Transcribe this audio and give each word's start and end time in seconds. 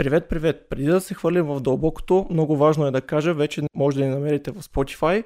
Привет, 0.00 0.28
привет! 0.28 0.66
Преди 0.70 0.84
да 0.84 1.00
се 1.00 1.14
хвърлим 1.14 1.46
в 1.46 1.60
дълбокото, 1.60 2.26
много 2.30 2.56
важно 2.56 2.86
е 2.86 2.90
да 2.90 3.00
кажа, 3.00 3.34
вече 3.34 3.62
може 3.74 3.98
да 3.98 4.04
ни 4.04 4.10
намерите 4.10 4.50
в 4.50 4.62
Spotify. 4.62 5.24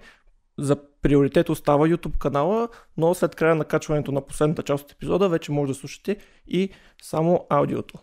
За 0.59 0.77
приоритет 1.03 1.49
остава 1.49 1.89
YouTube 1.89 2.19
канала, 2.19 2.69
но 2.97 3.15
след 3.15 3.35
края 3.35 3.55
на 3.55 3.65
качването 3.65 4.13
на 4.13 4.21
последната 4.21 4.63
част 4.63 4.85
от 4.85 4.93
епизода 4.93 5.29
вече 5.29 5.53
може 5.53 5.73
да 5.73 5.79
слушате 5.79 6.17
и 6.47 6.71
само 7.03 7.47
аудиото. 7.51 7.99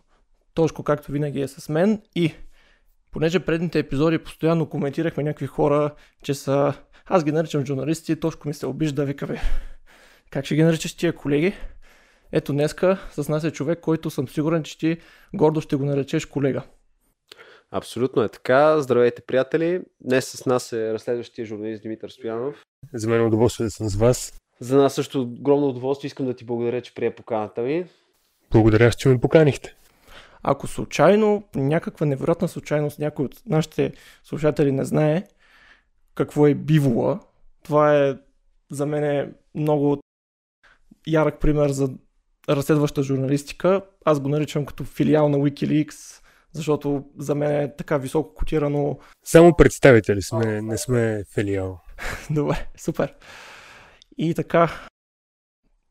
Точко 0.54 0.84
както 0.84 1.12
винаги 1.12 1.42
е 1.42 1.48
с 1.48 1.70
мен 1.70 2.02
и 2.16 2.34
понеже 3.12 3.40
предните 3.40 3.80
епизоди 3.80 4.18
постоянно 4.18 4.70
коментирахме 4.70 5.24
някакви 5.24 5.48
хора, 5.48 5.96
че 6.24 6.34
са... 6.34 6.74
Аз 7.06 7.24
ги 7.24 7.32
наричам 7.32 7.66
журналисти, 7.66 8.20
Тошко 8.20 8.48
ми 8.48 8.54
се 8.54 8.66
обижда, 8.66 9.06
вика 9.06 9.26
ви. 9.26 9.40
Как 10.30 10.46
ще 10.46 10.56
ги 10.56 10.64
наричаш 10.64 10.94
тия 10.94 11.14
колеги? 11.16 11.54
Ето 12.32 12.54
днеска 12.54 13.08
с 13.12 13.30
нас 13.30 13.44
е 13.44 13.52
човек, 13.52 13.80
който 13.80 14.10
съм 14.10 14.28
сигурен, 14.28 14.64
че 14.64 14.78
ти 14.78 14.98
гордо 15.34 15.62
ще 15.62 15.76
го 15.76 15.86
наречеш 15.86 16.26
колега. 16.26 16.64
Абсолютно 17.72 18.24
е 18.24 18.30
така. 18.30 18.82
Здравейте, 18.82 19.22
приятели. 19.22 19.82
Днес 20.02 20.28
с 20.28 20.46
нас 20.46 20.74
е 20.74 20.94
разследващия 20.94 21.46
журналист 21.46 21.82
Димитър 21.82 22.10
Стоянов. 22.10 22.64
За 22.94 23.10
мен 23.10 23.22
е 23.22 23.26
удоволствие 23.26 23.64
да 23.64 23.72
съм 23.72 23.90
с 23.90 23.96
вас. 23.96 24.34
За 24.60 24.78
нас 24.78 24.94
също 24.94 25.22
огромно 25.22 25.68
удоволствие. 25.68 26.08
Искам 26.08 26.26
да 26.26 26.34
ти 26.34 26.46
благодаря, 26.46 26.82
че 26.82 26.94
прие 26.94 27.16
поканата 27.16 27.62
ми. 27.62 27.86
Благодаря, 28.52 28.92
че 28.92 29.10
ме 29.10 29.20
поканихте. 29.20 29.76
Ако 30.44 30.68
случайно, 30.68 31.44
някаква 31.56 32.06
невероятна 32.06 32.48
случайност, 32.48 33.00
някой 33.00 33.26
от 33.26 33.42
нашите 33.46 33.94
слушатели 34.24 34.72
не 34.72 34.86
знае 34.86 35.24
какво 36.16 36.48
е 36.48 36.56
бивола, 36.56 37.20
това 37.64 37.98
е 37.98 38.16
за 38.72 38.86
мен 38.86 39.04
е 39.04 39.34
много 39.56 39.98
ярък 41.08 41.40
пример 41.40 41.70
за 41.70 41.90
разследваща 42.50 43.04
журналистика. 43.04 43.82
Аз 44.06 44.20
го 44.20 44.30
наричам 44.30 44.66
като 44.66 44.84
филиал 44.84 45.30
на 45.30 45.38
Wikileaks, 45.38 46.24
защото 46.54 47.06
за 47.18 47.36
мен 47.36 47.62
е 47.62 47.76
така 47.76 47.98
високо 47.98 48.34
котирано. 48.34 49.00
Само 49.24 49.56
представители 49.56 50.22
сме, 50.22 50.62
не 50.62 50.78
сме 50.78 51.24
филиал. 51.34 51.80
Добре, 52.30 52.68
супер. 52.78 53.14
И 54.18 54.34
така, 54.34 54.72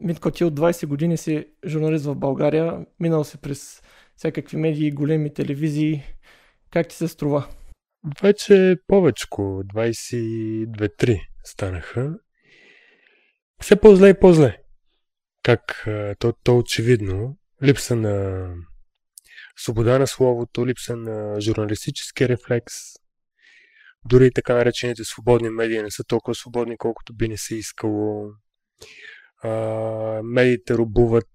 Митко, 0.00 0.30
ти 0.30 0.44
от 0.44 0.54
20 0.54 0.86
години 0.86 1.16
си 1.16 1.46
журналист 1.66 2.04
в 2.04 2.14
България, 2.14 2.86
минал 3.00 3.24
си 3.24 3.38
през 3.38 3.82
всякакви 4.16 4.56
медии, 4.56 4.90
големи 4.90 5.34
телевизии. 5.34 6.02
Как 6.70 6.88
ти 6.88 6.96
се 6.96 7.08
струва? 7.08 7.46
Вече 8.22 8.76
повечко, 8.86 9.42
22-3 9.42 11.20
станаха. 11.44 12.14
Все 13.62 13.76
по-зле 13.76 14.08
и 14.08 14.14
по-зле 14.20 14.59
как 15.42 15.88
то, 16.18 16.32
то 16.32 16.58
очевидно 16.58 17.36
липса 17.62 17.96
на 17.96 18.46
свобода 19.56 19.98
на 19.98 20.06
словото, 20.06 20.66
липса 20.66 20.96
на 20.96 21.40
журналистически 21.40 22.28
рефлекс, 22.28 22.74
дори 24.04 24.30
така 24.30 24.54
наречените 24.54 25.04
свободни 25.04 25.50
медии 25.50 25.82
не 25.82 25.90
са 25.90 26.04
толкова 26.04 26.34
свободни, 26.34 26.76
колкото 26.78 27.14
би 27.14 27.28
не 27.28 27.36
се 27.36 27.56
искало. 27.56 28.30
А, 29.42 29.50
медиите 30.24 30.74
рубуват, 30.74 31.28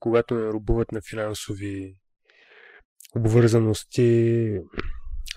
когато 0.00 0.34
не 0.34 0.46
рубуват 0.46 0.92
на 0.92 1.00
финансови 1.00 1.96
обвързаности, 3.16 4.52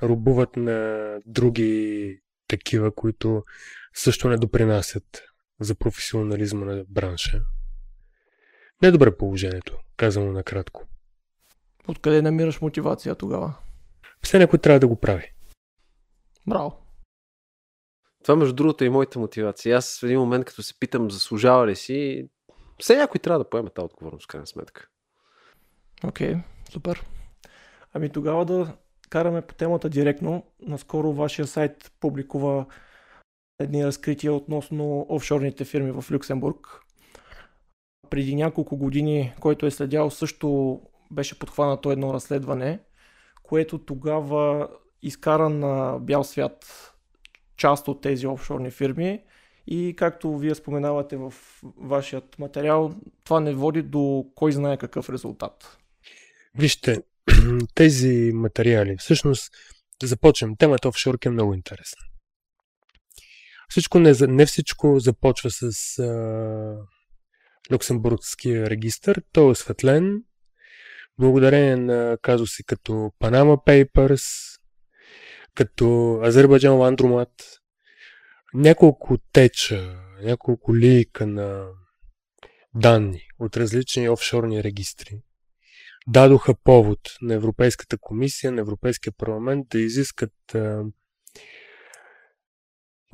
рубуват 0.02 0.56
на 0.56 1.18
други 1.26 2.20
такива, 2.48 2.96
които 2.96 3.44
също 3.94 4.30
не 4.30 4.38
допринасят 4.38 5.24
за 5.60 5.76
професионализма 5.76 6.66
на 6.66 6.84
бранша. 6.90 7.42
Не 8.82 8.88
е 8.88 8.92
добре 8.92 9.18
положението, 9.18 9.78
казано 9.98 10.32
накратко. 10.32 10.84
Откъде 11.88 12.22
намираш 12.22 12.62
мотивация 12.62 13.16
тогава? 13.16 13.54
Все 14.24 14.40
някой 14.40 14.60
трябва 14.60 14.80
да 14.80 14.88
го 14.88 14.96
прави. 14.96 15.34
Браво. 16.48 16.78
Това 18.24 18.36
между 18.36 18.56
другото 18.56 18.84
е 18.84 18.88
и 18.88 18.90
моята 18.90 19.20
мотивация. 19.20 19.78
Аз 19.78 20.00
в 20.00 20.04
един 20.04 20.20
момент, 20.20 20.46
като 20.46 20.64
се 20.64 20.80
питам, 20.80 21.12
заслужава 21.12 21.68
ли 21.68 21.76
си, 21.76 22.30
все 22.80 22.98
някой 22.98 23.20
трябва 23.20 23.40
да 23.40 23.50
поеме 23.50 23.70
тази 23.70 23.86
отговорност, 23.86 24.28
крайна 24.28 24.48
сметка. 24.48 24.88
Окей, 26.04 26.34
okay, 26.34 26.44
супер. 26.72 27.06
Ами 27.94 28.10
тогава 28.10 28.46
да 28.46 28.78
караме 29.10 29.42
по 29.42 29.54
темата 29.54 29.90
директно. 29.90 30.46
Наскоро 30.62 31.14
вашия 31.14 31.48
сайт 31.48 31.92
публикува 32.00 32.66
едни 33.60 33.86
разкрития 33.86 34.34
относно 34.34 35.06
офшорните 35.10 35.66
фирми 35.66 35.92
в 35.92 36.12
Люксембург 36.12 36.82
преди 38.12 38.36
няколко 38.36 38.78
години, 38.78 39.34
който 39.40 39.66
е 39.66 39.72
следял, 39.72 40.10
също 40.10 40.80
беше 41.12 41.40
подхванато 41.40 41.92
едно 41.92 42.14
разследване, 42.14 42.80
което 43.44 43.78
тогава 43.78 44.70
изкара 45.02 45.50
на 45.50 46.00
бял 46.00 46.24
свят 46.24 46.66
част 47.58 47.88
от 47.88 48.02
тези 48.02 48.28
офшорни 48.28 48.72
фирми 48.72 49.24
и 49.68 49.96
както 49.98 50.38
вие 50.38 50.56
споменавате 50.56 51.18
в 51.18 51.34
вашият 51.78 52.40
материал, 52.40 52.96
това 53.24 53.40
не 53.40 53.54
води 53.54 53.82
до 53.82 54.26
кой 54.36 54.52
знае 54.52 54.78
какъв 54.78 55.10
резултат. 55.10 55.78
Вижте, 56.56 56.98
тези 57.76 58.32
материали, 58.34 58.96
всъщност 59.00 59.52
да 60.02 60.08
започнем, 60.08 60.56
темата 60.56 60.90
офшорки 60.90 61.28
е 61.28 61.32
много 61.32 61.54
интересна. 61.54 62.02
Всичко 63.70 64.00
не, 64.00 64.14
не 64.22 64.46
всичко 64.46 65.00
започва 65.00 65.50
с 65.52 66.00
а, 66.00 66.78
Люксембургския 67.72 68.70
регистр. 68.70 69.22
Той 69.32 69.44
е 69.44 69.52
осветлен 69.52 70.24
благодарение 71.20 71.76
на 71.76 72.18
казуси 72.22 72.64
като 72.64 72.92
Panama 72.92 73.66
Papers, 73.66 74.58
като 75.56 76.20
Азербайджан 76.24 76.74
Ландромат, 76.74 77.62
няколко 78.54 79.18
теча, 79.34 80.04
няколко 80.22 80.76
лийка 80.76 81.28
на 81.28 81.68
данни 82.76 83.22
от 83.40 83.58
различни 83.58 84.10
офшорни 84.10 84.64
регистри 84.64 85.22
дадоха 86.08 86.56
повод 86.64 87.00
на 87.22 87.34
Европейската 87.34 87.98
комисия, 87.98 88.52
на 88.52 88.62
Европейския 88.62 89.14
парламент 89.18 89.68
да 89.70 89.80
изискат 89.80 90.56
а, 90.56 90.84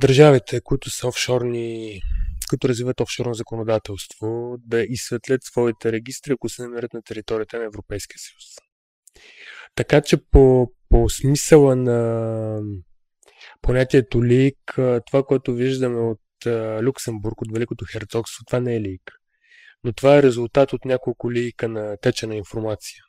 държавите, 0.02 0.62
които 0.62 0.90
са 0.90 1.08
офшорни 1.08 2.02
които 2.50 2.69
развиват 2.69 3.00
офшорно 3.00 3.34
законодателство, 3.34 4.56
да 4.59 4.81
изсветлят 4.81 5.44
своите 5.44 5.91
регистри, 5.91 6.34
ако 6.34 6.50
се 6.50 6.62
намерят 6.62 6.94
на 6.94 7.02
територията 7.02 7.58
на 7.58 7.66
Европейския 7.66 8.18
съюз. 8.19 8.44
Така 9.75 10.02
че 10.02 10.18
по, 10.18 10.72
по 10.90 11.09
смисъла 11.09 11.75
на 11.75 12.62
понятието 13.62 14.25
лик, 14.25 14.58
това, 15.06 15.24
което 15.24 15.53
виждаме 15.53 16.00
от 16.00 16.22
Люксембург, 16.81 17.41
от 17.41 17.52
Великото 17.53 17.85
херцогство, 17.91 18.46
това 18.46 18.59
не 18.59 18.75
е 18.75 18.81
лик. 18.81 19.02
Но 19.84 19.94
това 19.94 20.18
е 20.18 20.24
резултат 20.24 20.74
от 20.74 20.85
няколко 20.85 21.31
лика 21.31 21.68
на 21.68 21.97
течена 22.02 22.35
информация. 22.35 23.03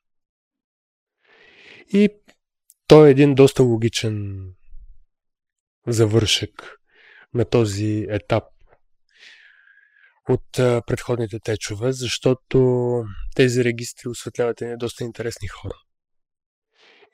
И 1.92 2.08
той 2.86 3.08
е 3.08 3.10
един 3.10 3.34
доста 3.34 3.62
логичен 3.62 4.38
завършек 5.86 6.78
на 7.34 7.44
този 7.44 8.06
етап 8.08 8.44
от 10.28 10.52
предходните 10.86 11.40
течове, 11.40 11.92
защото 11.92 13.04
тези 13.34 13.64
регистри 13.64 14.08
осветляват 14.08 14.62
едни 14.62 14.76
доста 14.76 15.04
интересни 15.04 15.48
хора. 15.48 15.74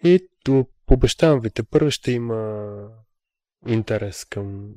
И 0.05 0.29
то, 0.45 0.67
обещавам 0.91 1.41
ви, 1.41 1.51
те 1.51 1.63
първо 1.63 1.91
ще 1.91 2.13
има 2.13 2.89
интерес 3.69 4.25
към 4.25 4.75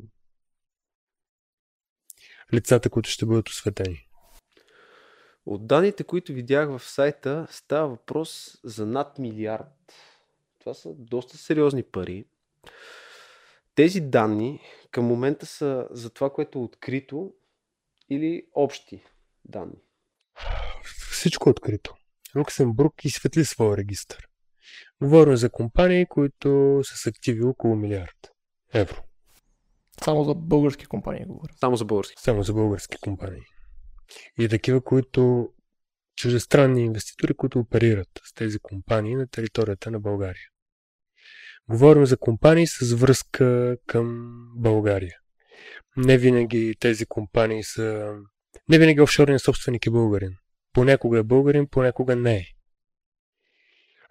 лицата, 2.53 2.89
които 2.89 3.09
ще 3.09 3.25
бъдат 3.25 3.49
осветени. 3.49 4.07
От 5.45 5.67
данните, 5.67 6.03
които 6.03 6.33
видях 6.33 6.69
в 6.69 6.79
сайта, 6.79 7.47
става 7.49 7.87
въпрос 7.87 8.59
за 8.63 8.85
над 8.85 9.19
милиард. 9.19 9.93
Това 10.59 10.73
са 10.73 10.89
доста 10.93 11.37
сериозни 11.37 11.83
пари. 11.83 12.25
Тези 13.75 14.01
данни 14.01 14.61
към 14.91 15.05
момента 15.05 15.45
са 15.45 15.87
за 15.91 16.09
това, 16.09 16.29
което 16.29 16.59
е 16.59 16.61
открито 16.61 17.33
или 18.09 18.43
общи 18.55 19.03
данни? 19.45 19.81
Всичко 21.11 21.49
е 21.49 21.51
открито. 21.51 21.95
Люксембург 22.35 23.05
изсветли 23.05 23.45
своя 23.45 23.77
регистр. 23.77 24.27
Говорим 25.01 25.35
за 25.35 25.49
компании, 25.49 26.05
които 26.05 26.81
са 26.83 26.97
с 26.97 27.07
активи 27.07 27.43
около 27.43 27.75
милиард 27.75 28.31
евро. 28.73 29.03
Само 30.03 30.23
за 30.23 30.35
български 30.35 30.85
компании 30.85 31.25
говоря. 31.25 31.53
Само 31.59 31.75
за 31.75 31.85
български. 31.85 32.21
Само 32.21 32.43
за 32.43 32.53
български 32.53 32.97
компании. 32.97 33.41
И 34.39 34.49
такива, 34.49 34.81
които 34.81 35.49
чужестранни 36.15 36.85
инвеститори, 36.85 37.33
които 37.33 37.59
оперират 37.59 38.09
с 38.23 38.33
тези 38.33 38.59
компании 38.59 39.15
на 39.15 39.27
територията 39.27 39.91
на 39.91 39.99
България. 39.99 40.47
Говорим 41.69 42.05
за 42.05 42.17
компании 42.17 42.67
с 42.67 42.93
връзка 42.93 43.77
към 43.87 44.27
България 44.55 45.17
не 45.97 46.17
винаги 46.17 46.75
тези 46.79 47.05
компании 47.05 47.63
са... 47.63 48.15
Не 48.69 48.79
винаги 48.79 49.01
офшорният 49.01 49.41
собственик 49.41 49.85
е 49.85 49.89
българин. 49.89 50.35
Понякога 50.73 51.19
е 51.19 51.23
българин, 51.23 51.67
понякога 51.67 52.15
не 52.15 52.35
е. 52.35 52.45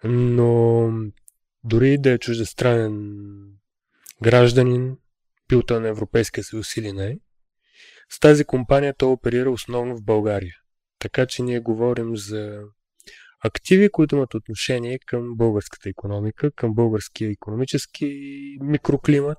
Но 0.05 0.91
дори 1.65 1.99
да 1.99 2.11
е 2.11 2.19
чуждестранен 2.19 3.17
гражданин, 4.23 4.97
бил 5.49 5.63
той 5.63 5.81
на 5.81 5.89
Европейския 5.89 6.45
съюз 6.45 6.77
или 6.77 6.93
не, 6.93 7.19
с 8.11 8.21
тази 8.21 8.45
компания 8.45 8.95
той 8.95 9.13
оперира 9.13 9.51
основно 9.51 9.97
в 9.97 10.05
България. 10.05 10.55
Така 10.99 11.27
че 11.27 11.43
ние 11.43 11.61
говорим 11.61 12.17
за 12.17 12.61
активи, 13.45 13.91
които 13.91 14.17
имат 14.17 14.35
отношение 14.35 14.99
към 15.07 15.37
българската 15.37 15.89
економика, 15.89 16.51
към 16.51 16.75
българския 16.75 17.31
економически 17.31 18.07
микроклимат 18.61 19.39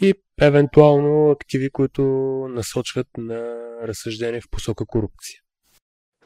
и 0.00 0.14
евентуално 0.40 1.30
активи, 1.30 1.70
които 1.70 2.02
насочват 2.50 3.06
на 3.18 3.56
разсъждение 3.82 4.40
в 4.40 4.50
посока 4.50 4.86
корупция. 4.86 5.40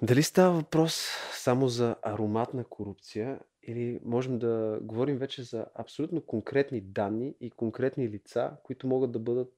Дали 0.02 0.22
става 0.22 0.54
въпрос 0.54 1.08
само 1.32 1.68
за 1.68 1.96
ароматна 2.02 2.64
корупция 2.64 3.38
или 3.62 4.00
можем 4.04 4.38
да 4.38 4.78
говорим 4.82 5.18
вече 5.18 5.42
за 5.42 5.66
абсолютно 5.74 6.20
конкретни 6.20 6.80
данни 6.80 7.34
и 7.40 7.50
конкретни 7.50 8.08
лица, 8.08 8.50
които 8.62 8.86
могат 8.86 9.12
да 9.12 9.18
бъдат 9.18 9.52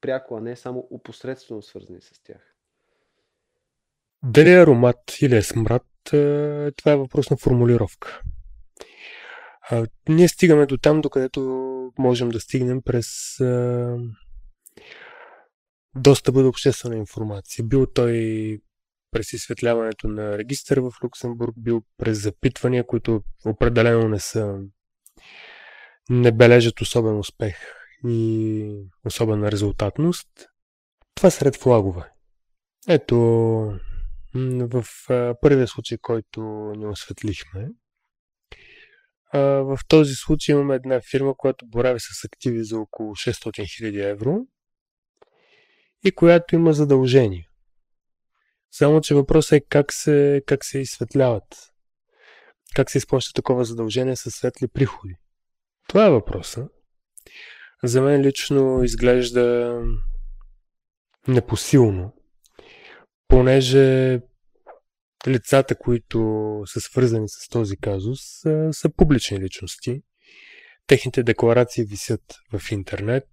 пряко, 0.00 0.36
а 0.36 0.40
не 0.40 0.56
само 0.56 0.88
опосредствено 0.90 1.62
свързани 1.62 2.00
с 2.00 2.22
тях? 2.22 2.54
Дали 4.22 4.50
е 4.50 4.62
аромат 4.62 5.16
или 5.22 5.36
е 5.36 5.42
смрад, 5.42 5.86
е, 6.12 6.70
това 6.72 6.92
е 6.92 6.96
въпрос 6.96 7.30
на 7.30 7.36
формулировка. 7.36 8.20
Ние 10.08 10.28
стигаме 10.28 10.66
до 10.66 10.78
там, 10.78 11.00
докъдето 11.00 11.40
можем 11.98 12.28
да 12.28 12.40
стигнем 12.40 12.82
през 12.82 13.40
а, 13.40 13.96
достъпа 15.96 16.42
до 16.42 16.48
обществена 16.48 16.96
информация. 16.96 17.64
Бил 17.64 17.86
той 17.86 18.58
през 19.10 19.32
изсветляването 19.32 20.08
на 20.08 20.38
регистър 20.38 20.80
в 20.80 20.92
Люксембург, 21.04 21.54
бил 21.58 21.82
през 21.96 22.22
запитвания, 22.22 22.86
които 22.86 23.22
определено 23.46 24.08
не 24.08 24.20
са 24.20 24.58
не 26.10 26.32
бележат 26.32 26.80
особен 26.80 27.18
успех 27.18 27.56
и 28.06 28.82
особена 29.04 29.52
резултатност. 29.52 30.28
Това 31.14 31.30
сред 31.30 31.56
флагове. 31.56 32.10
Ето, 32.88 33.16
в 34.34 34.84
първия 35.40 35.68
случай, 35.68 35.98
който 35.98 36.40
ни 36.76 36.86
осветлихме, 36.86 37.68
в 39.34 39.78
този 39.88 40.14
случай 40.14 40.52
имаме 40.52 40.74
една 40.74 41.00
фирма, 41.10 41.34
която 41.36 41.66
борави 41.66 42.00
с 42.00 42.24
активи 42.24 42.64
за 42.64 42.78
около 42.78 43.14
600 43.14 43.32
000 43.60 44.10
евро 44.10 44.46
и 46.04 46.10
която 46.10 46.54
има 46.54 46.72
задължения. 46.72 47.48
Само, 48.70 49.00
че 49.00 49.14
въпросът 49.14 49.52
е 49.52 49.60
как 49.68 49.92
се, 49.92 50.42
как 50.46 50.64
се 50.64 50.78
изсветляват. 50.78 51.72
Как 52.74 52.90
се 52.90 52.98
изплаща 52.98 53.32
такова 53.32 53.64
задължение 53.64 54.16
със 54.16 54.34
светли 54.34 54.68
приходи. 54.68 55.14
Това 55.88 56.06
е 56.06 56.10
въпроса. 56.10 56.68
За 57.84 58.02
мен 58.02 58.20
лично 58.20 58.84
изглежда 58.84 59.78
непосилно, 61.28 62.14
понеже 63.28 64.20
лицата, 65.28 65.74
които 65.74 66.18
са 66.66 66.80
свързани 66.80 67.28
с 67.28 67.48
този 67.48 67.76
казус, 67.76 68.20
са, 68.22 68.68
са 68.72 68.90
публични 68.90 69.40
личности. 69.40 70.02
Техните 70.86 71.22
декларации 71.22 71.84
висят 71.84 72.22
в 72.52 72.72
интернет. 72.72 73.26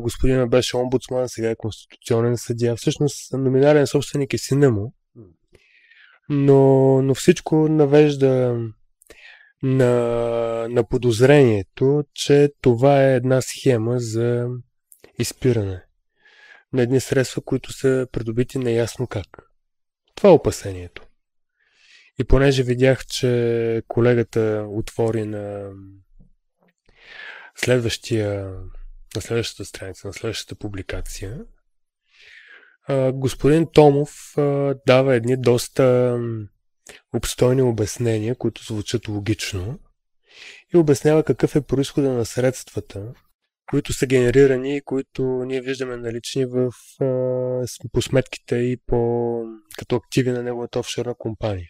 Господина 0.00 0.46
беше 0.46 0.76
омбудсман, 0.76 1.28
сега 1.28 1.50
е 1.50 1.56
конституционен 1.56 2.36
съдия. 2.36 2.76
Всъщност 2.76 3.32
номинален 3.32 3.86
собственик 3.86 4.34
е 4.34 4.38
сина 4.38 4.70
му. 4.70 4.94
Но, 6.28 7.02
но 7.02 7.14
всичко 7.14 7.68
навежда 7.68 8.58
на, 9.62 9.94
на 10.70 10.88
подозрението, 10.88 12.04
че 12.14 12.50
това 12.60 13.04
е 13.04 13.14
една 13.14 13.40
схема 13.40 13.98
за 13.98 14.46
изпиране 15.18 15.84
на 16.72 16.82
едни 16.82 17.00
средства, 17.00 17.42
които 17.42 17.72
са 17.72 18.06
придобити 18.12 18.58
неясно 18.58 19.06
как. 19.06 19.47
Това 20.18 20.30
е 20.30 20.32
опасението. 20.32 21.06
И 22.18 22.24
понеже 22.24 22.62
видях, 22.62 23.06
че 23.06 23.82
колегата 23.88 24.66
отвори 24.68 25.24
на 25.24 25.70
следващия, 27.56 28.54
на 29.16 29.20
следващата 29.20 29.64
страница, 29.64 30.06
на 30.06 30.12
следващата 30.12 30.54
публикация, 30.54 31.38
господин 33.12 33.66
Томов 33.72 34.34
дава 34.86 35.14
едни 35.14 35.36
доста 35.36 36.18
обстойни 37.14 37.62
обяснения, 37.62 38.34
които 38.34 38.64
звучат 38.64 39.08
логично 39.08 39.78
и 40.74 40.76
обяснява 40.76 41.24
какъв 41.24 41.56
е 41.56 41.60
происхода 41.60 42.12
на 42.12 42.24
средствата, 42.24 43.12
които 43.68 43.92
са 43.92 44.06
генерирани 44.06 44.76
и 44.76 44.80
които 44.80 45.22
ние 45.22 45.60
виждаме 45.60 45.96
налични 45.96 46.44
в, 46.44 46.70
а, 47.00 47.88
по 47.92 48.02
сметките 48.02 48.56
и 48.56 48.76
по, 48.86 49.42
като 49.78 49.96
активи 49.96 50.30
на 50.30 50.42
неговата 50.42 50.78
офшорна 50.78 51.14
компания. 51.14 51.68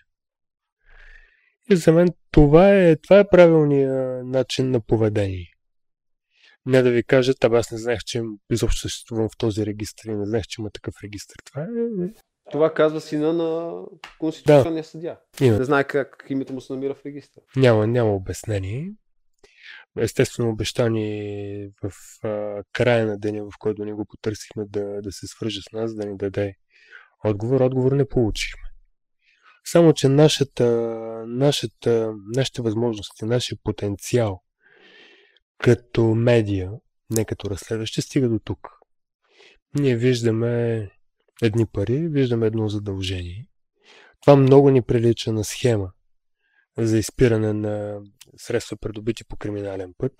И 1.70 1.76
за 1.76 1.92
мен 1.92 2.08
това 2.30 2.74
е, 2.74 2.96
това 2.96 3.18
е 3.18 3.28
правилният 3.28 4.26
начин 4.26 4.70
на 4.70 4.80
поведение. 4.80 5.46
Не 6.66 6.82
да 6.82 6.90
ви 6.90 7.02
кажа, 7.02 7.34
таб 7.34 7.52
аз 7.52 7.70
не 7.72 7.78
знаех, 7.78 7.98
че 8.06 8.22
изобщо 8.50 8.80
съществувам 8.80 9.28
в 9.28 9.36
този 9.38 9.66
регистр 9.66 10.08
и 10.08 10.14
не 10.14 10.26
знаех, 10.26 10.44
че 10.48 10.60
има 10.60 10.70
такъв 10.70 10.94
регистр. 11.04 11.34
Това 11.44 11.62
е... 11.62 11.66
Това 12.50 12.74
казва 12.74 13.00
сина 13.00 13.32
на 13.32 13.82
конституционния 14.18 14.82
да. 14.82 14.88
съдя. 14.88 15.16
Не 15.40 15.64
знае 15.64 15.84
как 15.84 16.26
името 16.28 16.52
му 16.52 16.60
се 16.60 16.72
намира 16.72 16.94
в 16.94 17.06
регистър. 17.06 17.42
Няма, 17.56 17.86
няма 17.86 18.14
обяснение 18.14 18.92
естествено 19.98 20.50
обещание 20.50 21.70
в 21.82 21.92
а, 22.26 22.62
края 22.72 23.06
на 23.06 23.18
деня, 23.18 23.44
в 23.44 23.58
който 23.58 23.84
ни 23.84 23.92
го 23.92 24.06
потърсихме 24.06 24.64
да, 24.68 25.02
да 25.02 25.12
се 25.12 25.26
свърже 25.26 25.60
с 25.60 25.72
нас, 25.72 25.94
да 25.94 26.06
ни 26.06 26.16
даде 26.16 26.54
отговор. 27.24 27.60
Отговор 27.60 27.92
не 27.92 28.08
получихме. 28.08 28.62
Само, 29.64 29.92
че 29.92 30.08
нашата, 30.08 30.66
нашата, 31.26 32.14
нашите 32.34 32.62
възможности, 32.62 33.24
нашия 33.24 33.58
потенциал 33.64 34.42
като 35.58 36.04
медия, 36.04 36.70
не 37.10 37.24
като 37.24 37.50
разследващи, 37.50 38.02
стига 38.02 38.28
до 38.28 38.38
тук. 38.38 38.68
Ние 39.74 39.96
виждаме 39.96 40.88
едни 41.42 41.66
пари, 41.66 42.08
виждаме 42.08 42.46
едно 42.46 42.68
задължение. 42.68 43.46
Това 44.20 44.36
много 44.36 44.70
ни 44.70 44.82
прилича 44.82 45.32
на 45.32 45.44
схема 45.44 45.92
за 46.78 46.98
изпиране 46.98 47.52
на 47.52 48.00
средства, 48.36 48.76
придобити 48.76 49.24
по 49.24 49.36
криминален 49.36 49.94
път. 49.98 50.12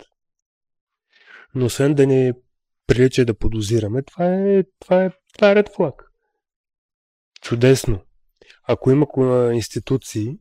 Но 1.55 1.65
освен 1.65 1.93
да 1.93 2.07
ни 2.07 2.33
прилича 2.87 3.25
да 3.25 3.33
подозираме, 3.33 4.03
това 4.03 4.25
е, 4.25 4.63
това 4.79 5.03
е, 5.03 5.11
това 5.33 5.51
е 5.51 5.55
ред 5.55 5.69
флаг. 5.75 6.03
Чудесно. 7.41 8.01
Ако 8.67 8.91
има 8.91 9.07
институции, 9.53 10.37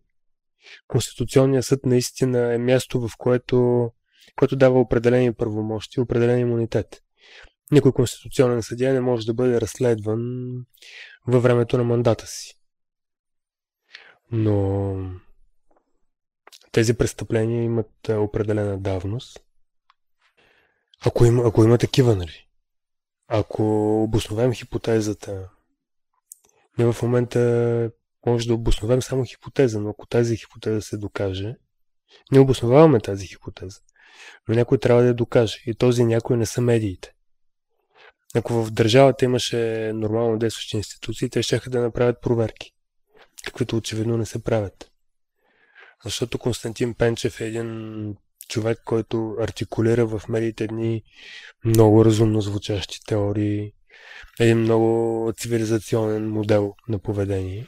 Конституционният 0.88 1.64
съд 1.64 1.86
наистина 1.86 2.54
е 2.54 2.58
място, 2.58 3.08
в 3.08 3.10
което, 3.18 3.90
което 4.36 4.56
дава 4.56 4.80
определени 4.80 5.34
правомощи, 5.34 6.00
определен 6.00 6.38
имунитет. 6.38 7.02
Никой 7.70 7.92
конституционен 7.92 8.62
съдия 8.62 8.94
не 8.94 9.00
може 9.00 9.26
да 9.26 9.34
бъде 9.34 9.60
разследван 9.60 10.20
във 11.26 11.42
времето 11.42 11.78
на 11.78 11.84
мандата 11.84 12.26
си. 12.26 12.54
Но 14.32 14.94
тези 16.78 16.94
престъпления 16.94 17.62
имат 17.62 18.08
е, 18.08 18.14
определена 18.14 18.78
давност. 18.78 19.40
Ако 21.06 21.24
има, 21.24 21.42
ако 21.46 21.64
има 21.64 21.78
такива, 21.78 22.16
нали? 22.16 22.46
Ако 23.28 23.62
обосновем 24.02 24.52
хипотезата, 24.52 25.48
ние 26.78 26.92
в 26.92 27.02
момента 27.02 27.90
може 28.26 28.48
да 28.48 28.54
обосновем 28.54 29.02
само 29.02 29.24
хипотеза, 29.24 29.80
но 29.80 29.90
ако 29.90 30.06
тази 30.06 30.36
хипотеза 30.36 30.80
се 30.80 30.96
докаже, 30.96 31.54
ние 32.32 32.40
обосноваваме 32.40 33.00
тази 33.00 33.26
хипотеза, 33.26 33.80
но 34.48 34.54
някой 34.54 34.78
трябва 34.78 35.02
да 35.02 35.08
я 35.08 35.14
докаже 35.14 35.62
и 35.66 35.74
този 35.74 36.04
някой 36.04 36.36
не 36.36 36.46
са 36.46 36.60
медиите. 36.60 37.12
Ако 38.34 38.52
в 38.64 38.70
държавата 38.70 39.24
имаше 39.24 39.92
нормално 39.94 40.38
действащи 40.38 40.76
институции, 40.76 41.30
те 41.30 41.42
ще 41.42 41.60
да 41.66 41.80
направят 41.80 42.22
проверки, 42.22 42.74
каквито 43.44 43.76
очевидно 43.76 44.16
не 44.16 44.26
се 44.26 44.42
правят. 44.44 44.87
Защото 46.04 46.38
Константин 46.38 46.94
Пенчев 46.94 47.40
е 47.40 47.46
един 47.46 48.14
човек, 48.48 48.78
който 48.84 49.36
артикулира 49.40 50.06
в 50.06 50.28
медиите 50.28 50.64
едни 50.64 51.02
много 51.64 52.04
разумно 52.04 52.40
звучащи 52.40 53.00
теории, 53.06 53.72
един 54.40 54.58
много 54.58 55.32
цивилизационен 55.36 56.30
модел 56.30 56.74
на 56.88 56.98
поведение. 56.98 57.66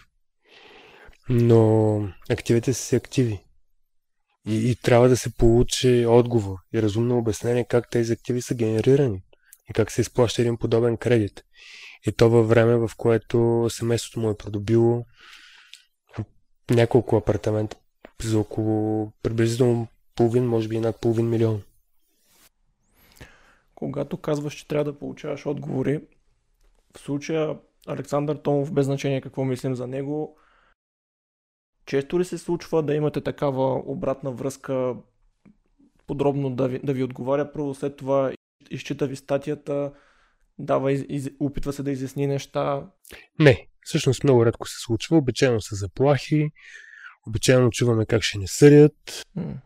Но 1.28 2.02
активите 2.30 2.75
са 2.75 2.82
си 2.82 2.96
активи. 2.96 3.40
И, 4.49 4.70
и 4.70 4.76
трябва 4.76 5.08
да 5.08 5.16
се 5.16 5.37
получи 5.37 6.06
отговор 6.08 6.56
и 6.75 6.82
разумно 6.82 7.18
обяснение 7.18 7.64
как 7.64 7.90
тези 7.90 8.12
активи 8.12 8.42
са 8.42 8.54
генерирани 8.54 9.22
и 9.70 9.72
как 9.72 9.90
се 9.90 10.00
изплаща 10.00 10.42
един 10.42 10.56
подобен 10.56 10.96
кредит. 10.96 11.44
И 12.06 12.12
то 12.12 12.30
във 12.30 12.49
време, 12.49 12.76
в 12.76 12.90
което 12.96 13.66
семейството 13.70 14.20
му 14.20 14.30
е 14.30 14.37
придобило 14.37 15.04
няколко 16.70 17.16
апартамента 17.16 17.76
за 18.22 18.38
около 18.38 19.12
приблизително 19.22 19.86
половин, 20.14 20.46
може 20.46 20.68
би 20.68 20.80
над 20.80 21.00
половин 21.00 21.28
милион. 21.28 21.62
Когато 23.74 24.16
казваш, 24.16 24.54
че 24.54 24.68
трябва 24.68 24.84
да 24.84 24.98
получаваш 24.98 25.46
отговори, 25.46 26.00
в 26.96 27.00
случая 27.00 27.58
Александър 27.86 28.36
Томов, 28.36 28.72
без 28.72 28.86
значение 28.86 29.20
какво 29.20 29.44
мислим 29.44 29.74
за 29.74 29.86
него, 29.86 30.36
често 31.86 32.20
ли 32.20 32.24
се 32.24 32.38
случва 32.38 32.82
да 32.82 32.94
имате 32.94 33.20
такава 33.20 33.82
обратна 33.86 34.30
връзка, 34.32 34.94
подробно 36.06 36.50
да 36.50 36.68
ви, 36.68 36.80
да 36.84 36.92
ви 36.92 37.02
отговаря, 37.02 37.52
първо 37.52 37.74
след 37.74 37.96
това 37.96 38.32
изчита 38.70 39.06
ви 39.06 39.16
статията, 39.16 39.92
дава, 40.58 40.92
из, 40.92 41.04
из, 41.08 41.30
опитва 41.40 41.72
се 41.72 41.82
да 41.82 41.90
изясни 41.90 42.26
неща? 42.26 42.86
Не, 43.38 43.68
всъщност 43.80 44.24
много 44.24 44.46
редко 44.46 44.68
се 44.68 44.76
случва. 44.78 45.16
Обичайно 45.16 45.60
са 45.60 45.74
заплахи, 45.74 46.50
обичайно 47.26 47.70
чуваме 47.70 48.06
как 48.06 48.22
ще 48.22 48.38
ни 48.38 48.48
съдят. 48.48 49.24
Mm. 49.38 49.56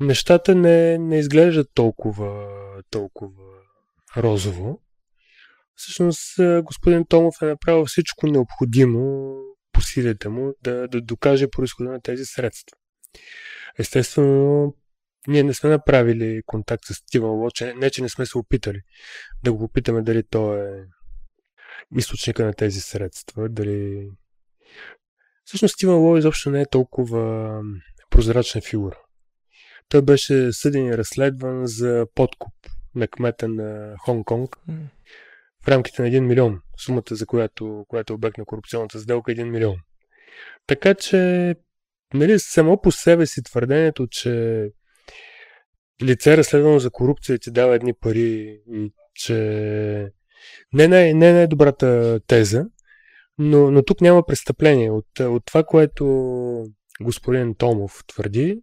Нещата 0.00 0.54
не, 0.54 0.98
не 0.98 1.18
изглеждат 1.18 1.70
толкова, 1.74 2.48
толкова 2.90 3.44
розово. 4.16 4.80
Всъщност 5.74 6.20
господин 6.62 7.06
Томов 7.06 7.34
е 7.42 7.46
направил 7.46 7.84
всичко 7.84 8.26
необходимо 8.26 9.34
по 9.72 9.82
силите 9.82 10.28
му 10.28 10.54
да, 10.62 10.88
да 10.88 11.00
докаже 11.00 11.50
происхода 11.50 11.90
на 11.90 12.00
тези 12.00 12.24
средства. 12.24 12.76
Естествено, 13.78 14.74
ние 15.26 15.42
не 15.42 15.54
сме 15.54 15.70
направили 15.70 16.42
контакт 16.46 16.84
с 16.84 16.94
Стивън 16.94 17.30
Ло, 17.30 17.50
че, 17.50 17.74
не 17.74 17.90
че 17.90 18.02
не 18.02 18.08
сме 18.08 18.26
се 18.26 18.38
опитали 18.38 18.80
да 19.42 19.52
го 19.52 19.58
попитаме 19.58 20.02
дали 20.02 20.22
той 20.30 20.60
е 20.60 20.84
източника 21.96 22.44
на 22.44 22.54
тези 22.54 22.80
средства, 22.80 23.48
дали... 23.48 24.10
Всъщност 25.44 25.74
Стивън 25.74 25.96
Ло 25.96 26.16
изобщо 26.16 26.50
не 26.50 26.60
е 26.60 26.66
толкова 26.66 27.60
прозрачна 28.10 28.60
фигура. 28.60 28.98
Той 29.88 30.02
беше 30.02 30.52
съден 30.52 30.86
и 30.86 30.98
разследван 30.98 31.66
за 31.66 32.06
подкуп 32.14 32.54
на 32.94 33.08
кмета 33.08 33.48
на 33.48 33.94
Хонг-Конг 34.06 34.56
в 35.64 35.68
рамките 35.68 36.02
на 36.02 36.08
1 36.08 36.20
милион. 36.20 36.60
Сумата, 36.84 37.02
за 37.10 37.26
която, 37.26 37.84
която 37.88 38.12
е 38.12 38.14
обект 38.14 38.38
на 38.38 38.44
корупционната 38.44 39.00
сделка 39.00 39.32
е 39.32 39.34
1 39.34 39.44
милион. 39.44 39.76
Така 40.66 40.94
че, 40.94 41.54
нали, 42.14 42.38
само 42.38 42.80
по 42.80 42.92
себе 42.92 43.26
си 43.26 43.42
твърдението, 43.42 44.06
че 44.06 44.68
лице 46.02 46.36
разследвано 46.36 46.78
за 46.78 46.90
корупция 46.90 47.38
ти 47.38 47.50
дава 47.50 47.74
едни 47.74 47.92
пари 47.92 48.60
че 49.14 49.34
не, 50.72 50.88
не, 50.88 51.14
не 51.14 51.30
е 51.30 51.32
най-добрата 51.32 52.20
теза, 52.26 52.66
но, 53.38 53.70
но 53.70 53.82
тук 53.84 54.00
няма 54.00 54.26
престъпление. 54.26 54.90
От, 54.90 55.20
от 55.20 55.44
това, 55.46 55.64
което 55.64 56.04
господин 57.00 57.54
Томов 57.54 58.04
твърди, 58.06 58.62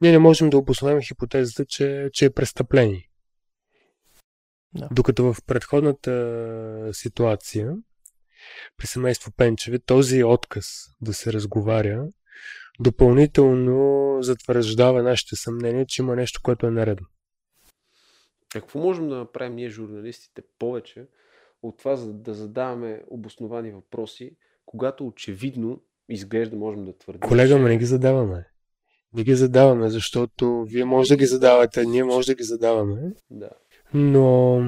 ние 0.00 0.12
не 0.12 0.18
можем 0.18 0.50
да 0.50 0.58
обосновем 0.58 1.00
хипотезата, 1.00 1.64
че, 1.66 2.10
че 2.12 2.24
е 2.24 2.30
престъпление. 2.30 3.08
Да. 4.74 4.88
Докато 4.92 5.32
в 5.32 5.36
предходната 5.46 6.90
ситуация 6.92 7.76
при 8.76 8.86
семейство 8.86 9.32
Пенчеви 9.36 9.78
този 9.78 10.24
отказ 10.24 10.66
да 11.00 11.14
се 11.14 11.32
разговаря 11.32 12.06
допълнително 12.80 14.18
затвърждава 14.22 15.02
нашите 15.02 15.36
съмнения, 15.36 15.86
че 15.86 16.02
има 16.02 16.16
нещо, 16.16 16.40
което 16.42 16.66
е 16.66 16.70
наредно. 16.70 17.06
Какво 18.52 18.78
можем 18.78 19.08
да 19.08 19.16
направим 19.16 19.54
ние, 19.54 19.70
журналистите, 19.70 20.42
повече 20.58 21.06
от 21.62 21.78
това, 21.78 21.96
за 21.96 22.12
да 22.12 22.34
задаваме 22.34 23.02
обосновани 23.10 23.72
въпроси, 23.72 24.36
когато 24.66 25.06
очевидно 25.06 25.82
изглежда 26.08 26.56
можем 26.56 26.84
да 26.84 26.98
твърдим. 26.98 27.20
Колега, 27.20 27.54
че... 27.54 27.60
не 27.62 27.78
ги 27.78 27.84
задаваме. 27.84 28.46
Не 29.14 29.24
ги 29.24 29.34
задаваме, 29.34 29.90
защото 29.90 30.64
вие 30.68 30.84
може 30.84 31.08
да 31.08 31.16
ги 31.16 31.26
задавате, 31.26 31.86
ние 31.86 32.04
може 32.04 32.26
да 32.26 32.34
ги 32.34 32.42
задаваме. 32.42 33.12
Да. 33.30 33.50
Но 33.94 34.60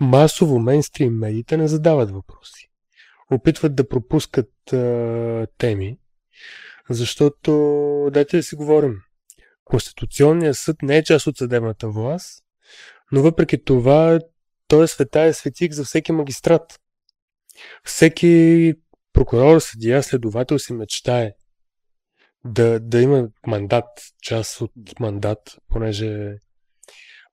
масово 0.00 0.58
мейнстрим 0.58 1.14
медиите 1.14 1.56
не 1.56 1.68
задават 1.68 2.10
въпроси. 2.10 2.70
Опитват 3.30 3.74
да 3.74 3.88
пропускат 3.88 4.72
а, 4.72 5.46
теми, 5.58 5.98
защото, 6.90 8.10
дайте 8.12 8.36
да 8.36 8.42
си 8.42 8.54
говорим, 8.54 8.96
Конституционният 9.64 10.56
съд 10.56 10.76
не 10.82 10.96
е 10.96 11.04
част 11.04 11.26
от 11.26 11.36
съдебната 11.36 11.88
власт, 11.88 12.44
но 13.12 13.22
въпреки 13.22 13.64
това 13.64 14.20
той 14.72 14.84
е 14.84 14.86
света 14.86 15.26
и 15.26 15.32
светик 15.32 15.72
за 15.72 15.84
всеки 15.84 16.12
магистрат. 16.12 16.80
Всеки 17.84 18.74
прокурор, 19.12 19.60
съдия, 19.60 20.02
следовател 20.02 20.58
си 20.58 20.72
мечтае 20.72 21.32
да, 22.44 22.80
да 22.80 23.00
има 23.00 23.28
мандат, 23.46 23.88
част 24.22 24.60
от 24.60 24.72
мандат, 25.00 25.56
понеже 25.68 26.36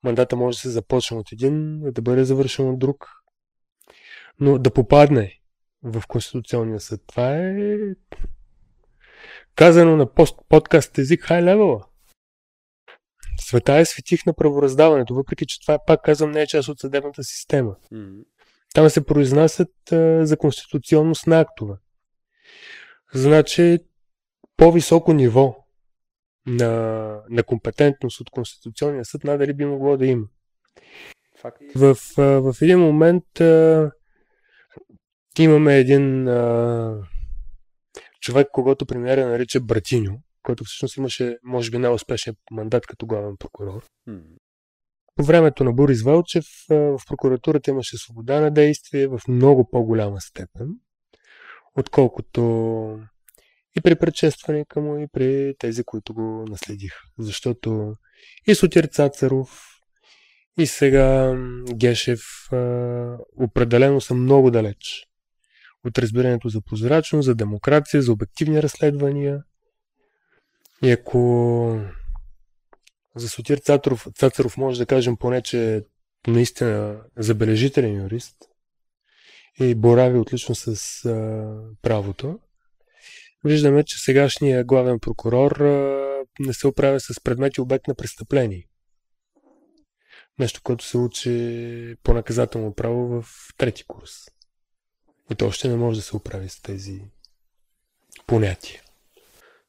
мандата 0.04 0.36
може 0.36 0.56
да 0.56 0.62
се 0.62 0.70
започне 0.70 1.18
от 1.18 1.32
един, 1.32 1.82
да 1.92 2.02
бъде 2.02 2.24
завършен 2.24 2.70
от 2.70 2.80
друг. 2.80 3.10
Но 4.40 4.58
да 4.58 4.74
попадне 4.74 5.40
в 5.84 6.04
Конституционния 6.08 6.80
съд, 6.80 7.02
това 7.08 7.36
е 7.36 7.78
казано 9.56 9.96
на 9.96 10.14
пост, 10.14 10.40
подкаст 10.50 10.98
език 10.98 11.22
хай 11.22 11.44
левела. 11.44 11.89
Света 13.40 13.74
е 13.74 13.86
светих 13.86 14.26
на 14.26 14.34
правораздаването, 14.34 15.16
въпреки 15.16 15.46
че 15.46 15.62
това, 15.62 15.80
пак 15.86 16.02
казвам, 16.04 16.32
не 16.32 16.42
е 16.42 16.48
част 16.48 16.70
от 16.70 16.80
съдебната 16.80 17.24
система. 17.24 17.76
Mm-hmm. 17.94 18.24
Там 18.74 18.90
се 18.90 19.06
произнасят 19.06 19.92
а, 19.92 20.26
за 20.26 20.38
конституционност 20.38 21.28
на 21.28 21.40
актове. 21.40 21.76
Значи, 23.14 23.80
по-високо 24.58 25.14
ниво 25.14 25.56
на, 26.46 26.72
на 27.30 27.44
компетентност 27.44 28.22
от 28.22 28.30
Конституционния 28.30 29.06
съд 29.06 29.24
надали 29.24 29.54
би 29.54 29.66
могло 29.66 29.98
да 29.98 30.06
има. 30.06 30.26
Факт. 31.42 31.62
В, 31.76 31.98
а, 32.18 32.22
в 32.22 32.56
един 32.62 32.80
момент 32.80 33.42
а, 33.42 33.92
имаме 35.40 35.78
един 35.78 36.28
а, 36.28 37.08
човек, 38.22 38.48
когато 38.52 38.86
премиера 38.86 39.28
нарича 39.28 39.60
Братиньо, 39.60 40.20
който 40.50 40.64
всъщност 40.64 40.98
имаше, 40.98 41.38
може 41.44 41.72
би, 41.72 41.78
най-успешен 41.78 42.36
мандат 42.52 42.88
като 42.88 43.06
главен 43.06 43.38
прокурор. 43.40 43.86
Mm. 44.10 44.22
По 45.16 45.24
времето 45.24 45.64
на 45.64 45.74
Борис 45.74 46.04
Вълчев 46.04 46.46
в 46.70 47.00
прокуратурата 47.08 47.72
имаше 47.72 47.98
свобода 47.98 48.40
на 48.40 48.52
действие 48.52 49.08
в 49.08 49.20
много 49.28 49.70
по-голяма 49.72 50.22
степен, 50.22 50.68
отколкото 51.76 52.42
и 53.78 53.82
при 53.82 53.96
предшественика 53.96 54.82
му, 54.82 54.98
и 54.98 55.08
при 55.12 55.54
тези, 55.60 55.84
които 55.84 56.14
го 56.14 56.46
наследиха. 56.50 57.00
Защото 57.20 57.96
и 58.48 58.56
Сотир 58.56 58.84
Цацаров, 58.84 59.66
и 60.60 60.68
сега 60.68 61.38
Гешев 61.74 62.22
определено 63.38 64.02
са 64.02 64.14
много 64.14 64.52
далеч 64.52 65.06
от 65.86 65.98
разбирането 65.98 66.50
за 66.50 66.62
прозрачност, 66.62 67.26
за 67.26 67.36
демокрация, 67.36 68.02
за 68.02 68.12
обективни 68.12 68.64
разследвания. 68.64 69.44
И 70.84 70.92
ако 70.92 71.82
за 73.16 73.30
Сотир 73.30 73.58
Цацаров, 73.58 74.08
Цацаров 74.16 74.58
може 74.58 74.80
да 74.80 74.86
кажем 74.86 75.18
поне, 75.18 75.42
че 75.42 75.76
е 75.76 75.82
наистина 76.28 77.02
забележителен 77.18 78.02
юрист 78.02 78.36
и 79.60 79.76
борави 79.76 80.20
отлично 80.20 80.56
с 80.56 80.68
а, 81.06 81.76
правото, 81.82 82.40
виждаме, 83.44 83.84
че 83.84 84.00
сегашният 84.00 84.68
главен 84.68 85.00
прокурор 85.00 85.52
а, 85.52 86.24
не 86.40 86.54
се 86.54 86.68
оправя 86.68 87.00
с 87.00 87.20
предмети 87.24 87.62
обект 87.62 87.88
на 87.88 87.96
престъпление. 87.96 88.68
Нещо, 90.40 90.62
което 90.64 90.86
се 90.86 90.98
учи 90.98 91.96
по 92.04 92.14
наказателно 92.14 92.74
право 92.74 93.22
в 93.22 93.26
трети 93.58 93.84
курс. 93.88 94.12
И 95.32 95.36
то 95.36 95.48
още 95.48 95.68
не 95.68 95.76
може 95.76 96.00
да 96.00 96.04
се 96.04 96.16
оправи 96.16 96.50
с 96.50 96.62
тези 96.62 97.02
понятия. 98.28 98.82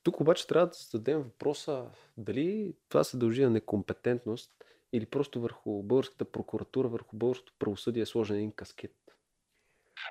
Тук 0.02 0.20
обаче 0.20 0.46
трябва 0.46 0.66
да 0.66 0.72
зададем 0.90 1.22
въпроса 1.22 1.86
дали 2.16 2.74
това 2.88 3.04
се 3.04 3.16
дължи 3.16 3.42
на 3.42 3.50
некомпетентност 3.50 4.50
или 4.92 5.06
просто 5.06 5.40
върху 5.40 5.82
българската 5.82 6.24
прокуратура, 6.24 6.88
върху 6.88 7.16
българското 7.16 7.52
правосъдие 7.58 8.02
е 8.02 8.06
сложен 8.06 8.36
един 8.36 8.52
каскет. 8.52 8.96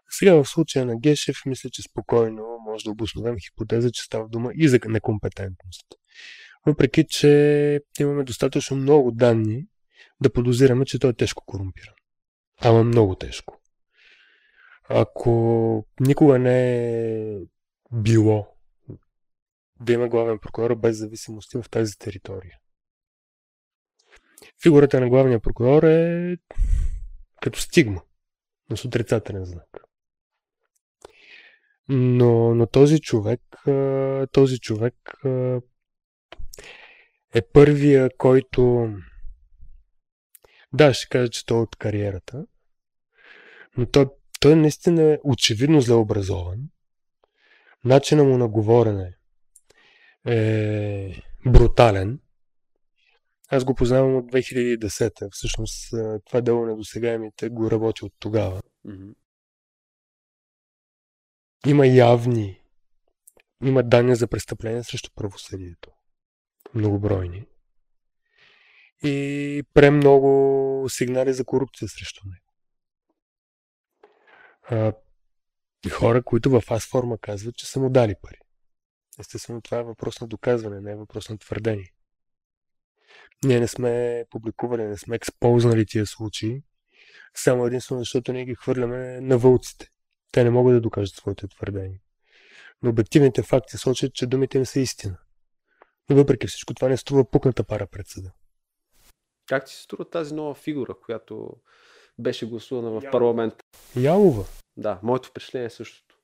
Сега 0.09 0.33
в 0.33 0.49
случая 0.49 0.85
на 0.85 0.99
Гешев 0.99 1.37
мисля, 1.45 1.69
че 1.69 1.81
спокойно 1.81 2.57
може 2.65 2.83
да 2.83 2.91
обосновем 2.91 3.35
хипотеза, 3.39 3.91
че 3.91 4.03
става 4.03 4.27
дума 4.27 4.51
и 4.55 4.67
за 4.67 4.79
некомпетентност. 4.87 5.85
Въпреки, 6.65 7.05
че 7.07 7.81
имаме 7.99 8.23
достатъчно 8.23 8.77
много 8.77 9.11
данни 9.11 9.65
да 10.21 10.33
подозираме, 10.33 10.85
че 10.85 10.99
той 10.99 11.09
е 11.09 11.13
тежко 11.13 11.43
корумпиран. 11.45 11.93
Ама 12.61 12.83
много 12.83 13.15
тежко. 13.15 13.61
Ако 14.89 15.85
никога 15.99 16.39
не 16.39 16.83
е 17.33 17.39
било 17.91 18.58
да 19.79 19.93
има 19.93 20.07
главен 20.07 20.39
прокурор 20.39 20.75
без 20.75 20.97
зависимости 20.97 21.57
в 21.57 21.69
тази 21.69 21.97
територия. 21.97 22.57
Фигурата 24.63 24.99
на 24.99 25.09
главния 25.09 25.39
прокурор 25.39 25.83
е 25.83 26.37
като 27.41 27.59
стигма, 27.59 28.01
но 28.69 28.77
с 28.77 28.85
отрицателен 28.85 29.45
знак. 29.45 29.83
Но, 31.87 32.55
но 32.55 32.67
този 32.67 33.01
човек, 33.01 33.41
този 34.31 34.59
човек 34.59 34.95
е 37.33 37.41
първия, 37.53 38.09
който 38.17 38.89
да, 40.73 40.93
ще 40.93 41.07
кажа, 41.07 41.29
че 41.29 41.45
той 41.45 41.57
е 41.57 41.61
от 41.61 41.75
кариерата, 41.75 42.45
но 43.77 43.85
той, 43.85 44.05
той 44.39 44.55
наистина 44.55 45.03
е 45.03 45.19
очевидно 45.23 45.81
зле 45.81 45.93
образован. 45.93 46.59
Начинът 47.85 48.27
му 48.27 48.37
на 48.37 48.47
говорене 48.47 49.17
е 50.27 51.21
брутален. 51.45 52.19
Аз 53.47 53.65
го 53.65 53.75
познавам 53.75 54.15
от 54.15 54.31
2010-та. 54.31 55.27
Всъщност 55.31 55.93
това 56.25 56.41
дело 56.41 56.65
на 56.65 56.75
досегаемите 56.75 57.49
го 57.49 57.71
работи 57.71 58.05
от 58.05 58.13
тогава. 58.19 58.61
Има 61.65 61.87
явни, 61.87 62.61
има 63.63 63.83
данни 63.83 64.15
за 64.15 64.27
престъпления 64.27 64.83
срещу 64.83 65.11
правосъдието. 65.15 65.91
Многобройни. 66.73 67.45
И 69.03 69.63
премного 69.73 70.89
сигнали 70.89 71.33
за 71.33 71.45
корупция 71.45 71.87
срещу 71.87 72.21
него. 72.25 72.49
А, 74.71 74.93
хора, 75.91 76.23
които 76.23 76.49
в 76.49 76.63
аз 76.69 76.89
форма 76.89 77.17
казват, 77.17 77.55
че 77.55 77.65
са 77.65 77.79
му 77.79 77.89
дали 77.89 78.15
пари. 78.21 78.37
Естествено, 79.19 79.61
това 79.61 79.77
е 79.77 79.83
въпрос 79.83 80.21
на 80.21 80.27
доказване, 80.27 80.81
не 80.81 80.91
е 80.91 80.95
въпрос 80.95 81.29
на 81.29 81.37
твърдение. 81.37 81.93
Ние 83.45 83.59
не 83.59 83.67
сме 83.67 84.25
публикували, 84.29 84.83
не 84.83 84.97
сме 84.97 85.15
експознали 85.15 85.85
тия 85.85 86.05
случаи, 86.05 86.63
само 87.33 87.65
единствено 87.65 88.01
защото 88.01 88.33
ние 88.33 88.45
ги 88.45 88.55
хвърляме 88.55 89.21
на 89.21 89.37
вълците. 89.37 89.89
Те 90.31 90.43
не 90.43 90.49
могат 90.49 90.75
да 90.75 90.81
докажат 90.81 91.15
своите 91.15 91.47
твърдения. 91.47 91.99
Но 92.81 92.89
обективните 92.89 93.43
факти 93.43 93.77
сочат, 93.77 94.13
че 94.13 94.27
думите 94.27 94.57
им 94.57 94.65
са 94.65 94.79
истина. 94.79 95.17
Но 96.09 96.15
въпреки 96.15 96.47
всичко 96.47 96.73
това 96.73 96.87
не 96.87 96.97
струва 96.97 97.29
пукната 97.29 97.63
пара 97.63 97.87
пред 97.87 98.07
съда. 98.07 98.31
Как 99.45 99.65
ти 99.65 99.73
се 99.73 99.83
струва 99.83 100.09
тази 100.09 100.35
нова 100.35 100.55
фигура, 100.55 100.95
която 101.05 101.55
беше 102.19 102.49
гласувана 102.49 102.89
в 102.89 102.93
Ялова. 102.93 103.11
парламент? 103.11 103.53
Ялова. 103.95 104.45
Да, 104.77 104.99
моето 105.03 105.29
впечатление 105.29 105.65
е 105.65 105.69
същото. 105.69 106.15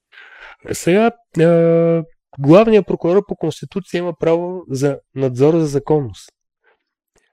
Сега, 0.74 1.12
е, 1.40 2.04
главният 2.39 2.88
прокурор 2.88 3.25
по 3.27 3.36
Конституция 3.36 4.00
има 4.00 4.13
право 4.20 4.63
за 4.70 5.00
надзор 5.15 5.58
за 5.58 5.65
законност 5.65 6.32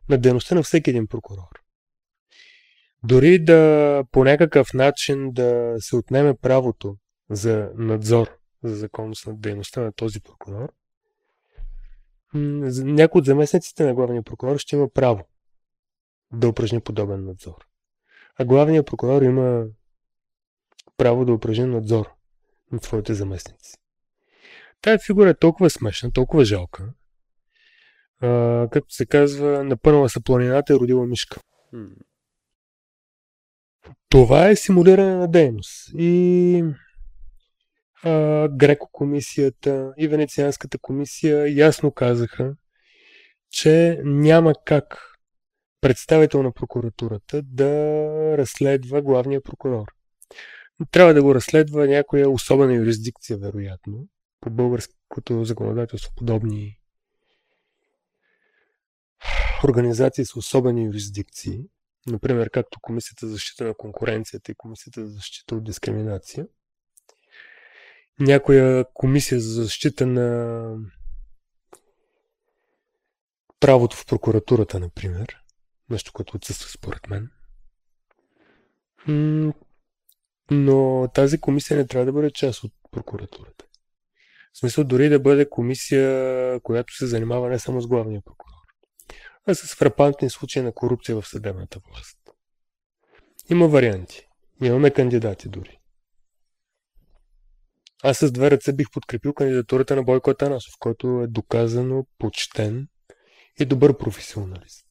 на 0.09 0.19
дейността 0.19 0.55
на 0.55 0.63
всеки 0.63 0.91
един 0.91 1.07
прокурор. 1.07 1.63
Дори 3.05 3.45
да 3.45 4.05
по 4.13 4.25
някакъв 4.25 4.75
начин 4.75 5.33
да 5.33 5.75
се 5.79 5.97
отнеме 5.97 6.35
правото 6.35 6.97
за 7.31 7.71
надзор 7.75 8.39
за 8.65 8.77
законност 8.77 9.27
на 9.27 9.35
дейността 9.35 9.81
на 9.81 9.93
този 9.93 10.21
прокурор, 10.21 10.73
някой 12.35 13.19
от 13.19 13.25
заместниците 13.25 13.85
на 13.85 13.95
главния 13.95 14.23
прокурор 14.23 14.59
ще 14.59 14.77
има 14.77 14.89
право 14.89 15.25
да 16.33 16.49
упражни 16.49 16.81
подобен 16.81 17.25
надзор. 17.25 17.67
А 18.37 18.45
главният 18.45 18.87
прокурор 18.87 19.23
има 19.23 19.65
право 20.97 21.25
да 21.25 21.33
упражни 21.33 21.65
надзор 21.65 22.11
над 22.73 22.85
своите 22.85 23.15
заместници. 23.15 23.82
Тая 24.83 24.99
фигура 24.99 25.31
е 25.31 25.35
толкова 25.35 25.71
смешна, 25.71 26.13
толкова 26.13 26.45
жалка, 26.45 26.93
а, 28.21 28.69
като 28.73 28.87
се 28.91 29.07
казва, 29.07 29.65
напънала 29.65 30.09
са 30.09 30.21
планината 30.21 30.73
и 30.73 30.77
родила 30.77 31.07
мишка. 31.07 31.41
Това 34.09 34.49
е 34.49 34.57
симулиране 34.57 35.15
на 35.15 35.29
дейност. 35.31 35.91
И 35.99 36.65
а, 38.05 38.49
Греко 38.49 38.89
комисията 38.93 39.93
и 39.99 40.09
Венецианската 40.09 40.79
комисия 40.79 41.57
ясно 41.57 41.93
казаха, 41.93 42.55
че 43.51 44.01
няма 44.05 44.55
как 44.65 45.13
представител 45.81 46.43
на 46.43 46.53
прокуратурата 46.53 47.43
да 47.43 47.69
разследва 48.39 49.03
главния 49.03 49.43
прокурор. 49.43 49.87
Трябва 50.91 51.15
да 51.15 51.23
го 51.23 51.35
разследва 51.35 51.87
някоя 51.87 52.31
особена 52.31 52.75
юрисдикция, 52.75 53.39
вероятно. 53.39 54.07
По 54.43 54.51
българското 54.51 55.45
законодателство 55.45 56.13
подобни 56.17 56.79
организации 59.65 60.25
с 60.25 60.37
особени 60.37 60.85
юрисдикции, 60.85 61.65
например, 62.07 62.51
както 62.51 62.81
Комисията 62.81 63.27
за 63.27 63.33
защита 63.33 63.65
на 63.65 63.75
конкуренцията 63.75 64.53
и 64.53 64.55
Комисията 64.55 65.07
за 65.07 65.13
защита 65.13 65.55
от 65.55 65.65
дискриминация. 65.65 66.47
Някоя 68.21 68.85
комисия 68.95 69.41
за 69.41 69.63
защита 69.63 70.07
на 70.07 70.77
правото 73.61 73.97
в 73.97 74.07
прокуратурата, 74.07 74.81
например. 74.81 75.37
Нещо, 75.91 76.13
което 76.13 76.37
отсъства 76.37 76.69
според 76.71 77.09
мен. 77.09 77.31
Но 80.51 81.09
тази 81.15 81.41
комисия 81.41 81.77
не 81.77 81.87
трябва 81.87 82.07
да 82.07 82.13
бъде 82.13 82.31
част 82.31 82.65
от 82.65 82.73
прокуратурата. 82.91 83.65
В 84.55 84.59
смисъл 84.59 84.85
дори 84.85 85.09
да 85.09 85.21
бъде 85.21 85.51
комисия, 85.51 86.61
която 86.61 86.97
се 86.97 87.07
занимава 87.07 87.49
не 87.49 87.59
само 87.59 87.81
с 87.81 87.87
главния 87.87 88.23
прокурор, 88.25 88.63
а 89.47 89.55
с 89.55 89.75
фрапантни 89.75 90.31
случаи 90.31 90.63
на 90.63 90.73
корупция 90.73 91.21
в 91.21 91.29
съдебната 91.29 91.81
власт. 91.89 92.19
Има 93.51 93.69
варианти. 93.69 94.29
Имаме 94.63 94.91
кандидати 94.91 95.49
дори. 95.49 95.79
Аз 98.03 98.19
с 98.19 98.33
две 98.33 98.51
ръце 98.51 98.73
бих 98.73 98.87
подкрепил 98.93 99.35
кандидатурата 99.35 99.97
на 99.97 100.03
Бойко 100.03 100.31
Атанасов, 100.31 100.75
който 100.79 101.21
е 101.23 101.27
доказано 101.27 102.07
почтен 102.19 102.89
и 103.61 103.65
добър 103.65 103.99
професионалист. 103.99 104.87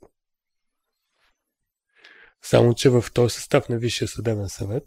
Само, 2.42 2.74
че 2.74 2.90
в 2.90 3.06
този 3.14 3.36
състав 3.36 3.70
на 3.70 3.78
Висшия 3.78 4.08
съдебен 4.08 4.50
съвет 4.50 4.84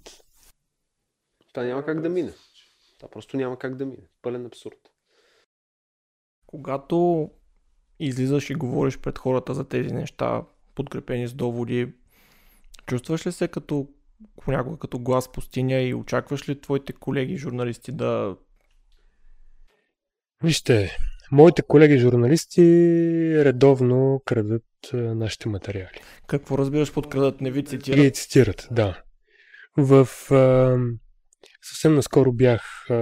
Това 1.52 1.66
няма 1.66 1.84
как 1.84 2.00
да 2.00 2.08
мине. 2.08 2.32
Това 2.98 3.10
просто 3.10 3.36
няма 3.36 3.58
как 3.58 3.76
да 3.76 3.86
мине. 3.86 4.02
Пълен 4.22 4.46
абсурд. 4.46 4.78
Когато 6.46 7.30
излизаш 7.98 8.50
и 8.50 8.54
говориш 8.54 8.98
пред 8.98 9.18
хората 9.18 9.54
за 9.54 9.68
тези 9.68 9.94
неща, 9.94 10.44
подкрепени 10.74 11.28
с 11.28 11.34
доводи, 11.34 11.92
чувстваш 12.86 13.26
ли 13.26 13.32
се 13.32 13.48
като 13.48 13.88
понякога 14.44 14.78
като 14.78 14.98
глас 14.98 15.32
пустиня 15.32 15.80
и 15.80 15.94
очакваш 15.94 16.48
ли 16.48 16.60
твоите 16.60 16.92
колеги 16.92 17.36
журналисти 17.36 17.92
да 17.92 18.36
Вижте, 20.42 20.96
моите 21.32 21.62
колеги 21.62 21.98
журналисти 21.98 22.62
редовно 23.44 24.22
крадат 24.24 24.64
а, 24.92 24.96
нашите 24.96 25.48
материали. 25.48 26.00
какво 26.26 26.58
разбираш 26.58 26.92
под 26.92 27.08
крадат 27.08 27.40
не 27.40 27.50
ви 27.50 27.64
цитират? 27.64 28.00
ги 28.00 28.12
цитират, 28.12 28.68
да. 28.70 29.02
В 29.76 30.08
а, 30.30 30.78
съвсем 31.68 31.94
наскоро 31.94 32.32
бях 32.32 32.90
а, 32.90 32.94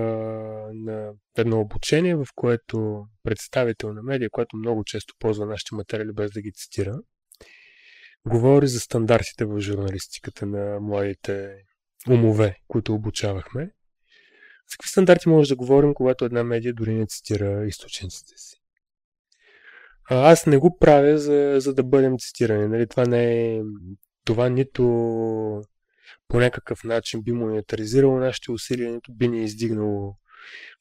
на 0.75 1.13
едно 1.39 1.61
обучение, 1.61 2.17
в 2.17 2.27
което 2.35 3.05
представител 3.23 3.93
на 3.93 4.03
медия, 4.03 4.31
която 4.31 4.57
много 4.57 4.85
често 4.85 5.15
ползва 5.19 5.47
нашите 5.47 5.75
материали 5.75 6.13
без 6.13 6.31
да 6.31 6.41
ги 6.41 6.53
цитира, 6.53 6.99
говори 8.27 8.67
за 8.67 8.81
стандартите 8.81 9.45
в 9.45 9.61
журналистиката 9.61 10.47
на 10.47 10.81
младите 10.81 11.55
умове, 12.11 12.57
които 12.69 12.95
обучавахме. 12.95 13.63
За 14.71 14.77
какви 14.79 14.89
стандарти 14.89 15.29
може 15.29 15.49
да 15.49 15.57
говорим, 15.57 15.95
когато 15.95 16.25
една 16.25 16.45
медия 16.45 16.75
дори 16.75 16.95
не 16.95 17.07
цитира 17.07 17.67
източниците 17.67 18.33
си? 18.37 18.57
А, 20.11 20.31
аз 20.31 20.47
не 20.47 20.59
го 20.59 20.79
правя, 20.79 21.19
за, 21.19 21.55
за 21.59 21.75
да 21.75 21.83
бъдем 21.83 22.19
цитирани. 22.19 22.69
Нали? 22.69 22.89
Това 22.89 23.05
не 23.05 23.55
е. 23.57 23.63
Това 24.25 24.49
нито 24.49 24.83
по 26.33 26.41
някакъв 26.41 26.85
начин 26.85 27.23
би 27.23 27.33
монетаризирало 27.33 28.19
нашите 28.19 28.53
усилия, 28.53 28.93
нито 28.93 29.13
би 29.13 29.29
ни 29.29 29.45
издигнало 29.45 30.17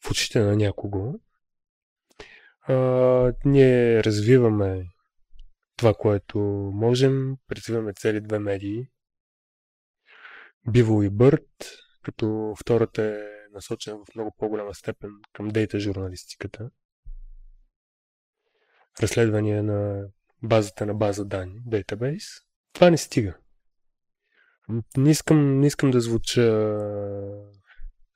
в 0.06 0.12
очите 0.12 0.40
на 0.40 0.56
някого. 0.56 1.20
А, 2.62 2.76
ние 3.46 4.04
развиваме 4.04 4.86
това, 5.78 5.94
което 5.94 6.40
можем. 6.74 7.36
Развиваме 7.52 7.94
цели 7.94 8.22
две 8.22 8.40
медии. 8.40 8.88
Биво 10.70 11.04
и 11.04 11.10
Бърт, 11.10 11.50
като 12.04 12.56
втората 12.60 13.04
е 13.04 13.20
насочена 13.54 13.98
в 13.98 14.16
много 14.16 14.36
по-голяма 14.38 14.74
степен 14.74 15.10
към 15.34 15.48
дейта 15.48 15.80
журналистиката. 15.80 16.70
Разследвания 19.02 19.64
на 19.64 20.08
базата 20.44 20.86
на 20.86 20.94
база 20.94 21.26
данни, 21.26 21.62
дейтабейс. 21.66 22.24
Това 22.74 22.90
не 22.90 22.98
стига. 22.98 23.38
Не 24.98 25.12
искам, 25.12 25.60
не 25.60 25.68
искам 25.68 25.92
да 25.92 26.02
звуча 26.02 26.78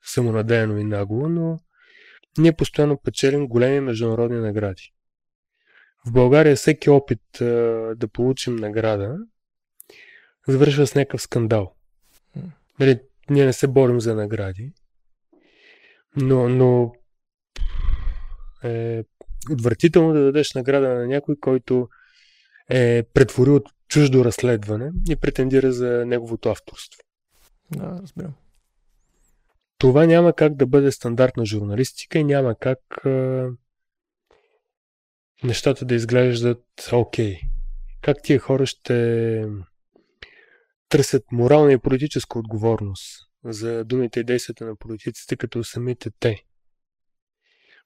самонадеяно 0.04 0.78
и 0.78 0.84
нагло, 0.84 1.28
но 1.28 1.58
ние 2.38 2.52
постоянно 2.52 3.00
печелим 3.02 3.48
големи 3.48 3.80
международни 3.80 4.38
награди. 4.38 4.92
В 6.06 6.12
България 6.12 6.56
всеки 6.56 6.90
опит 6.90 7.40
а, 7.40 7.44
да 7.96 8.08
получим 8.08 8.56
награда 8.56 9.18
завършва 10.48 10.86
с 10.86 10.94
някакъв 10.94 11.22
скандал. 11.22 11.74
Нали, 12.80 13.00
ние 13.30 13.44
не 13.46 13.52
се 13.52 13.66
борим 13.66 14.00
за 14.00 14.14
награди, 14.14 14.72
но, 16.16 16.48
но 16.48 16.92
е 18.64 19.04
отвратително 19.50 20.12
да 20.12 20.20
дадеш 20.20 20.54
награда 20.54 20.88
на 20.88 21.06
някой, 21.06 21.36
който 21.40 21.88
е 22.70 23.02
претворил 23.14 23.60
чуждо 23.88 24.24
разследване 24.24 24.90
и 25.10 25.16
претендира 25.16 25.72
за 25.72 26.06
неговото 26.06 26.48
авторство. 26.48 27.00
Да, 27.70 27.98
разбирам. 28.02 28.34
Това 29.78 30.06
няма 30.06 30.32
как 30.32 30.54
да 30.54 30.66
бъде 30.66 30.92
стандартна 30.92 31.46
журналистика 31.46 32.18
и 32.18 32.24
няма 32.24 32.54
как 32.58 33.06
а, 33.06 33.48
нещата 35.44 35.84
да 35.84 35.94
изглеждат 35.94 36.64
окей. 36.92 37.34
Okay. 37.34 37.40
Как 38.02 38.16
тия 38.22 38.38
хора 38.38 38.66
ще 38.66 39.44
търсят 40.88 41.24
морална 41.32 41.72
и 41.72 41.78
политическа 41.78 42.38
отговорност 42.38 43.26
за 43.44 43.84
думите 43.84 44.20
и 44.20 44.24
действията 44.24 44.66
на 44.66 44.76
политиците, 44.76 45.36
като 45.36 45.64
самите 45.64 46.10
те 46.20 46.44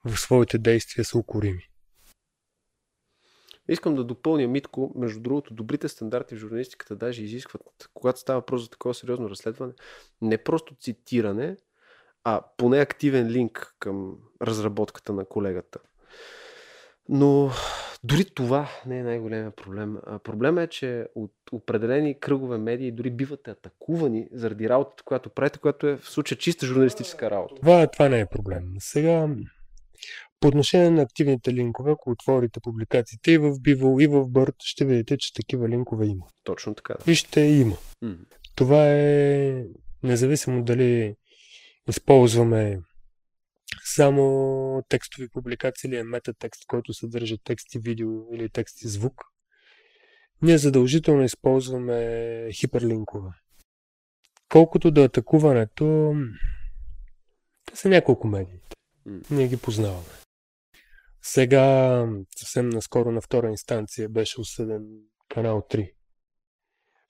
в 0.04 0.16
своите 0.16 0.58
действия 0.58 1.04
са 1.04 1.18
укорими. 1.18 1.69
Искам 3.68 3.94
да 3.94 4.04
допълня 4.04 4.48
Митко, 4.48 4.92
между 4.94 5.20
другото, 5.20 5.54
добрите 5.54 5.88
стандарти 5.88 6.34
в 6.34 6.38
журналистиката 6.38 6.96
даже 6.96 7.24
изискват, 7.24 7.90
когато 7.94 8.20
става 8.20 8.38
въпрос 8.40 8.62
за 8.62 8.70
такова 8.70 8.94
сериозно 8.94 9.30
разследване, 9.30 9.72
не 10.22 10.38
просто 10.38 10.74
цитиране, 10.80 11.56
а 12.24 12.42
поне 12.56 12.78
активен 12.78 13.28
линк 13.28 13.74
към 13.78 14.16
разработката 14.42 15.12
на 15.12 15.24
колегата. 15.24 15.78
Но 17.08 17.50
дори 18.04 18.24
това 18.24 18.68
не 18.86 18.98
е 18.98 19.02
най-големия 19.02 19.50
проблем. 19.50 19.96
Проблема 20.24 20.62
е, 20.62 20.66
че 20.66 21.06
от 21.14 21.32
определени 21.52 22.20
кръгове 22.20 22.58
медии 22.58 22.92
дори 22.92 23.10
бивате 23.10 23.50
атакувани 23.50 24.28
заради 24.32 24.68
работата, 24.68 25.02
която 25.04 25.30
правите, 25.30 25.58
която 25.58 25.86
е 25.86 25.96
в 25.96 26.10
случая 26.10 26.38
чиста 26.38 26.66
журналистическа 26.66 27.30
работа. 27.30 27.54
Това, 27.54 27.86
това 27.86 28.08
не 28.08 28.20
е 28.20 28.26
проблем. 28.26 28.74
Сега, 28.78 29.28
по 30.40 30.48
отношение 30.48 30.90
на 30.90 31.02
активните 31.02 31.54
линкове, 31.54 31.90
ако 31.90 32.10
отворите 32.10 32.60
публикациите 32.60 33.32
и 33.32 33.38
в 33.38 33.50
Bivo, 33.50 34.02
и 34.04 34.06
в 34.06 34.24
Bird, 34.24 34.54
ще 34.58 34.84
видите, 34.84 35.16
че 35.18 35.34
такива 35.34 35.68
линкове 35.68 36.06
има. 36.06 36.26
Точно 36.44 36.74
така. 36.74 36.94
И 37.06 37.14
ще 37.14 37.40
има. 37.40 37.76
Mm. 38.04 38.18
Това 38.54 38.90
е 38.90 39.64
независимо 40.02 40.64
дали 40.64 41.14
използваме 41.88 42.78
само 43.84 44.82
текстови 44.88 45.28
публикации 45.28 45.88
или 45.88 45.96
е 45.96 46.02
метатекст, 46.02 46.66
който 46.66 46.92
съдържа 46.92 47.36
текст 47.44 47.74
и 47.74 47.78
видео 47.78 48.34
или 48.34 48.48
текст 48.48 48.82
и 48.82 48.88
звук. 48.88 49.22
Ние 50.42 50.58
задължително 50.58 51.22
използваме 51.22 52.48
хиперлинкове. 52.52 53.30
Колкото 54.48 54.90
до 54.90 55.04
атакуването, 55.04 56.14
те 57.64 57.76
са 57.76 57.88
няколко 57.88 58.28
медии. 58.28 58.60
Ние 59.30 59.48
ги 59.48 59.56
познаваме. 59.56 60.08
Сега, 61.22 62.06
съвсем 62.36 62.68
наскоро 62.68 63.12
на 63.12 63.20
втора 63.20 63.50
инстанция 63.50 64.08
беше 64.08 64.40
осъден 64.40 65.00
канал 65.28 65.66
3, 65.70 65.92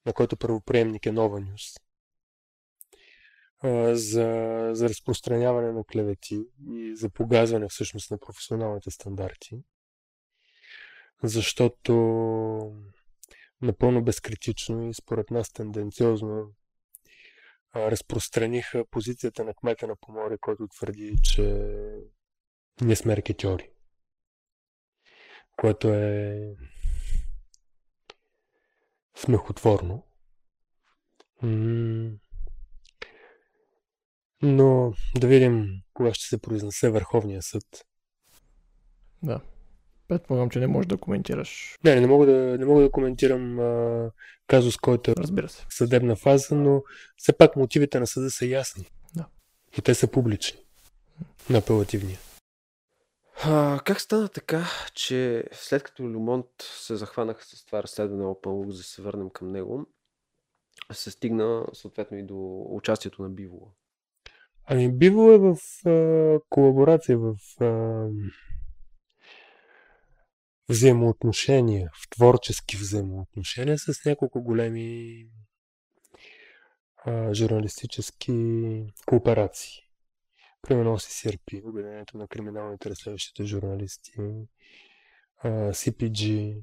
на 0.07 0.13
който 0.13 0.37
първоприемник 0.37 1.07
е 1.07 1.13
Нова 1.13 1.41
Нюс 1.41 1.63
за, 3.93 4.71
за 4.73 4.89
разпространяване 4.89 5.73
на 5.73 5.85
клевети 5.85 6.41
и 6.69 6.97
за 6.97 7.11
погазване 7.11 7.69
всъщност 7.69 8.11
на 8.11 8.19
професионалните 8.19 8.91
стандарти. 8.91 9.63
Защото 11.23 11.93
напълно 13.63 14.05
безкритично 14.05 14.89
и 14.89 14.95
според 14.95 15.31
нас 15.31 15.53
тенденциозно 15.53 16.55
разпространиха 17.77 18.85
позицията 18.91 19.45
на 19.45 19.55
кмета 19.55 19.87
на 19.87 19.97
Поморие, 19.97 20.39
който 20.41 20.69
твърди, 20.69 21.17
че 21.23 21.43
ние 22.83 22.97
сме 22.97 23.17
рекетьори. 23.17 23.71
Което 25.61 25.89
е 25.89 26.41
смехотворно. 29.17 30.07
Но 34.43 34.95
да 35.19 35.27
видим 35.27 35.69
кога 35.95 36.15
ще 36.15 36.27
се 36.27 36.41
произнесе 36.41 36.91
Върховния 36.91 37.43
съд. 37.43 37.65
Да. 39.23 39.41
Предполагам, 40.09 40.51
че 40.51 40.61
не 40.61 40.67
можеш 40.67 40.87
да 40.87 40.97
коментираш. 40.97 41.77
Не, 41.85 42.01
не 42.01 42.07
мога 42.07 42.27
да, 42.27 42.59
не 42.59 42.65
мога 42.65 42.83
да 42.83 42.91
коментирам 42.91 43.59
а, 43.61 44.11
казус, 44.47 44.77
който 44.77 45.11
е 45.11 45.15
Разбира 45.19 45.49
се. 45.49 45.67
съдебна 45.71 46.17
фаза, 46.17 46.55
но 46.55 46.83
все 47.17 47.33
пак 47.33 47.57
мотивите 47.57 48.01
на 48.01 48.07
съда 48.07 48.31
са 48.31 48.47
ясни. 48.47 48.85
Да. 49.15 49.27
И 49.79 49.83
те 49.83 49.95
са 49.95 50.07
публични. 50.11 50.61
На 51.51 51.59
апелативния. 51.59 52.19
А, 53.45 53.81
как 53.85 54.01
стана 54.01 54.29
така, 54.29 54.65
че 54.95 55.45
след 55.53 55.83
като 55.83 56.03
Люмонт 56.03 56.47
се 56.61 56.97
захванаха 56.97 57.45
с 57.45 57.65
това 57.67 57.83
разследване 57.83 58.25
Open 58.25 58.71
за 58.71 58.77
да 58.77 58.83
се 58.83 59.03
върнем 59.03 59.31
към 59.31 59.53
него, 59.53 59.87
се 60.93 61.11
стигна 61.11 61.67
съответно 61.73 62.19
и 62.19 62.23
до 62.23 62.67
участието 62.71 63.23
на 63.23 63.31
Бивола? 63.31 63.71
Ами, 64.65 64.93
Биво 64.93 65.33
е 65.33 65.39
в 65.39 65.57
а, 65.87 66.41
колаборация, 66.49 67.19
в 67.19 67.37
а, 67.61 68.07
взаимоотношения, 70.69 71.91
в 71.95 72.11
творчески 72.11 72.77
взаимоотношения 72.77 73.79
с 73.79 74.05
няколко 74.07 74.43
големи 74.43 75.27
а, 76.97 77.35
журналистически 77.35 78.33
кооперации. 79.07 79.90
Примерно 80.63 80.99
CCRP, 80.99 81.69
Обединението 81.69 82.19
на 82.19 82.29
криминалните 82.29 82.91
разследващите 82.91 83.45
журналисти, 83.45 84.13
CPG, 85.45 86.57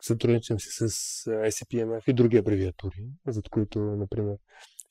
сътрудничам 0.00 0.60
си 0.60 0.68
с 0.70 0.88
ICPMF 1.24 2.10
и 2.10 2.12
други 2.12 2.36
абревиатури, 2.36 3.04
за 3.26 3.42
които, 3.50 3.78
например, 3.78 4.36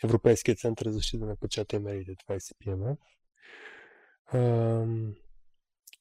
Европейския 0.04 0.56
център 0.56 0.86
за 0.86 0.92
защита 0.92 1.26
на 1.26 1.36
печата 1.36 1.76
и 1.76 1.80
медиите, 1.80 2.14
това 2.20 2.36
е 2.36 2.40
CPMF. 2.40 2.98
А, 4.28 4.40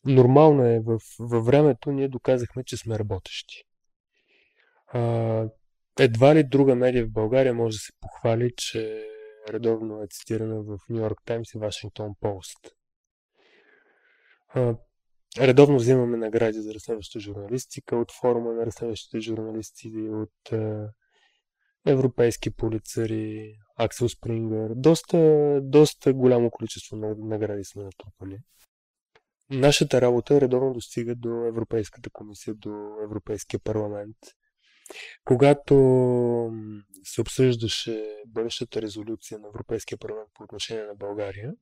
нормално 0.04 0.66
е, 0.66 0.80
в, 0.80 0.98
във 1.18 1.46
времето 1.46 1.92
ние 1.92 2.08
доказахме, 2.08 2.64
че 2.64 2.76
сме 2.76 2.98
работещи. 2.98 3.64
А, 4.86 5.44
едва 6.00 6.34
ли 6.34 6.44
друга 6.44 6.74
медия 6.74 7.06
в 7.06 7.12
България 7.12 7.54
може 7.54 7.74
да 7.74 7.78
се 7.78 7.92
похвали, 8.00 8.52
че 8.56 9.06
редовно 9.48 10.02
е 10.02 10.06
цитирана 10.06 10.62
в 10.62 10.78
Нью 10.88 11.00
Йорк 11.00 11.22
Таймс 11.24 11.54
и 11.54 11.58
Вашингтон 11.58 12.14
Пост. 12.20 12.58
Редовно 15.38 15.76
взимаме 15.76 16.16
награди 16.16 16.60
за 16.60 16.74
разследваща 16.74 17.20
журналистика 17.20 17.96
от 17.96 18.12
форума 18.12 18.52
на 18.52 18.66
разследващите 18.66 19.20
журналисти, 19.20 20.08
от 20.10 20.52
европейски 21.86 22.50
полицари, 22.50 23.54
Аксел 23.76 24.08
Спрингър. 24.08 24.70
Доста, 24.74 25.60
доста 25.62 26.12
голямо 26.12 26.50
количество 26.50 26.96
награди 26.96 27.64
сме 27.64 27.84
натрупали. 27.84 28.38
Нашата 29.50 30.00
работа 30.00 30.40
редовно 30.40 30.72
достига 30.72 31.14
до 31.14 31.44
Европейската 31.44 32.10
комисия, 32.10 32.54
до 32.54 32.96
Европейския 33.02 33.60
парламент. 33.60 34.16
Когато 35.24 35.74
се 37.04 37.20
обсъждаше 37.20 38.22
бъдещата 38.26 38.82
резолюция 38.82 39.38
на 39.38 39.48
Европейския 39.48 39.98
парламент 39.98 40.28
по 40.34 40.44
отношение 40.44 40.84
на 40.84 40.94
България, 40.94 41.52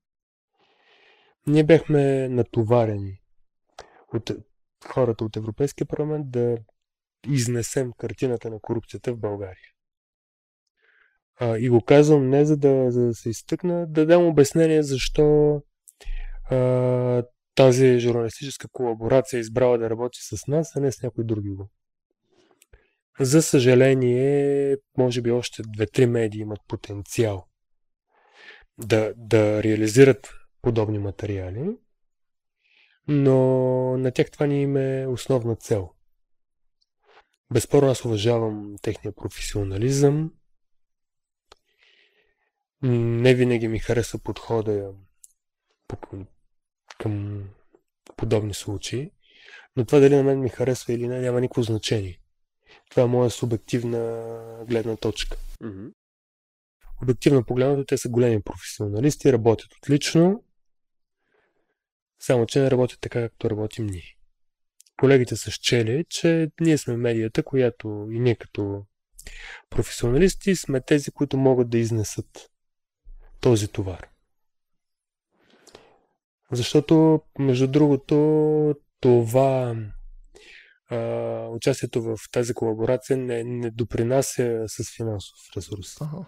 ние 1.46 1.64
бяхме 1.64 2.28
натоварени 2.28 3.20
от 4.14 4.30
хората 4.86 5.24
от 5.24 5.36
Европейския 5.36 5.86
парламент 5.86 6.30
да 6.30 6.58
изнесем 7.28 7.92
картината 7.98 8.50
на 8.50 8.60
корупцията 8.60 9.12
в 9.12 9.18
България. 9.18 9.70
А, 11.36 11.58
и 11.58 11.68
го 11.68 11.80
казвам 11.80 12.28
не 12.28 12.44
за 12.44 12.56
да, 12.56 12.90
за 12.90 13.06
да 13.06 13.14
се 13.14 13.30
изтъкна, 13.30 13.86
да 13.86 14.06
дам 14.06 14.26
обяснение 14.26 14.82
защо 14.82 15.60
а, 16.50 17.22
тази 17.54 17.98
журналистическа 17.98 18.68
колаборация 18.72 19.38
е 19.38 19.40
избрала 19.40 19.78
да 19.78 19.90
работи 19.90 20.18
с 20.22 20.46
нас, 20.46 20.76
а 20.76 20.80
не 20.80 20.92
с 20.92 21.02
някой 21.02 21.24
други 21.24 21.48
го. 21.48 21.70
За 23.20 23.42
съжаление, 23.42 24.76
може 24.98 25.22
би 25.22 25.30
още 25.30 25.62
две-три 25.62 26.06
медии 26.06 26.40
имат 26.40 26.60
потенциал 26.68 27.46
да, 28.78 29.14
да 29.16 29.62
реализират 29.62 30.34
подобни 30.62 30.98
материали, 30.98 31.76
но 33.08 33.38
на 33.96 34.10
тях 34.10 34.30
това 34.30 34.46
ни 34.46 34.62
им 34.62 34.76
е 34.76 35.06
основна 35.06 35.56
цел. 35.56 35.90
Безспорно 37.52 37.90
аз 37.90 38.04
уважавам 38.04 38.74
техния 38.82 39.12
професионализъм, 39.12 40.32
не 42.82 43.34
винаги 43.34 43.68
ми 43.68 43.78
харесва 43.78 44.18
подхода 44.18 44.92
към 46.98 47.44
подобни 48.16 48.54
случаи, 48.54 49.10
но 49.76 49.84
това 49.84 49.98
дали 49.98 50.16
на 50.16 50.22
мен 50.22 50.40
ми 50.40 50.48
харесва 50.48 50.92
или 50.92 51.08
не, 51.08 51.20
няма 51.20 51.40
никакво 51.40 51.62
значение. 51.62 52.20
Това 52.90 53.02
е 53.02 53.06
моя 53.06 53.30
субективна 53.30 54.24
гледна 54.68 54.96
точка. 54.96 55.36
Mm-hmm. 55.62 55.92
Обективно 57.02 57.44
погледнато, 57.44 57.84
те 57.84 57.98
са 57.98 58.08
големи 58.08 58.42
професионалисти, 58.42 59.32
работят 59.32 59.74
отлично, 59.74 60.44
Само, 62.26 62.46
че 62.46 62.60
не 62.60 62.70
работят 62.70 63.00
така, 63.00 63.20
както 63.20 63.50
работим 63.50 63.86
ние. 63.86 64.16
Колегите 65.00 65.36
са 65.36 65.50
счели, 65.50 66.04
че 66.08 66.50
ние 66.60 66.78
сме 66.78 66.96
медията, 66.96 67.42
която 67.42 68.08
и 68.10 68.20
ние 68.20 68.34
като 68.34 68.84
професионалисти 69.70 70.56
сме 70.56 70.80
тези, 70.80 71.10
които 71.10 71.36
могат 71.36 71.70
да 71.70 71.78
изнесат 71.78 72.50
този 73.40 73.68
товар. 73.68 74.08
Защото, 76.52 77.22
между 77.38 77.66
другото, 77.66 78.74
това 79.00 79.76
а, 80.90 81.48
участието 81.48 82.02
в 82.02 82.16
тази 82.32 82.54
колаборация 82.54 83.16
не, 83.16 83.44
не 83.44 83.70
допринася 83.70 84.64
с 84.66 84.96
финансов 84.96 85.38
ресурс. 85.56 86.00
Ага. 86.00 86.26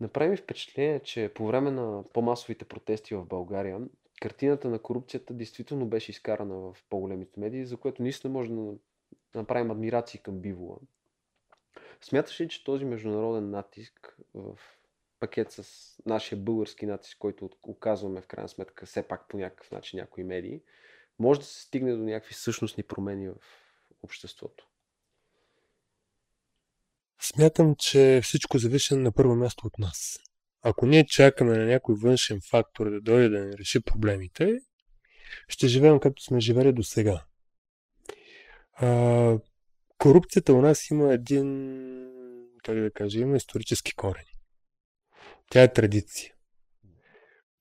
Направи 0.00 0.30
ми 0.30 0.36
впечатление, 0.36 1.00
че 1.00 1.32
по 1.34 1.46
време 1.46 1.70
на 1.70 2.04
по-масовите 2.12 2.64
протести 2.64 3.14
в 3.14 3.24
България, 3.24 3.80
картината 4.20 4.68
на 4.68 4.78
корупцията 4.78 5.34
действително 5.34 5.86
беше 5.86 6.10
изкарана 6.10 6.54
в 6.54 6.76
по-големите 6.90 7.40
медии, 7.40 7.66
за 7.66 7.76
което 7.76 8.02
наистина 8.02 8.32
може 8.32 8.50
да 8.50 8.74
направим 9.34 9.70
адмирации 9.70 10.20
към 10.20 10.40
бивола. 10.40 10.76
Смяташ 12.00 12.40
ли, 12.40 12.48
че 12.48 12.64
този 12.64 12.84
международен 12.84 13.50
натиск 13.50 14.16
в 14.34 14.58
пакет 15.20 15.52
с 15.52 15.64
нашия 16.06 16.38
български 16.38 16.86
натиск, 16.86 17.18
който 17.18 17.50
оказваме 17.62 18.20
в 18.20 18.26
крайна 18.26 18.48
сметка 18.48 18.86
все 18.86 19.02
пак 19.02 19.28
по 19.28 19.38
някакъв 19.38 19.70
начин 19.70 19.98
някои 19.98 20.24
медии, 20.24 20.60
може 21.18 21.40
да 21.40 21.46
се 21.46 21.62
стигне 21.62 21.92
до 21.92 22.02
някакви 22.02 22.34
същностни 22.34 22.82
промени 22.82 23.28
в 23.28 23.34
обществото? 24.02 24.68
Смятам, 27.20 27.74
че 27.78 28.20
всичко 28.22 28.58
зависи 28.58 28.94
на 28.94 29.12
първо 29.12 29.34
място 29.34 29.66
от 29.66 29.78
нас. 29.78 30.18
Ако 30.62 30.86
ние 30.86 31.06
чакаме 31.06 31.58
на 31.58 31.64
някой 31.64 31.94
външен 31.94 32.40
фактор 32.50 32.90
да 32.90 33.00
дойде 33.00 33.28
да 33.28 33.44
ни 33.44 33.58
реши 33.58 33.80
проблемите, 33.80 34.60
ще 35.48 35.68
живеем 35.68 36.00
както 36.00 36.22
сме 36.22 36.40
живели 36.40 36.72
до 36.72 36.82
сега. 36.82 37.24
Корупцията 39.98 40.54
у 40.54 40.60
нас 40.60 40.90
има 40.90 41.14
един, 41.14 41.46
как 42.64 42.80
да 42.80 42.90
кажа, 42.92 43.18
има 43.18 43.36
исторически 43.36 43.94
корени. 43.94 44.32
Тя 45.50 45.62
е 45.62 45.72
традиция. 45.72 46.31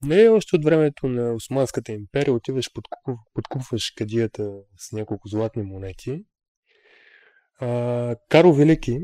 Не 0.04 0.30
още 0.30 0.56
от 0.56 0.66
времето 0.66 1.08
на 1.08 1.34
Османската 1.34 1.92
империя, 1.92 2.34
отиваш, 2.34 2.74
подкуп, 2.74 3.20
подкупваш 3.34 3.92
кадията 3.98 4.54
с 4.78 4.92
няколко 4.92 5.28
златни 5.28 5.64
монети. 5.64 6.26
А, 7.60 8.16
Карл 8.30 8.54
Велики 8.54 9.00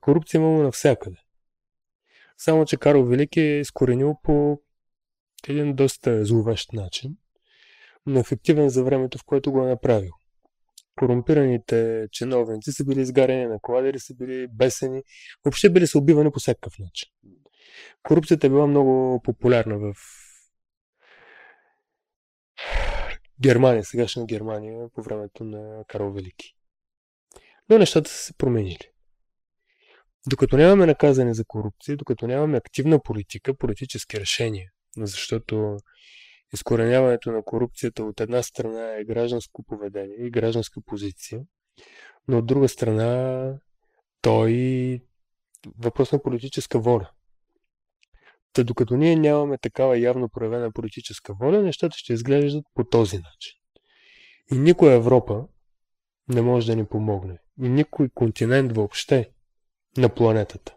корупция 0.00 0.38
имало 0.38 0.62
навсякъде. 0.62 1.16
Само, 2.38 2.64
че 2.64 2.76
Карл 2.76 3.04
Велики 3.04 3.40
е 3.40 3.60
изкоренил 3.60 4.16
по 4.22 4.60
един 5.48 5.74
доста 5.74 6.24
зловещ 6.24 6.72
начин, 6.72 7.16
но 8.06 8.20
ефективен 8.20 8.68
за 8.68 8.84
времето, 8.84 9.18
в 9.18 9.24
което 9.24 9.52
го 9.52 9.62
е 9.62 9.68
направил. 9.68 10.12
Корумпираните 10.98 12.08
чиновници 12.12 12.72
са 12.72 12.84
били 12.84 13.00
изгарени 13.00 13.46
на 13.46 13.58
кладери, 13.62 13.98
са 13.98 14.14
били 14.14 14.46
бесени, 14.48 15.02
въобще 15.44 15.70
били 15.70 15.86
са 15.86 15.98
убивани 15.98 16.30
по 16.30 16.40
всякакъв 16.40 16.78
начин. 16.78 17.08
Корупцията 18.02 18.46
е 18.46 18.50
била 18.50 18.66
много 18.66 19.20
популярна 19.22 19.78
в 19.78 19.94
Германия, 23.42 23.84
сегашна 23.84 24.26
Германия, 24.26 24.88
по 24.94 25.02
времето 25.02 25.44
на 25.44 25.84
Карл 25.88 26.12
Велики. 26.12 26.54
Но 27.68 27.78
нещата 27.78 28.10
са 28.10 28.16
се 28.16 28.32
променили. 28.32 28.90
Докато 30.26 30.56
нямаме 30.56 30.86
наказане 30.86 31.34
за 31.34 31.44
корупция, 31.44 31.96
докато 31.96 32.26
нямаме 32.26 32.56
активна 32.56 33.02
политика, 33.02 33.54
политически 33.54 34.20
решения, 34.20 34.70
защото 34.96 35.76
изкореняването 36.54 37.32
на 37.32 37.42
корупцията 37.42 38.04
от 38.04 38.20
една 38.20 38.42
страна 38.42 38.96
е 38.96 39.04
гражданско 39.04 39.62
поведение 39.62 40.16
и 40.26 40.30
гражданска 40.30 40.80
позиция, 40.86 41.40
но 42.28 42.38
от 42.38 42.46
друга 42.46 42.68
страна 42.68 43.54
той 44.20 45.00
въпрос 45.78 46.12
на 46.12 46.22
политическа 46.22 46.80
воля. 46.80 47.10
Та 48.52 48.64
докато 48.64 48.96
ние 48.96 49.16
нямаме 49.16 49.58
такава 49.58 49.98
явно 49.98 50.28
проявена 50.28 50.72
политическа 50.72 51.34
воля, 51.34 51.62
нещата 51.62 51.98
ще 51.98 52.12
изглеждат 52.12 52.64
по 52.74 52.84
този 52.84 53.16
начин. 53.16 53.52
И 54.52 54.58
никоя 54.58 54.94
Европа 54.94 55.44
не 56.28 56.42
може 56.42 56.66
да 56.66 56.76
ни 56.76 56.84
помогне. 56.84 57.38
И 57.62 57.68
никой 57.68 58.08
континент 58.14 58.72
въобще 58.72 59.30
на 59.96 60.08
планетата. 60.08 60.74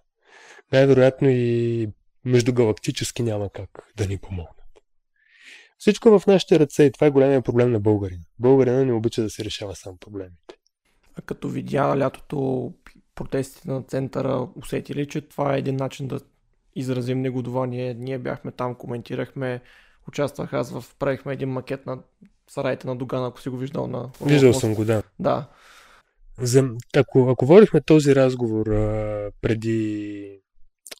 Най-вероятно 0.71 1.29
и 1.29 1.87
междугалактически 2.25 3.23
няма 3.23 3.49
как 3.49 3.69
да 3.97 4.07
ни 4.07 4.17
помогнат. 4.17 4.55
Всичко 5.77 6.19
в 6.19 6.27
нашите 6.27 6.59
ръце 6.59 6.83
и 6.83 6.91
това 6.91 7.07
е 7.07 7.11
големия 7.11 7.41
проблем 7.41 7.71
на 7.71 7.79
българина. 7.79 8.23
Българина 8.39 8.83
не 8.83 8.93
обича 8.93 9.21
да 9.21 9.29
се 9.29 9.45
решава 9.45 9.75
сам 9.75 9.97
проблемите. 9.97 10.55
А 11.15 11.21
като 11.21 11.49
видя 11.49 11.97
лятото 11.99 12.73
протестите 13.15 13.69
на 13.69 13.83
центъра, 13.83 14.47
усети 14.55 14.95
ли, 14.95 15.07
че 15.07 15.21
това 15.21 15.55
е 15.55 15.59
един 15.59 15.75
начин 15.75 16.07
да 16.07 16.19
изразим 16.75 17.21
негодование? 17.21 17.93
Ние 17.93 18.17
бяхме 18.17 18.51
там, 18.51 18.75
коментирахме, 18.75 19.61
участвах 20.07 20.53
аз 20.53 20.71
в, 20.71 20.95
правихме 20.99 21.33
един 21.33 21.49
макет 21.49 21.85
на 21.85 21.99
сараите 22.49 22.87
на 22.87 22.95
Доган, 22.95 23.25
ако 23.25 23.41
си 23.41 23.49
го 23.49 23.57
виждал 23.57 23.87
на... 23.87 24.09
Виждал 24.25 24.53
съм 24.53 24.75
го, 24.75 24.85
да. 24.85 25.03
Да. 25.19 25.47
За, 26.41 26.69
ако, 26.97 27.29
ако 27.29 27.45
водихме 27.45 27.81
този 27.81 28.15
разговор 28.15 28.67
а, 28.67 29.31
преди 29.41 30.39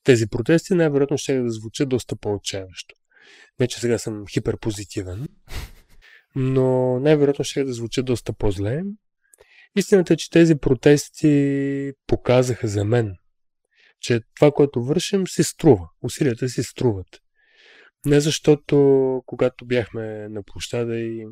тези 0.03 0.27
протести, 0.27 0.73
най-вероятно 0.73 1.17
ще 1.17 1.41
да 1.41 1.49
звуча 1.49 1.85
доста 1.85 2.15
по-отчаяващо. 2.15 2.95
Не, 3.59 3.67
че 3.67 3.79
сега 3.79 3.97
съм 3.97 4.27
хиперпозитивен, 4.27 5.27
но 6.35 6.99
най-вероятно 6.99 7.45
ще 7.45 7.63
да 7.63 7.73
звуча 7.73 8.03
доста 8.03 8.33
по-зле. 8.33 8.83
Истината 9.75 10.13
е, 10.13 10.17
че 10.17 10.29
тези 10.29 10.55
протести 10.55 11.93
показаха 12.07 12.67
за 12.67 12.85
мен, 12.85 13.15
че 14.05 14.21
това, 14.35 14.51
което 14.51 14.83
вършим, 14.83 15.27
си 15.27 15.43
струва. 15.43 15.89
Усилията 16.01 16.49
си 16.49 16.63
струват. 16.63 17.07
Не 18.05 18.19
защото, 18.19 18.75
когато 19.25 19.65
бяхме 19.65 20.29
на 20.29 20.43
площада 20.43 20.99
и 20.99 21.25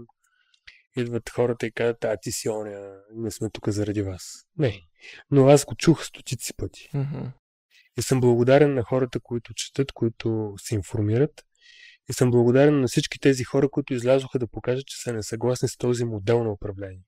идват 0.97 1.29
хората 1.29 1.65
и 1.67 1.71
казват, 1.71 2.03
а 2.03 2.17
ти 2.21 2.31
си 2.31 2.49
оня, 2.49 3.01
не 3.15 3.31
сме 3.31 3.49
тук 3.49 3.69
заради 3.69 4.01
вас. 4.01 4.23
Не. 4.57 4.81
Но 5.31 5.47
аз 5.47 5.65
го 5.65 5.75
чух 5.75 6.05
стотици 6.05 6.53
пъти. 6.57 6.89
Mm-hmm. 6.93 7.31
И 7.97 8.01
съм 8.01 8.21
благодарен 8.21 8.73
на 8.73 8.83
хората, 8.83 9.19
които 9.19 9.53
четат, 9.53 9.91
които 9.91 10.53
се 10.57 10.75
информират. 10.75 11.45
И 12.09 12.13
съм 12.13 12.31
благодарен 12.31 12.81
на 12.81 12.87
всички 12.87 13.19
тези 13.19 13.43
хора, 13.43 13.69
които 13.69 13.93
излязоха 13.93 14.39
да 14.39 14.47
покажат, 14.47 14.85
че 14.85 15.01
са 15.01 15.13
несъгласни 15.13 15.69
с 15.69 15.77
този 15.77 16.05
модел 16.05 16.43
на 16.43 16.51
управление. 16.51 17.03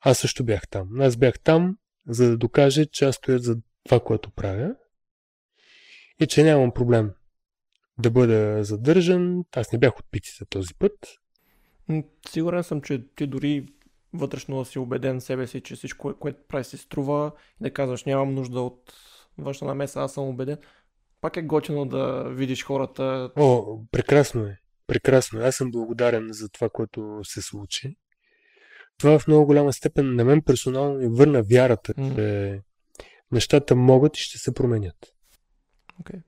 Аз 0.00 0.18
също 0.18 0.44
бях 0.44 0.68
там. 0.68 1.00
Аз 1.00 1.16
бях 1.16 1.40
там, 1.40 1.76
за 2.08 2.30
да 2.30 2.36
докажа, 2.36 2.86
че 2.86 3.04
аз 3.04 3.16
стоя 3.16 3.38
за 3.38 3.56
това, 3.88 4.00
което 4.00 4.30
правя 4.30 4.74
и 6.20 6.26
че 6.26 6.42
нямам 6.42 6.72
проблем 6.72 7.10
да 7.98 8.10
бъда 8.10 8.64
задържан. 8.64 9.44
Аз 9.56 9.72
не 9.72 9.78
бях 9.78 9.98
от 9.98 10.04
пиците 10.10 10.44
този 10.44 10.74
път. 10.78 10.92
Сигурен 12.28 12.64
съм, 12.64 12.82
че 12.82 13.04
ти 13.16 13.26
дори 13.26 13.66
вътрешно 14.12 14.58
да 14.58 14.64
си 14.64 14.78
убеден 14.78 15.20
себе 15.20 15.46
си, 15.46 15.60
че 15.60 15.76
всичко, 15.76 16.14
което 16.20 16.38
прави 16.48 16.64
си 16.64 16.76
струва 16.76 17.32
и 17.60 17.62
да 17.62 17.72
казваш 17.72 18.04
нямам 18.04 18.34
нужда 18.34 18.60
от 18.60 18.92
външна 19.38 19.66
намеса, 19.66 20.00
аз 20.00 20.14
съм 20.14 20.28
убеден. 20.28 20.58
Пак 21.20 21.36
е 21.36 21.42
готино 21.42 21.86
да 21.86 22.24
видиш 22.30 22.64
хората. 22.64 23.30
О, 23.36 23.78
прекрасно 23.90 24.44
е. 24.44 24.56
Прекрасно. 24.86 25.40
Аз 25.40 25.56
съм 25.56 25.70
благодарен 25.70 26.28
за 26.30 26.48
това, 26.48 26.68
което 26.68 27.20
се 27.22 27.42
случи. 27.42 27.96
Това 28.98 29.18
в 29.18 29.26
много 29.26 29.46
голяма 29.46 29.72
степен 29.72 30.14
на 30.14 30.24
мен 30.24 30.42
персонално 30.42 30.94
ми 30.94 31.08
върна 31.08 31.42
вярата, 31.42 31.94
mm. 31.94 32.14
че 32.14 32.60
нещата 33.32 33.76
могат 33.76 34.16
и 34.16 34.20
ще 34.20 34.38
се 34.38 34.54
променят. 34.54 35.14
Окей. 36.00 36.20
Okay. 36.20 36.22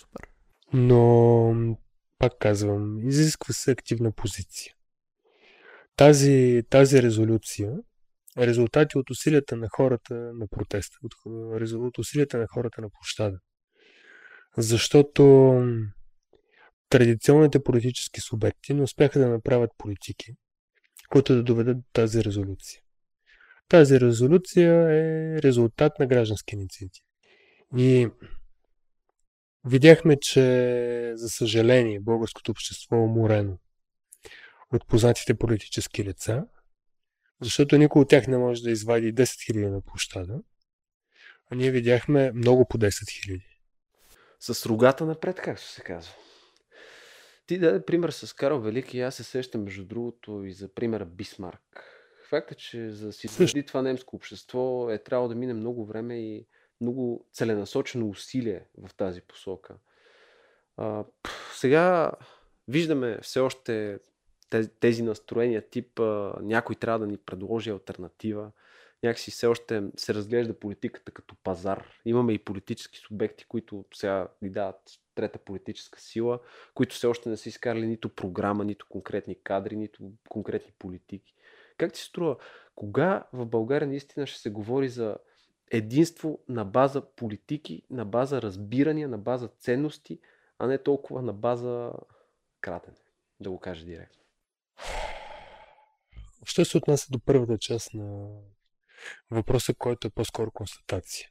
Супер. 0.00 0.28
Но, 0.72 1.76
пак 2.18 2.32
казвам, 2.40 3.08
изисква 3.08 3.54
се 3.54 3.70
активна 3.70 4.12
позиция. 4.12 4.74
Тази, 5.96 6.62
тази 6.70 7.02
резолюция 7.02 7.72
е 8.38 8.46
резултати 8.46 8.98
от 8.98 9.10
усилията 9.10 9.56
на 9.56 9.68
хората 9.76 10.14
на 10.14 10.46
протеста, 10.48 10.96
от, 11.02 11.12
от 11.72 11.98
усилията 11.98 12.38
на 12.38 12.46
хората 12.46 12.80
на 12.80 12.88
площада. 12.90 13.38
Защото 14.56 15.54
традиционните 16.88 17.62
политически 17.62 18.20
субекти 18.20 18.74
не 18.74 18.82
успяха 18.82 19.18
да 19.18 19.28
направят 19.28 19.70
политики, 19.78 20.32
които 21.08 21.34
да 21.34 21.42
доведат 21.42 21.76
до 21.76 21.84
тази 21.92 22.24
резолюция. 22.24 22.83
Тази 23.68 24.00
резолюция 24.00 24.72
е 24.90 25.42
резултат 25.42 25.92
на 25.98 26.06
граждански 26.06 26.54
инициативи. 26.54 27.06
И 27.76 28.08
видяхме, 29.64 30.16
че 30.20 31.12
за 31.14 31.28
съжаление 31.28 32.00
българското 32.00 32.50
общество 32.50 32.96
е 32.96 32.98
уморено 32.98 33.58
от 34.72 34.86
познатите 34.88 35.34
политически 35.34 36.04
лица, 36.04 36.44
защото 37.40 37.78
никой 37.78 38.02
от 38.02 38.08
тях 38.08 38.26
не 38.26 38.38
може 38.38 38.62
да 38.62 38.70
извади 38.70 39.14
10 39.14 39.22
000 39.22 39.68
на 39.68 39.80
площада, 39.80 40.40
а 41.50 41.54
ние 41.54 41.70
видяхме 41.70 42.32
много 42.32 42.68
по 42.68 42.78
10 42.78 42.88
000. 42.88 43.42
С 44.40 44.66
рогата 44.66 45.06
напред, 45.06 45.40
както 45.40 45.64
се 45.64 45.82
казва. 45.82 46.12
Ти 47.46 47.58
даде 47.58 47.84
пример 47.84 48.10
с 48.10 48.32
Карл 48.32 48.60
Велики, 48.60 49.00
аз 49.00 49.14
се 49.14 49.24
сещам 49.24 49.64
между 49.64 49.84
другото 49.84 50.44
и 50.44 50.52
за 50.52 50.74
примера 50.74 51.04
Бисмарк. 51.04 51.93
Факта, 52.34 52.54
че 52.54 52.90
за 52.90 53.06
да 53.06 53.12
си 53.12 53.26
изгради 53.26 53.66
това 53.66 53.82
немско 53.82 54.16
общество 54.16 54.90
е 54.90 54.98
трябвало 54.98 55.28
да 55.28 55.34
мине 55.34 55.54
много 55.54 55.84
време 55.84 56.18
и 56.18 56.46
много 56.80 57.26
целенасочено 57.32 58.08
усилие 58.08 58.66
в 58.78 58.94
тази 58.94 59.20
посока. 59.20 59.74
А, 60.76 61.04
сега 61.52 62.12
виждаме 62.68 63.18
все 63.22 63.40
още 63.40 63.98
тези, 64.50 64.68
тези 64.68 65.02
настроения 65.02 65.68
тип 65.70 66.00
а, 66.00 66.34
някой 66.42 66.76
трябва 66.76 66.98
да 66.98 67.06
ни 67.06 67.16
предложи 67.16 67.70
альтернатива. 67.70 68.50
Някакси 69.02 69.30
все 69.30 69.46
още 69.46 69.82
се 69.96 70.14
разглежда 70.14 70.58
политиката 70.58 71.12
като 71.12 71.34
пазар. 71.34 71.86
Имаме 72.04 72.32
и 72.32 72.38
политически 72.38 72.98
субекти, 72.98 73.44
които 73.44 73.84
сега 73.94 74.28
ни 74.42 74.50
дават 74.50 74.80
трета 75.14 75.38
политическа 75.38 76.00
сила, 76.00 76.40
които 76.74 76.94
все 76.94 77.06
още 77.06 77.28
не 77.28 77.36
са 77.36 77.48
изкарали 77.48 77.86
нито 77.86 78.08
програма, 78.08 78.64
нито 78.64 78.86
конкретни 78.88 79.34
кадри, 79.42 79.76
нито 79.76 80.12
конкретни 80.28 80.72
политики. 80.78 81.33
Как 81.76 81.92
ти 81.92 82.00
струва? 82.00 82.36
Кога 82.74 83.24
в 83.32 83.46
България 83.46 83.88
наистина 83.88 84.26
ще 84.26 84.40
се 84.40 84.50
говори 84.50 84.88
за 84.88 85.16
единство 85.70 86.38
на 86.48 86.64
база 86.64 87.02
политики, 87.16 87.82
на 87.90 88.04
база 88.04 88.42
разбирания, 88.42 89.08
на 89.08 89.18
база 89.18 89.48
ценности, 89.48 90.20
а 90.58 90.66
не 90.66 90.78
толкова 90.78 91.22
на 91.22 91.32
база 91.32 91.92
кратене, 92.60 92.96
да 93.40 93.50
го 93.50 93.58
кажа 93.58 93.84
директно. 93.84 94.22
Що 96.44 96.64
се 96.64 96.76
отнася 96.76 97.06
до 97.10 97.20
първата 97.20 97.58
част 97.58 97.94
на 97.94 98.28
въпроса, 99.30 99.74
който 99.74 100.06
е 100.06 100.10
по-скоро 100.10 100.50
констатация. 100.50 101.28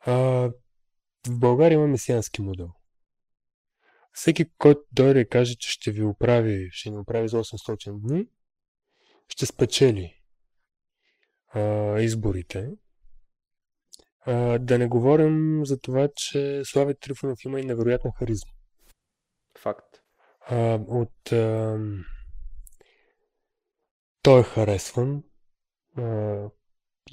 А, 0.00 0.12
в 1.26 1.38
България 1.38 1.76
има 1.76 1.86
месиански 1.86 2.42
модел. 2.42 2.70
Всеки, 4.12 4.50
който 4.58 4.80
дойде 4.92 5.20
и 5.20 5.28
каже, 5.28 5.54
че 5.54 5.70
ще 5.70 5.90
ви 5.90 6.02
оправи, 6.02 6.68
ще 6.72 6.90
ни 6.90 6.98
оправи 6.98 7.28
за 7.28 7.44
800 7.44 8.00
дни, 8.00 8.28
ще 9.28 9.46
спечели 9.46 10.16
а, 11.48 12.00
изборите. 12.00 12.70
А, 14.20 14.58
да 14.58 14.78
не 14.78 14.88
говорим 14.88 15.66
за 15.66 15.80
това, 15.80 16.08
че 16.16 16.62
Слави 16.64 16.94
Трифонов 16.94 17.44
има 17.44 17.60
и 17.60 17.64
невероятна 17.64 18.12
харизма. 18.18 18.52
Факт. 19.58 19.86
А, 20.40 20.80
от... 20.88 21.32
А, 21.32 21.78
той 24.22 24.40
е 24.40 24.44
харесван, 24.44 25.22
а, 25.96 26.02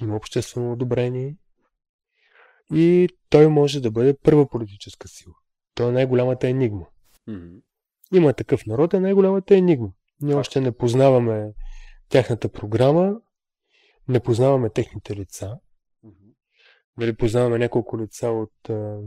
има 0.00 0.16
обществено 0.16 0.72
одобрение 0.72 1.36
и 2.74 3.08
той 3.30 3.48
може 3.48 3.80
да 3.80 3.90
бъде 3.90 4.16
първа 4.22 4.48
политическа 4.48 5.08
сила. 5.08 5.34
Той 5.74 5.88
е 5.88 5.92
най-голямата 5.92 6.48
енигма. 6.48 6.86
Mm-hmm. 7.28 7.62
Има 8.14 8.32
такъв 8.32 8.66
народ, 8.66 8.94
е 8.94 9.00
най-голямата 9.00 9.56
енигма. 9.56 9.88
Ние 10.20 10.34
още 10.34 10.60
не 10.60 10.76
познаваме 10.76 11.52
тяхната 12.08 12.48
програма, 12.48 13.20
не 14.08 14.20
познаваме 14.20 14.70
техните 14.70 15.16
лица. 15.16 15.58
Дали 16.98 17.16
познаваме 17.16 17.58
няколко 17.58 17.98
лица 17.98 18.28
от 18.28 18.70
а, 18.70 18.98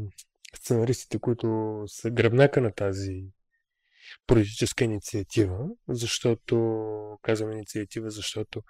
сценаристите, 0.56 1.20
които 1.20 1.84
са 1.88 2.12
гръбнака 2.12 2.62
на 2.62 2.72
тази 2.72 3.26
политическа 4.28 4.84
инициатива, 4.84 5.70
защото, 5.90 7.20
казвам 7.22 7.52
инициатива, 7.52 8.12
защото 8.12 8.64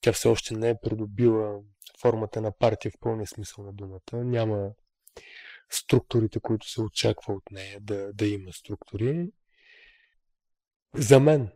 тя 0.00 0.12
все 0.12 0.28
още 0.28 0.54
не 0.54 0.70
е 0.70 0.80
придобила 0.82 1.60
формата 2.00 2.40
на 2.40 2.52
партия 2.52 2.90
в 2.90 3.00
пълния 3.00 3.26
смисъл 3.26 3.64
на 3.64 3.72
думата. 3.72 4.00
Няма 4.12 4.70
структурите, 5.70 6.40
които 6.40 6.70
се 6.70 6.82
очаква 6.82 7.34
от 7.34 7.50
нея 7.50 7.80
да, 7.80 8.12
да 8.12 8.26
има 8.26 8.52
структури. 8.52 9.30
За 10.94 11.20
мен, 11.20 11.50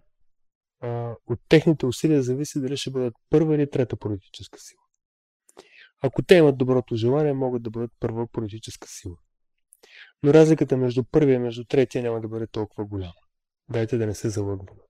а, 0.81 1.14
от 1.27 1.41
техните 1.49 1.87
усилия 1.87 2.23
зависи 2.23 2.61
дали 2.61 2.77
ще 2.77 2.91
бъдат 2.91 3.14
първа 3.31 3.55
или 3.55 3.71
трета 3.71 3.97
политическа 3.97 4.59
сила. 4.59 4.81
Ако 6.03 6.23
те 6.23 6.35
имат 6.35 6.59
доброто 6.59 6.97
желание, 6.97 7.33
могат 7.33 7.62
да 7.62 7.71
бъдат 7.71 7.91
първа 8.01 8.27
политическа 8.33 8.88
сила. 8.88 9.17
Но 10.23 10.35
разликата 10.35 10.77
между 10.77 11.05
първия 11.05 11.35
и 11.35 11.38
между 11.38 11.64
третия 11.64 12.03
няма 12.03 12.21
да 12.21 12.29
бъде 12.29 12.47
толкова 12.47 12.85
голяма. 12.85 13.12
Дайте 13.71 13.99
да 13.99 14.07
не 14.07 14.14
се 14.14 14.29
залъгваме. 14.29 14.81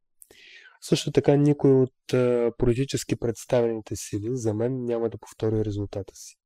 Също 0.80 1.12
така 1.12 1.36
никой 1.36 1.70
от 1.70 2.12
а, 2.14 2.52
политически 2.58 3.16
представените 3.16 3.96
сили 3.96 4.36
за 4.36 4.54
мен 4.54 4.84
няма 4.84 5.10
да 5.10 5.18
повтори 5.18 5.64
резултата 5.64 6.14
си. 6.14 6.36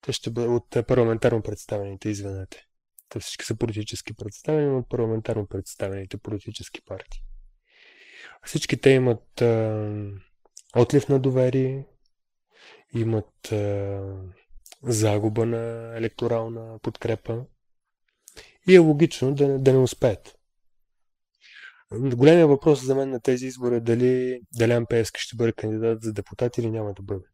Те 0.00 0.12
ще 0.12 0.30
бъдат 0.30 0.50
от 0.50 0.86
парламентарно 0.86 1.42
представените, 1.42 2.08
извинете. 2.08 2.62
Те 3.08 3.20
всички 3.20 3.44
са 3.44 3.56
политически 3.56 4.14
представени, 4.14 4.66
но 4.66 4.78
от 4.78 4.88
парламентарно 4.88 5.46
представените 5.46 6.16
политически 6.16 6.80
партии. 6.86 7.22
Всички 8.46 8.80
те 8.80 8.90
имат 8.90 9.42
а, 9.42 9.92
отлив 10.76 11.08
на 11.08 11.18
доверие, 11.18 11.86
имат 12.94 13.52
а, 13.52 14.00
загуба 14.82 15.46
на 15.46 15.92
електорална 15.96 16.78
подкрепа 16.78 17.44
и 18.68 18.74
е 18.74 18.78
логично 18.78 19.34
да, 19.34 19.58
да 19.58 19.72
не 19.72 19.78
успеят. 19.78 20.38
Големия 21.94 22.46
въпрос 22.46 22.84
за 22.84 22.94
мен 22.94 23.10
на 23.10 23.20
тези 23.20 23.46
избори 23.46 23.74
е 23.74 23.80
дали 23.80 24.40
Делян 24.58 24.86
Пеевски 24.86 25.20
ще 25.20 25.36
бъде 25.36 25.52
кандидат 25.52 26.02
за 26.02 26.12
депутат 26.12 26.58
или 26.58 26.70
няма 26.70 26.94
да 26.94 27.02
бъде. 27.02 27.24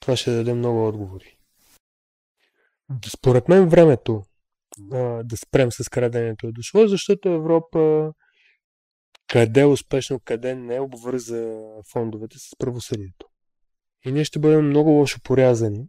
Това 0.00 0.16
ще 0.16 0.30
даде 0.30 0.54
много 0.54 0.88
отговори. 0.88 1.36
Според 3.06 3.48
мен 3.48 3.68
времето 3.68 4.22
а, 4.92 4.98
да 5.24 5.36
спрем 5.36 5.72
с 5.72 5.88
краденето 5.88 6.46
е 6.46 6.52
дошло, 6.52 6.86
защото 6.86 7.28
Европа 7.28 8.12
къде 9.28 9.60
е 9.60 9.66
успешно, 9.66 10.20
къде 10.20 10.54
не 10.54 10.80
обвърза 10.80 11.58
фондовете 11.92 12.38
с 12.38 12.56
правосъдието. 12.58 13.28
И 14.04 14.12
ние 14.12 14.24
ще 14.24 14.38
бъдем 14.38 14.68
много 14.68 14.90
лошо 14.90 15.20
порязани 15.22 15.88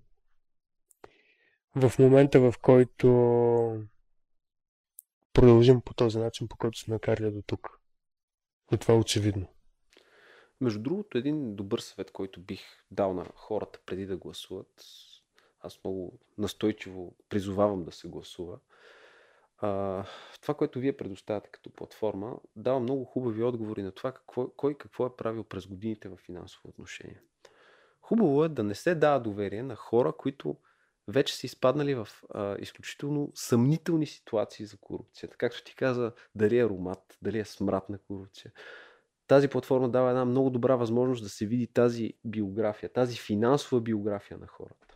в 1.76 2.00
момента, 2.00 2.40
в 2.40 2.54
който 2.62 3.08
продължим 5.34 5.82
по 5.82 5.94
този 5.94 6.20
начин, 6.20 6.48
по 6.48 6.58
който 6.58 6.80
сме 6.80 7.00
карали 7.00 7.32
до 7.32 7.42
тук. 7.42 7.80
И 8.74 8.78
това 8.78 8.94
е 8.94 8.98
очевидно. 8.98 9.48
Между 10.62 10.80
другото, 10.80 11.18
един 11.18 11.56
добър 11.56 11.80
съвет, 11.80 12.12
който 12.12 12.42
бих 12.42 12.62
дал 12.92 13.14
на 13.14 13.26
хората 13.36 13.80
преди 13.86 14.06
да 14.06 14.18
гласуват, 14.18 14.86
аз 15.62 15.84
много 15.84 16.20
настойчиво 16.38 17.16
призовавам 17.30 17.84
да 17.84 17.92
се 17.92 18.08
гласува. 18.08 18.60
А, 19.62 20.04
това, 20.42 20.54
което 20.54 20.80
вие 20.80 20.98
предоставяте 20.98 21.50
като 21.50 21.70
платформа, 21.70 22.38
дава 22.56 22.80
много 22.80 23.06
хубави 23.06 23.44
отговори 23.44 23.84
на 23.84 23.92
това 23.92 24.12
какво, 24.12 24.48
кой 24.48 24.74
какво 24.74 25.06
е 25.06 25.16
правил 25.16 25.44
през 25.44 25.68
годините 25.68 26.10
в 26.10 26.18
финансово 26.18 26.70
отношение. 26.70 27.22
Хубаво 28.02 28.44
е 28.44 28.50
да 28.50 28.64
не 28.64 28.76
се 28.76 28.96
дава 28.96 29.20
доверие 29.20 29.64
на 29.64 29.76
хора, 29.76 30.14
които 30.18 30.58
вече 31.08 31.36
са 31.36 31.46
изпаднали 31.46 31.96
в 31.96 32.08
а, 32.34 32.56
изключително 32.60 33.32
съмнителни 33.36 34.06
ситуации 34.06 34.66
за 34.66 34.78
корупцията. 34.78 35.38
Както 35.38 35.64
ти 35.64 35.76
каза, 35.76 36.12
дали 36.36 36.58
е 36.58 36.66
аромат, 36.66 37.18
дали 37.22 37.40
е 37.40 37.46
смрат 37.46 37.90
на 37.90 37.98
корупция. 37.98 38.52
Тази 39.28 39.48
платформа 39.48 39.90
дава 39.90 40.10
една 40.10 40.26
много 40.26 40.50
добра 40.50 40.76
възможност 40.76 41.24
да 41.24 41.30
се 41.30 41.46
види 41.46 41.68
тази 41.68 42.14
биография, 42.26 42.94
тази 42.94 43.18
финансова 43.18 43.82
биография 43.82 44.38
на 44.38 44.48
хората. 44.48 44.89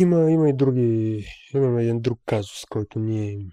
Има, 0.00 0.30
има 0.30 0.48
и 0.48 0.52
други. 0.52 1.26
Имаме 1.54 1.82
един 1.82 2.00
друг 2.00 2.20
казус, 2.26 2.64
който 2.70 2.98
ние 2.98 3.46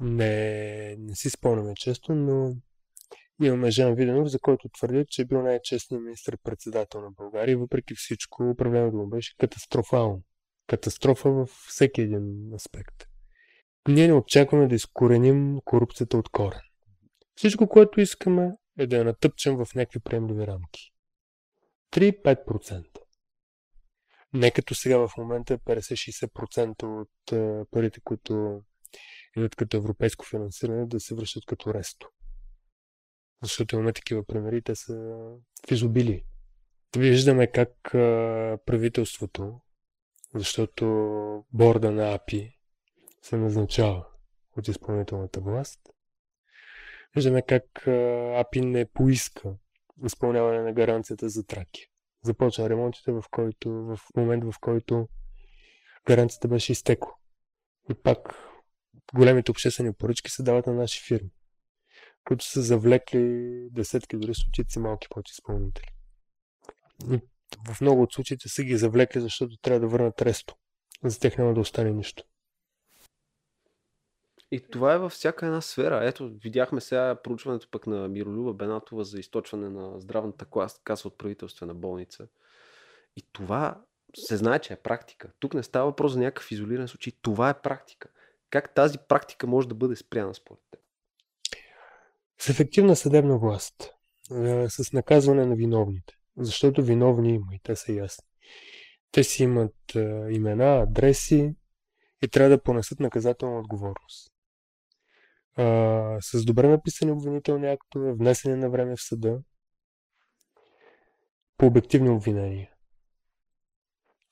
не, 0.00 0.96
не 0.98 1.14
си 1.14 1.30
спомняме 1.30 1.74
често, 1.74 2.14
но 2.14 2.56
Имаме 3.42 3.70
Жан 3.70 3.94
Виденов, 3.94 4.28
за 4.28 4.38
който 4.38 4.68
твърдят, 4.68 5.08
че 5.08 5.22
е 5.22 5.24
бил 5.24 5.42
най-честният 5.42 6.04
министр-председател 6.04 7.00
на 7.00 7.10
България. 7.10 7.58
Въпреки 7.58 7.94
всичко, 7.94 8.50
управлението 8.50 8.96
му 8.96 9.06
беше 9.06 9.36
катастрофално. 9.38 10.22
Катастрофа 10.66 11.30
във 11.30 11.50
всеки 11.68 12.00
един 12.00 12.54
аспект. 12.54 12.94
Ние 13.88 14.06
не 14.06 14.12
очакваме 14.12 14.68
да 14.68 14.74
изкореним 14.74 15.58
корупцията 15.64 16.16
от 16.16 16.28
корен. 16.28 16.60
Всичко, 17.34 17.68
което 17.68 18.00
искаме 18.00 18.50
е 18.78 18.86
да 18.86 18.96
я 18.96 19.04
натъпчем 19.04 19.56
в 19.56 19.74
някакви 19.74 20.00
приемливи 20.00 20.46
рамки. 20.46 20.92
3-5%. 21.92 22.84
Не 24.34 24.50
като 24.50 24.74
сега 24.74 24.98
в 24.98 25.16
момента 25.18 25.58
50-60% 25.58 26.82
от 26.82 27.10
парите, 27.70 28.00
които 28.00 28.62
идват 29.36 29.56
като 29.56 29.76
европейско 29.76 30.26
финансиране, 30.26 30.86
да 30.86 31.00
се 31.00 31.14
връщат 31.14 31.46
като 31.46 31.74
ресто. 31.74 32.08
Защото 33.42 33.74
имаме 33.74 33.92
такива 33.92 34.26
примери, 34.26 34.62
те 34.62 34.74
са 34.74 34.94
в 35.68 35.70
изобили. 35.70 36.24
Виждаме 36.96 37.46
как 37.46 37.70
правителството, 38.66 39.60
защото 40.34 40.84
борда 41.52 41.90
на 41.90 42.14
АПИ 42.14 42.58
се 43.22 43.36
назначава 43.36 44.06
от 44.56 44.68
изпълнителната 44.68 45.40
власт, 45.40 45.80
виждаме 47.16 47.42
как 47.42 47.86
АПИ 48.36 48.60
не 48.60 48.86
поиска 48.86 49.54
изпълняване 50.06 50.60
на 50.60 50.72
гаранцията 50.72 51.28
за 51.28 51.46
Тракия. 51.46 51.86
Започна 52.24 52.70
ремонтите 52.70 53.12
в, 53.12 53.24
който, 53.30 53.70
в 53.70 53.98
момент, 54.16 54.44
в 54.44 54.54
който 54.60 55.08
гаранцията 56.06 56.48
беше 56.48 56.72
изтекла. 56.72 57.12
И 57.90 57.94
пак 57.94 58.34
големите 59.14 59.50
обществени 59.50 59.92
поръчки 59.92 60.30
се 60.30 60.42
дават 60.42 60.66
на 60.66 60.74
наши 60.74 61.04
фирми, 61.06 61.30
които 62.24 62.44
са 62.44 62.62
завлекли 62.62 63.68
десетки, 63.70 64.16
дори 64.16 64.34
стотици 64.34 64.78
малки 64.78 65.08
подизпълнители. 65.10 65.88
И 67.10 67.20
в 67.68 67.80
много 67.80 68.02
от 68.02 68.12
случаите 68.12 68.48
са 68.48 68.64
ги 68.64 68.76
завлекли, 68.76 69.20
защото 69.20 69.56
трябва 69.56 69.80
да 69.80 69.88
върнат 69.88 70.22
ресто. 70.22 70.54
За 71.04 71.20
тях 71.20 71.38
няма 71.38 71.54
да 71.54 71.60
остане 71.60 71.90
нищо. 71.90 72.24
И 74.52 74.60
това 74.60 74.94
е 74.94 74.98
във 74.98 75.12
всяка 75.12 75.46
една 75.46 75.60
сфера. 75.60 76.08
Ето, 76.08 76.28
видяхме 76.28 76.80
сега 76.80 77.14
проучването 77.14 77.68
пък 77.70 77.86
на 77.86 78.08
Миролюба 78.08 78.52
Бенатова 78.52 79.04
за 79.04 79.20
източване 79.20 79.68
на 79.68 80.00
здравната 80.00 80.46
каса 80.84 81.08
от 81.08 81.18
правителствена 81.18 81.74
болница. 81.74 82.26
И 83.16 83.22
това 83.32 83.80
се 84.16 84.36
знае, 84.36 84.58
че 84.58 84.72
е 84.72 84.76
практика. 84.76 85.32
Тук 85.38 85.54
не 85.54 85.62
става 85.62 85.86
въпрос 85.86 86.12
за 86.12 86.18
някакъв 86.18 86.50
изолиран 86.50 86.88
случай. 86.88 87.12
Това 87.22 87.50
е 87.50 87.60
практика. 87.60 88.08
Как 88.50 88.74
тази 88.74 88.98
практика 88.98 89.46
може 89.46 89.68
да 89.68 89.74
бъде 89.74 89.96
спряна 89.96 90.34
според 90.34 90.62
теб? 90.70 90.80
С 92.38 92.48
ефективна 92.48 92.96
съдебна 92.96 93.38
власт. 93.38 93.94
С 94.68 94.92
наказване 94.92 95.46
на 95.46 95.54
виновните. 95.54 96.14
Защото 96.36 96.82
виновни 96.82 97.34
има 97.34 97.54
и 97.54 97.60
те 97.62 97.76
са 97.76 97.92
ясни. 97.92 98.28
Те 99.12 99.24
си 99.24 99.42
имат 99.42 99.76
имена, 100.30 100.82
адреси 100.82 101.54
и 102.22 102.28
трябва 102.28 102.50
да 102.50 102.62
понесат 102.62 103.00
наказателна 103.00 103.58
отговорност 103.58 104.31
а, 105.56 106.18
с 106.20 106.44
добре 106.44 106.68
написани 106.68 107.12
обвинителни 107.12 107.68
актове, 107.68 108.12
внесени 108.12 108.56
на 108.56 108.70
време 108.70 108.96
в 108.96 109.02
съда, 109.02 109.38
по 111.58 111.66
обективни 111.66 112.10
обвинения. 112.10 112.70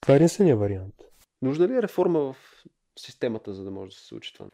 Това 0.00 0.14
е 0.14 0.16
единствения 0.16 0.56
вариант. 0.56 0.94
Нужда 1.42 1.68
ли 1.68 1.76
е 1.76 1.82
реформа 1.82 2.32
в 2.32 2.36
системата, 2.98 3.54
за 3.54 3.64
да 3.64 3.70
може 3.70 3.90
да 3.90 3.96
се 3.96 4.06
случи 4.06 4.34
това? 4.34 4.48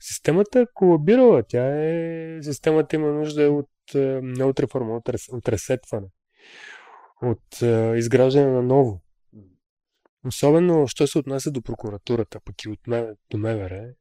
Системата 0.00 0.60
е 0.60 0.66
колабирала. 0.74 1.42
Тя 1.42 1.66
е... 1.66 2.42
Системата 2.42 2.96
има 2.96 3.12
нужда 3.12 3.50
от, 3.50 3.70
не 4.22 4.44
от 4.44 4.60
реформа, 4.60 4.96
от, 4.96 5.08
рес... 5.08 5.28
от 5.32 5.48
ресетване. 5.48 6.06
От 7.22 7.62
е, 7.62 7.92
изграждане 7.96 8.50
на 8.50 8.62
ново. 8.62 9.00
Особено, 10.26 10.86
що 10.86 11.06
се 11.06 11.18
отнася 11.18 11.50
до 11.50 11.62
прокуратурата, 11.62 12.40
пък 12.44 12.64
и 12.64 12.68
от 12.68 12.80
до 13.30 13.38
МВР, 13.38 13.92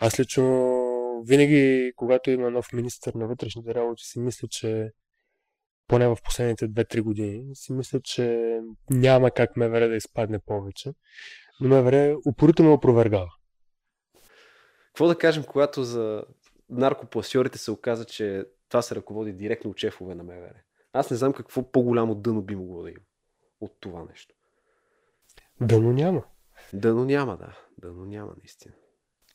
аз 0.00 0.20
лично 0.20 1.22
винаги, 1.26 1.92
когато 1.96 2.30
има 2.30 2.50
нов 2.50 2.72
министр 2.72 3.12
на 3.14 3.26
вътрешните 3.26 3.74
работи, 3.74 4.04
си 4.04 4.20
мисля, 4.20 4.48
че 4.48 4.92
поне 5.88 6.08
в 6.08 6.16
последните 6.24 6.68
2-3 6.68 7.00
години, 7.00 7.56
си 7.56 7.72
мисля, 7.72 8.00
че 8.00 8.58
няма 8.90 9.30
как 9.30 9.56
МВР 9.56 9.88
да 9.88 9.96
изпадне 9.96 10.38
повече. 10.38 10.92
Но 11.60 11.68
МВР 11.68 12.16
упорито 12.26 12.62
ме 12.62 12.70
опровергава. 12.70 13.30
Какво 14.86 15.06
да 15.06 15.18
кажем, 15.18 15.44
когато 15.44 15.84
за 15.84 16.24
наркопласиорите 16.70 17.58
се 17.58 17.70
оказа, 17.70 18.04
че 18.04 18.44
това 18.68 18.82
се 18.82 18.94
ръководи 18.94 19.32
директно 19.32 19.70
от 19.70 19.78
шефове 19.78 20.14
на 20.14 20.22
МВР? 20.22 20.60
Аз 20.92 21.10
не 21.10 21.16
знам 21.16 21.32
какво 21.32 21.70
по-голямо 21.70 22.14
дъно 22.14 22.42
би 22.42 22.56
могло 22.56 22.82
да 22.82 22.90
има 22.90 23.00
от 23.60 23.76
това 23.80 24.04
нещо. 24.10 24.34
Дъно 25.60 25.92
няма. 25.92 26.24
Дъно 26.72 27.04
няма, 27.04 27.36
да. 27.36 27.58
Дъно 27.78 28.04
няма, 28.04 28.32
наистина. 28.38 28.74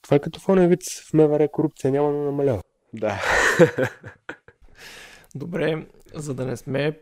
Това 0.10 0.16
е 0.16 0.20
като 0.20 0.39
в 0.39 0.68
вид 0.68 0.84
в 0.84 1.14
МВР 1.14 1.47
корупция 1.47 1.91
няма 1.91 2.12
да 2.12 2.18
намалява. 2.18 2.62
Да. 2.93 3.22
Добре, 5.36 5.88
за 6.14 6.34
да 6.34 6.45
не 6.45 6.57
сме 6.57 6.99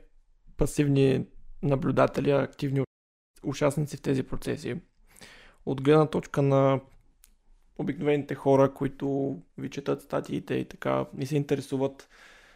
пасивни 0.57 1.25
наблюдатели, 1.63 2.31
а 2.31 2.41
активни 2.41 2.83
участници 3.43 3.97
в 3.97 4.01
тези 4.01 4.23
процеси, 4.23 4.75
от 5.65 5.81
гледна 5.81 6.05
точка 6.05 6.41
на 6.41 6.79
обикновените 7.77 8.35
хора, 8.35 8.73
които 8.73 9.37
ви 9.57 9.69
четат 9.69 10.01
статиите 10.01 10.53
и 10.53 10.65
така 10.65 11.05
не 11.13 11.25
се 11.25 11.35
интересуват, 11.35 12.09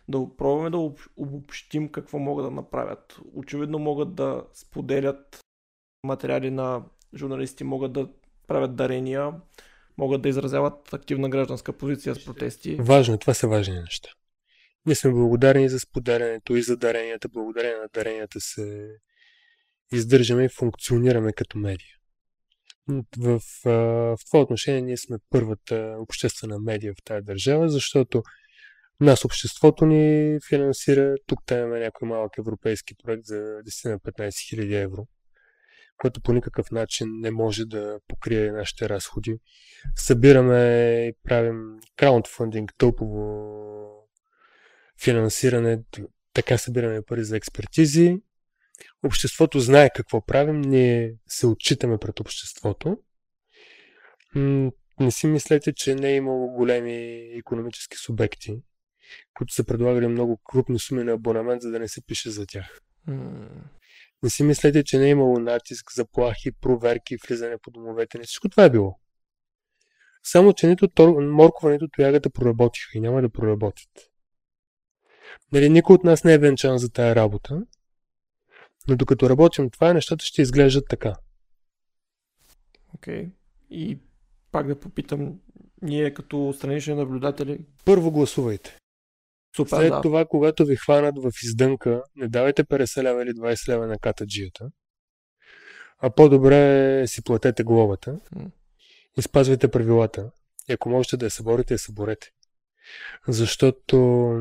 да 0.08 0.28
пробваме 0.38 0.70
да 0.70 0.92
обобщим 1.18 1.90
какво 1.90 2.20
могат 2.20 2.46
да 2.46 2.52
направят. 2.52 3.20
Очевидно 3.34 3.80
могат 3.80 4.16
да 4.16 4.44
споделят 4.54 5.40
материали 6.04 6.50
на 6.50 6.84
журналисти, 7.16 7.64
могат 7.64 7.94
да 7.94 8.10
правят 8.48 8.76
дарения, 8.76 9.34
могат 9.98 10.22
да 10.22 10.30
изразяват 10.30 10.94
активна 10.94 11.30
гражданска 11.30 11.74
позиция 11.74 12.16
с 12.16 12.26
протести. 12.26 12.76
Важно, 12.80 13.18
това 13.18 13.34
са 13.34 13.48
важни 13.48 13.80
неща. 13.80 14.10
Ние 14.86 14.96
сме 14.96 15.12
благодарени 15.12 15.70
за 15.70 15.80
споделянето 15.80 16.56
и 16.56 16.62
за 16.62 16.78
даренията. 16.78 17.30
Благодарение 17.30 17.78
на 17.78 17.88
даренията 17.94 18.40
се 18.42 18.88
издържаме 19.94 20.44
и 20.44 20.50
функционираме 20.50 21.34
като 21.34 21.58
медия. 21.58 21.96
В, 22.88 23.04
в, 23.18 23.42
в 23.64 24.18
това 24.28 24.42
отношение 24.42 24.82
ние 24.82 24.98
сме 24.98 25.18
първата 25.30 25.96
обществена 26.00 26.60
медия 26.60 26.94
в 26.94 27.04
тази 27.04 27.26
държава, 27.26 27.70
защото 27.70 28.24
нас 29.00 29.26
обществото 29.26 29.86
ни 29.86 30.38
финансира. 30.50 31.16
Тук 31.28 31.40
имаме 31.52 31.80
някой 31.80 32.08
малък 32.08 32.38
европейски 32.38 32.96
проект 33.04 33.26
за 33.26 33.36
10-15 33.36 34.50
хиляди 34.50 34.76
евро 34.76 35.08
което 36.02 36.22
по 36.22 36.34
никакъв 36.34 36.72
начин 36.72 37.08
не 37.12 37.32
може 37.32 37.66
да 37.66 38.00
покрие 38.08 38.52
нашите 38.52 38.90
разходи. 38.90 39.40
Събираме 39.96 40.58
и 41.08 41.14
правим 41.24 41.80
краудфандинг, 41.98 42.74
тълпово 42.78 44.08
финансиране, 45.04 45.84
така 46.34 46.58
събираме 46.58 47.02
пари 47.02 47.24
за 47.24 47.38
експертизи. 47.38 48.18
Обществото 49.04 49.60
знае 49.60 49.90
какво 49.96 50.26
правим, 50.26 50.62
ние 50.62 51.14
се 51.28 51.48
отчитаме 51.48 51.98
пред 51.98 52.20
обществото. 52.20 52.98
Не 55.00 55.12
си 55.12 55.28
мислете, 55.28 55.74
че 55.74 55.96
не 55.96 56.10
е 56.10 56.16
имало 56.16 56.48
големи 56.48 57.18
економически 57.38 57.98
субекти, 57.98 58.62
които 59.34 59.54
са 59.54 59.64
предлагали 59.64 60.08
много 60.08 60.42
крупни 60.52 60.80
суми 60.80 61.04
на 61.04 61.12
абонамент, 61.12 61.62
за 61.62 61.72
да 61.72 61.80
не 61.80 61.88
се 61.88 62.06
пише 62.06 62.30
за 62.30 62.46
тях. 62.46 62.80
Не 64.24 64.30
си 64.30 64.44
мислете, 64.44 64.84
че 64.84 65.00
не 65.00 65.06
е 65.06 65.10
имало 65.10 65.40
натиск, 65.40 65.94
заплахи, 65.94 66.52
проверки, 66.52 67.18
влизане 67.28 67.58
по 67.58 67.72
домовете. 67.72 68.18
Не 68.18 68.24
всичко 68.24 68.50
това 68.50 68.64
е 68.64 68.70
било. 68.70 69.00
Само, 70.24 70.54
че 70.54 70.68
нито 70.68 70.90
моркова, 71.22 71.72
нито 71.72 71.88
тоягата 71.88 72.30
проработиха 72.30 72.98
и 72.98 73.02
няма 73.02 73.22
да 73.22 73.30
проработят. 73.30 73.90
Нали, 75.52 75.70
никой 75.70 75.94
от 75.94 76.04
нас 76.04 76.24
не 76.24 76.34
е 76.34 76.38
венчан 76.38 76.78
за 76.78 76.90
тая 76.90 77.16
работа, 77.16 77.62
но 78.88 78.96
докато 78.96 79.30
работим 79.30 79.70
това, 79.70 79.94
нещата 79.94 80.26
ще 80.26 80.42
изглеждат 80.42 80.86
така. 80.90 81.16
Окей. 82.96 83.26
Okay. 83.26 83.32
И 83.70 84.00
пак 84.52 84.68
да 84.68 84.80
попитам, 84.80 85.40
ние 85.82 86.14
като 86.14 86.54
странични 86.58 86.94
наблюдатели... 86.94 87.60
Първо 87.86 88.12
гласувайте. 88.12 88.78
Супер, 89.56 89.78
След 89.78 89.90
да. 89.90 90.02
това, 90.02 90.26
когато 90.26 90.66
ви 90.66 90.76
хванат 90.76 91.16
в 91.18 91.32
издънка, 91.44 92.04
не 92.16 92.28
давайте 92.28 92.64
50 92.64 93.04
лева 93.04 93.24
или 93.24 93.30
20 93.30 93.70
лева 93.70 93.88
на 93.88 94.00
катаджията, 94.00 94.70
а 96.00 96.10
по-добре 96.10 97.04
си 97.08 97.24
платете 97.24 97.64
глобата 97.64 98.20
и 99.18 99.22
спазвайте 99.22 99.72
правилата. 99.72 100.32
И 100.70 100.74
ако 100.74 100.90
можете 100.90 101.18
да 101.18 101.26
я 101.26 101.30
съборите, 101.30 101.74
я 101.74 101.80
съборете. 101.80 102.32
Защото 103.28 104.32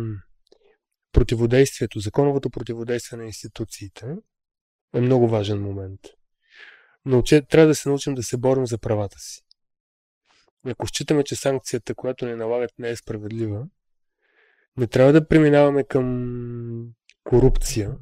противодействието, 1.13 2.01
законовото 2.01 2.51
противодействие 2.51 3.19
на 3.19 3.25
институциите 3.25 4.17
е 4.95 5.01
много 5.01 5.29
важен 5.29 5.63
момент. 5.63 6.01
Но 7.05 7.23
трябва 7.23 7.67
да 7.67 7.75
се 7.75 7.89
научим 7.89 8.15
да 8.15 8.23
се 8.23 8.37
борим 8.37 8.67
за 8.67 8.79
правата 8.79 9.19
си. 9.19 9.43
Ако 10.67 10.87
считаме, 10.87 11.25
че 11.25 11.37
санкцията, 11.37 11.95
която 11.95 12.27
ни 12.27 12.35
налагат, 12.35 12.71
не 12.79 12.91
е 12.91 12.97
справедлива, 12.97 13.67
не 14.81 14.87
трябва 14.87 15.13
да 15.13 15.29
преминаваме 15.29 15.85
към 15.85 16.93
корупция, 17.25 17.97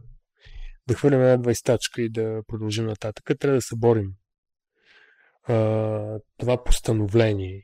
да 0.89 0.95
хвърлим 0.95 1.21
една 1.21 1.37
двайстачка 1.37 2.03
и 2.03 2.09
да 2.09 2.43
продължим 2.47 2.87
нататък. 2.87 3.39
Трябва 3.39 3.57
да 3.57 3.63
се 3.63 3.77
борим 3.77 4.13
а, 5.45 5.55
това 6.37 6.65
постановление 6.65 7.63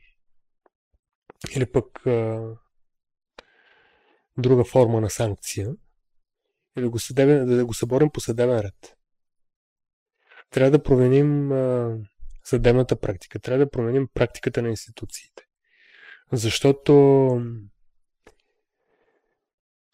или 1.55 1.71
пък 1.71 2.05
а, 2.05 2.49
друга 4.37 4.63
форма 4.63 5.01
на 5.01 5.09
санкция 5.09 5.73
и 6.77 6.81
да 6.81 6.89
го, 6.89 6.99
съдебен, 6.99 7.57
да 7.57 7.65
го 7.65 7.73
съборим 7.73 8.09
по 8.09 8.19
съдебен 8.19 8.59
ред. 8.59 8.97
Трябва 10.49 10.71
да 10.71 10.83
променим 10.83 11.51
съдебната 12.43 12.99
практика. 12.99 13.39
Трябва 13.39 13.65
да 13.65 13.71
променим 13.71 14.07
практиката 14.13 14.61
на 14.61 14.69
институциите. 14.69 15.43
Защото 16.31 17.41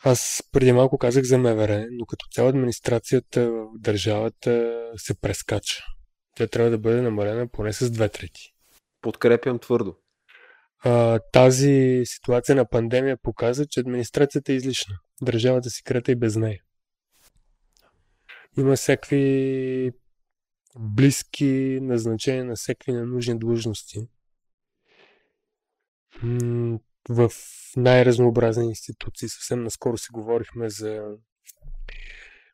аз 0.03 0.43
преди 0.51 0.71
малко 0.71 0.97
казах 0.97 1.23
за 1.23 1.37
МВР, 1.37 1.87
но 1.91 2.05
като 2.05 2.25
цяло 2.31 2.49
администрацията 2.49 3.51
в 3.51 3.67
държавата 3.79 4.81
се 4.97 5.13
прескача. 5.13 5.83
Тя 6.35 6.47
трябва 6.47 6.71
да 6.71 6.77
бъде 6.77 7.01
намалена 7.01 7.47
поне 7.47 7.73
с 7.73 7.91
две 7.91 8.09
трети. 8.09 8.53
Подкрепям 9.01 9.59
твърдо. 9.59 9.95
А, 10.83 11.19
тази 11.19 12.01
ситуация 12.05 12.55
на 12.55 12.65
пандемия 12.69 13.17
показва, 13.17 13.65
че 13.65 13.79
администрацията 13.79 14.51
е 14.51 14.55
излишна. 14.55 14.95
Държавата 15.21 15.69
си 15.69 15.83
крета 15.83 16.11
и 16.11 16.15
без 16.15 16.35
нея. 16.35 16.61
Има 18.57 18.75
всякакви 18.75 19.91
близки 20.79 21.79
назначения 21.81 22.45
на 22.45 22.55
всякакви 22.55 22.93
ненужни 22.93 23.39
длъжности, 23.39 24.07
в 27.09 27.31
най-разнообразни 27.75 28.65
институции. 28.65 29.29
Съвсем 29.29 29.63
наскоро 29.63 29.97
си 29.97 30.07
говорихме 30.13 30.69
за 30.69 31.03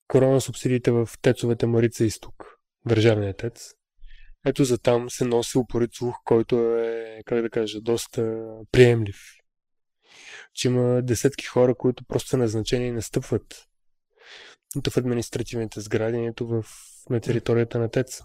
корона 0.07 0.41
субсидиите 0.41 0.91
в 0.91 1.09
тецовете 1.21 1.65
Марица 1.65 2.05
Изток, 2.05 2.45
държавния 2.85 3.37
тец. 3.37 3.73
Ето 4.45 4.63
за 4.63 4.77
там 4.77 5.09
се 5.09 5.25
носи 5.25 5.57
упорит 5.57 5.93
слух, 5.93 6.15
който 6.23 6.75
е, 6.75 7.21
как 7.25 7.41
да 7.41 7.49
кажа, 7.49 7.81
доста 7.81 8.47
приемлив. 8.71 9.21
Че 10.53 10.67
има 10.67 11.01
десетки 11.01 11.45
хора, 11.45 11.75
които 11.75 12.05
просто 12.05 12.29
са 12.29 12.37
назначени 12.37 12.87
и 12.87 12.91
настъпват 12.91 13.67
нито 14.75 14.91
в 14.91 14.97
административните 14.97 15.81
сгради, 15.81 16.17
нито 16.17 16.47
в, 16.47 16.65
на 17.09 17.19
територията 17.19 17.79
на 17.79 17.89
ТЕЦ. 17.89 18.23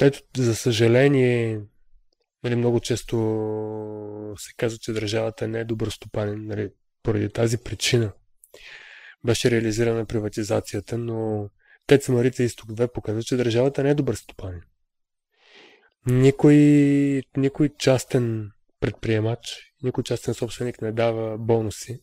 Ето, 0.00 0.20
за 0.36 0.54
съжаление, 0.54 1.60
нали, 2.44 2.56
много 2.56 2.80
често 2.80 3.16
се 4.38 4.52
казва, 4.56 4.78
че 4.78 4.92
държавата 4.92 5.48
не 5.48 5.60
е 5.60 5.64
добър 5.64 5.88
стопанин, 5.88 6.46
нали, 6.46 6.70
поради 7.02 7.28
тази 7.28 7.58
причина 7.58 8.12
беше 9.24 9.50
реализирана 9.50 10.04
приватизацията, 10.04 10.98
но 10.98 11.48
ТЕЦ 11.86 12.08
Марица 12.08 12.42
Изток 12.42 12.70
2 12.70 12.92
показва, 12.92 13.22
че 13.22 13.36
държавата 13.36 13.82
не 13.82 13.90
е 13.90 13.94
добър 13.94 14.14
стопанин. 14.14 14.62
Никой, 16.06 16.56
никой 17.36 17.68
частен 17.78 18.50
предприемач, 18.80 19.72
никой 19.82 20.04
частен 20.04 20.34
собственик 20.34 20.82
не 20.82 20.92
дава 20.92 21.38
бонуси 21.38 22.00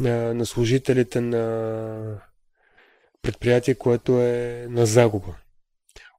на, 0.00 0.34
на 0.34 0.46
служителите 0.46 1.20
на 1.20 2.22
предприятие, 3.22 3.74
което 3.74 4.20
е 4.20 4.66
на 4.70 4.86
загуба. 4.86 5.36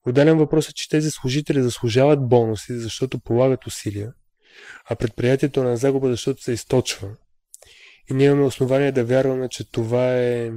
Отделен 0.05 0.37
въпрос 0.37 0.69
е, 0.69 0.73
че 0.73 0.89
тези 0.89 1.11
служители 1.11 1.63
заслужават 1.63 2.27
бонуси, 2.27 2.79
защото 2.79 3.19
полагат 3.19 3.67
усилия, 3.67 4.13
а 4.89 4.95
предприятието 4.95 5.59
е 5.59 5.63
на 5.63 5.77
загуба, 5.77 6.09
защото 6.09 6.43
се 6.43 6.51
източва. 6.51 7.09
И 8.09 8.13
ние 8.13 8.27
имаме 8.27 8.43
основание 8.43 8.91
да 8.91 9.05
вярваме, 9.05 9.49
че 9.49 9.71
това 9.71 10.17
е 10.17 10.51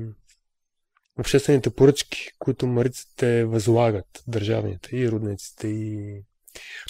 обществените 1.18 1.70
поръчки, 1.70 2.30
които 2.38 2.66
мариците 2.66 3.44
възлагат, 3.44 4.22
държавните 4.26 4.96
и 4.96 5.10
родниците 5.10 5.68
и 5.68 6.22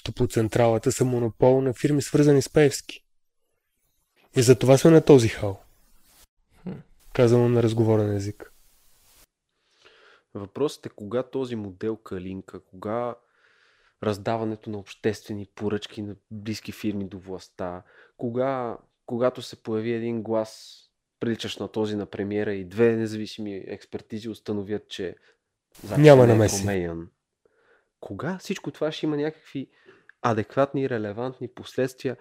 топлоцентралата 0.05 0.93
са 0.93 1.05
монопол 1.05 1.61
на 1.61 1.75
фирми 1.75 2.03
свързани 2.03 2.43
с 2.43 2.49
Певски. 2.49 3.05
И 4.37 4.43
за 4.43 4.59
това 4.59 4.79
сме 4.79 4.91
на 4.91 5.01
този 5.01 5.29
хал. 5.29 5.63
Казано 7.13 7.49
на 7.49 7.63
разговорен 7.63 8.17
език. 8.17 8.54
Въпросът 10.35 10.87
е 10.87 10.89
кога 10.89 11.23
този 11.23 11.57
модел 11.57 11.97
Калинка, 11.97 12.61
кога 12.61 13.15
раздаването 14.03 14.71
на 14.71 14.79
обществени 14.79 15.47
поръчки 15.55 16.03
на 16.03 16.17
близки 16.31 16.73
фирми 16.73 17.09
до 17.09 17.19
властта, 17.19 17.83
кога, 18.17 18.79
когато 19.07 19.43
се 19.43 19.63
появи 19.63 19.93
един 19.93 20.23
глас, 20.23 20.81
приличащ 21.21 21.61
на 21.61 21.69
този 21.69 21.97
на 21.97 22.07
премиера 22.07 22.55
и 22.55 22.65
две 22.65 22.97
независими 22.97 23.65
експертизи 23.67 24.29
установят, 24.29 24.89
че 24.89 25.17
Няма 25.99 26.27
намеси. 26.27 26.57
е 26.57 26.59
променян. 26.67 27.11
Кога 28.01 28.39
всичко 28.39 28.71
това 28.71 28.93
ще 28.93 29.07
има 29.07 29.17
някакви 29.17 29.71
адекватни, 30.23 30.91
релевантни 30.91 31.49
последствия, 31.49 32.17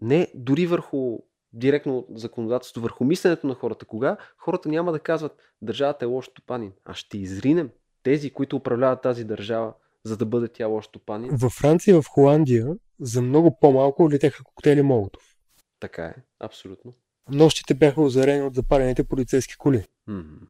не 0.00 0.32
дори 0.34 0.66
върху 0.66 1.18
директно 1.52 2.06
законодателство, 2.14 2.82
върху 2.82 3.04
мисленето 3.04 3.46
на 3.46 3.54
хората. 3.54 3.84
Кога 3.84 4.16
хората 4.36 4.68
няма 4.68 4.92
да 4.92 5.00
казват 5.00 5.36
държавата 5.62 6.04
е 6.04 6.08
лош 6.08 6.26
стопанин, 6.26 6.72
а 6.84 6.94
ще 6.94 7.18
изринем 7.18 7.70
тези, 8.02 8.30
които 8.30 8.56
управляват 8.56 9.02
тази 9.02 9.24
държава, 9.24 9.74
за 10.04 10.16
да 10.16 10.26
бъде 10.26 10.48
тя 10.48 10.66
лош 10.66 10.84
стопанин. 10.84 11.30
Във 11.32 11.52
Франция 11.52 11.92
и 11.96 12.00
в 12.00 12.04
Холандия 12.08 12.76
за 13.00 13.22
много 13.22 13.58
по-малко 13.60 14.10
летяха 14.10 14.44
коктейли 14.44 14.82
Молотов. 14.82 15.36
Така 15.80 16.04
е, 16.04 16.14
абсолютно. 16.40 16.92
Нощите 17.30 17.74
бяха 17.74 18.02
озарени 18.02 18.42
от 18.42 18.54
запалените 18.54 19.04
полицейски 19.04 19.56
коли. 19.56 19.84
М-м. 20.06 20.46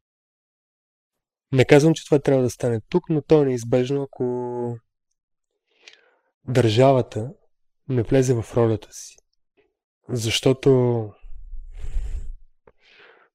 Не 1.51 1.65
казвам, 1.65 1.93
че 1.93 2.05
това 2.05 2.19
трябва 2.19 2.43
да 2.43 2.49
стане 2.49 2.81
тук, 2.89 3.09
но 3.09 3.21
то 3.21 3.41
е 3.41 3.45
неизбежно, 3.45 4.03
ако 4.03 4.77
държавата 6.47 7.33
не 7.89 8.03
влезе 8.03 8.33
в 8.33 8.45
ролята 8.57 8.87
си. 8.91 9.17
Защото 10.11 11.11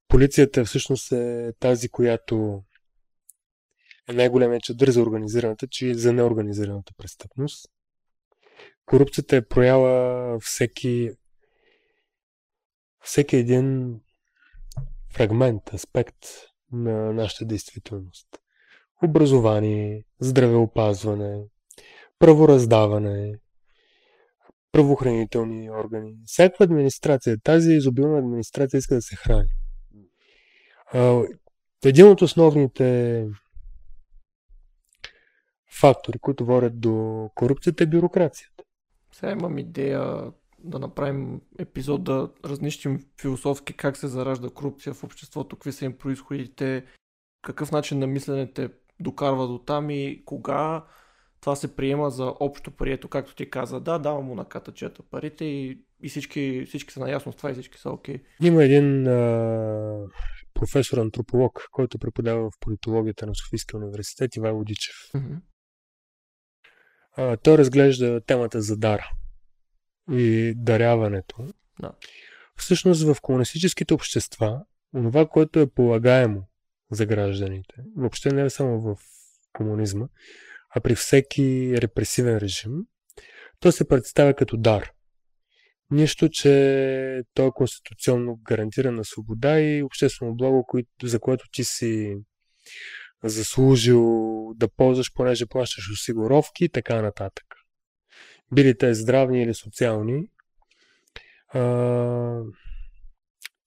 полицията 0.09 0.65
всъщност 0.65 1.13
е 1.13 1.53
тази, 1.61 1.89
която 1.89 2.63
е 4.09 4.13
най-големият 4.13 4.63
чадър 4.63 4.91
за 4.91 5.03
организираната, 5.03 5.67
че 5.71 5.87
и 5.87 5.95
за 5.95 6.13
неорганизираната 6.13 6.93
престъпност. 6.97 7.71
Корупцията 8.87 9.37
е 9.37 9.49
проява 9.49 10.39
всеки 10.41 11.11
всеки 13.05 13.37
един 13.37 14.01
фрагмент, 15.13 15.75
аспект 15.75 16.27
на 16.73 17.13
нашата 17.13 17.45
действителност. 17.45 18.29
Образование, 19.05 20.05
здравеопазване, 20.21 21.45
правораздаване, 22.19 23.41
правоохранителни 24.75 25.71
органи. 25.71 26.15
Всяка 26.27 26.65
администрация, 26.65 27.37
тази 27.45 27.73
изобилна 27.73 28.19
администрация 28.19 28.79
иска 28.79 28.95
да 28.95 29.03
се 29.03 29.17
храни. 29.17 29.49
Един 31.85 32.09
от 32.09 32.23
основните 32.23 33.29
фактори, 35.81 36.19
които 36.19 36.45
водят 36.45 36.81
до 36.81 37.31
корупцията 37.35 37.85
е 37.85 37.87
бюрокрацията. 37.87 38.65
Сега 39.13 39.33
имам 39.33 39.59
идея 39.59 40.33
да 40.59 40.79
направим 40.79 41.41
епизод 41.59 42.05
да 42.05 42.31
разнищим 42.45 43.07
философски 43.21 43.73
как 43.73 43.97
се 43.97 44.09
заражда 44.09 44.51
корупция 44.51 44.95
в 44.95 45.05
обществото, 45.05 45.57
какви 45.57 45.73
са 45.73 45.85
им 45.85 45.99
происходите, 45.99 46.85
какъв 47.43 47.73
начин 47.73 47.99
на 47.99 48.07
мислене 48.07 48.53
те 48.53 48.69
докарва 49.01 49.49
до 49.49 49.59
там 49.59 49.91
и 49.91 50.23
кога 50.25 50.85
това 51.45 51.57
се 51.57 51.77
приема 51.77 52.11
за 52.11 52.35
общо 52.41 52.71
прието, 52.71 53.09
както 53.09 53.35
ти 53.35 53.51
каза. 53.51 53.81
Да, 53.81 53.99
давам 53.99 54.25
му 54.25 54.35
на 54.35 54.45
катачета 54.45 55.03
парите 55.11 55.45
и, 55.45 55.79
и 56.03 56.09
всички, 56.09 56.65
всички 56.69 56.93
са 56.93 57.01
наясно 57.01 57.33
с 57.33 57.37
това 57.37 57.51
и 57.51 57.53
всички 57.53 57.79
са 57.79 57.91
окей. 57.91 58.23
Има 58.43 58.65
един 58.65 59.07
а, 59.07 60.07
професор 60.55 60.99
антрополог, 60.99 61.69
който 61.71 61.99
преподава 61.99 62.51
в 62.51 62.59
политологията 62.61 63.27
на 63.27 63.35
Софийския 63.35 63.79
университет, 63.79 64.37
Ивайло 64.37 64.65
Дичев. 64.65 64.95
Мгм. 65.15 65.35
А, 67.17 67.37
той 67.37 67.59
разглежда 67.59 68.21
темата 68.21 68.63
за 68.63 68.77
дара 68.77 69.11
и 70.13 70.55
даряването. 70.57 71.37
Да. 71.81 71.93
Всъщност 72.57 73.03
в 73.03 73.17
комунистическите 73.23 73.95
общества, 73.95 74.65
това, 74.93 75.27
което 75.27 75.61
е 75.61 75.71
полагаемо 75.71 76.49
за 76.91 77.07
гражданите, 77.07 77.75
въобще 77.97 78.31
не 78.31 78.43
е 78.43 78.51
само 78.51 78.81
в 78.81 78.97
комунизма, 79.53 80.07
а 80.77 80.81
при 80.81 80.95
всеки 80.95 81.75
репресивен 81.77 82.39
режим, 82.39 82.73
то 83.61 83.73
се 83.73 83.89
представя 83.89 84.35
като 84.35 84.57
дар. 84.57 84.91
Нищо, 85.91 86.29
че 86.29 87.23
то 87.35 87.47
е 87.47 87.51
конституционно 87.55 88.37
гарантирана 88.37 89.05
свобода 89.05 89.61
и 89.61 89.83
обществено 89.83 90.35
благо, 90.35 90.67
за 91.03 91.21
което 91.21 91.45
ти 91.53 91.65
си 91.65 92.17
заслужил 93.25 94.05
да 94.57 94.69
ползваш, 94.69 95.13
понеже 95.15 95.47
плащаш 95.47 95.91
осигуровки 95.93 96.65
и 96.65 96.69
така 96.69 97.03
нататък. 97.03 97.45
Били 98.53 98.79
те 98.79 98.95
здравни 98.95 99.43
или 99.43 99.55
социални. 99.55 100.29
А, 101.49 102.41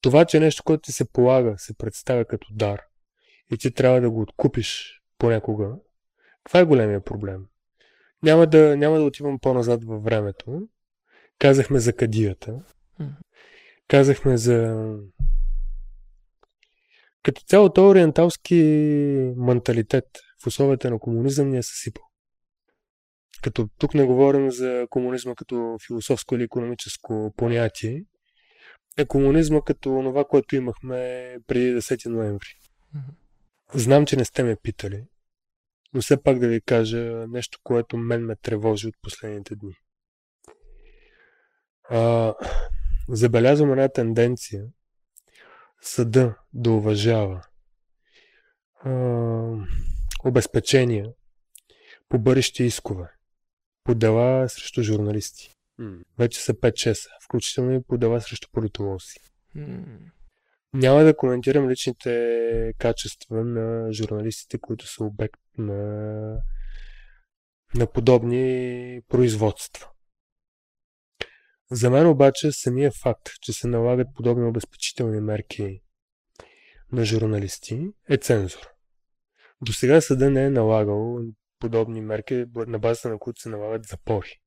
това, 0.02 0.26
че 0.26 0.40
нещо, 0.40 0.64
което 0.64 0.82
ти 0.82 0.92
се 0.92 1.12
полага, 1.12 1.56
се 1.58 1.78
представя 1.78 2.26
като 2.26 2.48
дар 2.52 2.82
и 3.52 3.58
ти 3.58 3.74
трябва 3.74 4.02
да 4.02 4.12
го 4.12 4.22
откупиш 4.22 5.02
понякога, 5.18 5.76
това 6.48 6.60
е 6.60 6.66
големия 6.66 7.02
проблем. 7.02 7.46
Няма 8.24 8.48
да, 8.48 8.78
няма 8.78 8.98
да 8.98 9.04
отивам 9.04 9.40
по-назад 9.40 9.84
във 9.84 10.04
времето. 10.04 10.68
Казахме 11.40 11.80
за 11.80 11.94
кадията. 11.94 12.64
Казахме 13.88 14.38
за... 14.38 14.88
Като 17.24 17.42
цяло 17.42 17.74
този 17.74 17.86
ориенталски 17.86 18.56
менталитет 19.38 20.06
в 20.44 20.48
условията 20.48 20.92
на 20.92 21.00
комунизъм 21.00 21.50
ни 21.50 21.58
е 21.58 21.64
съсипал. 21.64 22.04
Като 23.44 23.70
тук 23.78 23.94
не 23.94 24.06
говорим 24.06 24.52
за 24.52 24.88
комунизма 24.90 25.36
като 25.36 25.78
философско 25.88 26.36
или 26.36 26.44
економическо 26.44 27.34
понятие, 27.38 28.04
е 28.98 29.06
комунизма 29.06 29.62
като 29.62 30.02
това, 30.04 30.26
което 30.26 30.56
имахме 30.56 30.98
преди 31.48 31.76
10 31.76 32.10
ноември. 32.10 32.48
Знам, 33.74 34.06
че 34.06 34.16
не 34.16 34.26
сте 34.26 34.44
ме 34.44 34.56
питали, 34.64 35.04
но 35.94 36.02
все 36.02 36.24
пак 36.24 36.40
да 36.40 36.48
ви 36.48 36.62
кажа 36.62 37.26
нещо, 37.30 37.60
което 37.64 37.98
мен 37.98 38.26
ме 38.26 38.36
тревожи 38.36 38.88
от 38.88 38.96
последните 39.02 39.56
дни. 39.56 39.76
А, 41.90 42.34
забелязвам 43.10 43.72
една 43.72 43.90
тенденция 43.90 44.64
съда 45.82 46.36
да 46.54 46.72
уважава 46.72 47.42
а, 48.84 48.92
обезпечения 50.24 51.10
по 52.10 52.20
бъдещи 52.20 52.64
искове, 52.64 53.10
по 53.84 53.96
дела 53.96 54.50
срещу 54.50 54.84
журналисти. 54.84 55.52
Вече 56.20 56.42
са 56.42 56.54
5-6, 56.54 57.08
включително 57.24 57.74
и 57.74 57.84
по 57.84 57.98
дела 57.98 58.22
срещу 58.22 58.48
политолози. 58.52 59.20
Няма 60.74 61.04
да 61.04 61.18
коментирам 61.18 61.70
личните 61.70 62.74
качества 62.78 63.44
на 63.44 63.94
журналистите, 63.94 64.58
които 64.58 64.88
са 64.88 65.04
обект 65.04 65.40
на, 65.58 66.42
на 67.76 67.92
подобни 67.92 69.02
производства. 69.08 69.90
За 71.72 71.90
мен 71.90 72.08
обаче 72.08 72.52
самия 72.52 72.92
факт, 72.92 73.30
че 73.42 73.54
се 73.54 73.68
налагат 73.68 74.08
подобни 74.16 74.48
обезпечителни 74.48 75.22
мерки 75.22 75.82
на 76.92 77.06
журналисти 77.06 77.88
е 78.10 78.18
цензура. 78.18 78.72
До 79.62 79.74
сега 79.74 80.02
съда 80.02 80.30
не 80.30 80.46
е 80.46 80.50
налагал 80.50 81.20
подобни 81.60 82.02
мерки, 82.02 82.46
на 82.56 82.80
базата 82.80 83.10
на 83.10 83.20
които 83.20 83.42
се 83.42 83.50
налагат 83.50 83.86
запори. 83.86 84.40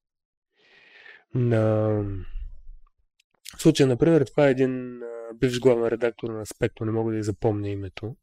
На 1.35 1.89
в 3.57 3.63
случая, 3.63 3.87
например, 3.87 4.25
това 4.25 4.49
е 4.49 4.51
един 4.51 5.01
бивш 5.35 5.61
главен 5.61 5.89
редактор 5.89 6.31
на 6.31 6.41
Аспекто, 6.41 6.85
не 6.85 6.93
мога 6.93 7.11
да 7.11 7.17
я 7.17 7.25
запомня 7.25 7.69
името. 7.69 8.17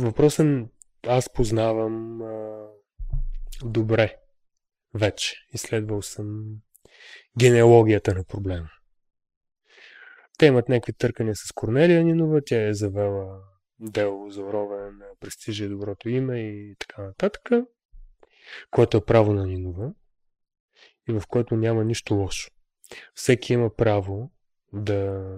Въпросът 0.00 0.46
е, 0.46 0.68
аз 1.06 1.32
познавам 1.32 2.22
а, 2.22 2.66
добре 3.64 4.16
вече. 4.94 5.36
Изследвал 5.54 6.02
съм 6.02 6.56
генеалогията 7.38 8.14
на 8.14 8.24
проблема. 8.24 8.70
Те 10.38 10.46
имат 10.46 10.68
някакви 10.68 10.92
търкания 10.92 11.36
с 11.36 11.52
Корнелия 11.52 12.04
Нинова, 12.04 12.40
тя 12.46 12.68
е 12.68 12.74
завела 12.74 13.40
дело 13.80 14.30
за 14.30 14.42
уроване 14.42 14.90
на 14.90 15.06
престижа 15.20 15.64
и 15.64 15.68
доброто 15.68 16.08
име 16.08 16.40
и 16.40 16.76
така 16.78 17.02
нататък, 17.02 17.50
което 18.70 18.96
е 18.96 19.04
право 19.04 19.32
на 19.32 19.46
Нинова 19.46 19.92
и 21.08 21.12
в 21.12 21.22
което 21.28 21.56
няма 21.56 21.84
нищо 21.84 22.14
лошо. 22.14 22.50
Всеки 23.14 23.52
има 23.52 23.74
право 23.76 24.30
да 24.72 25.28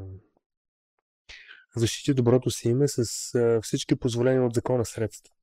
защити 1.77 2.15
доброто 2.15 2.51
си 2.51 2.69
име 2.69 2.89
с 2.89 3.05
всички 3.63 3.97
позволени 3.97 4.41
от 4.41 4.55
закона 4.55 4.85
средства. 4.85 5.35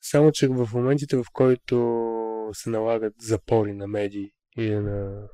Само, 0.00 0.32
че 0.32 0.48
в 0.48 0.68
моментите, 0.74 1.16
в 1.16 1.24
който 1.32 2.50
се 2.52 2.70
налагат 2.70 3.14
запори 3.20 3.72
на 3.72 3.86
медии 3.86 4.32
или 4.56 4.74
на 4.74 5.28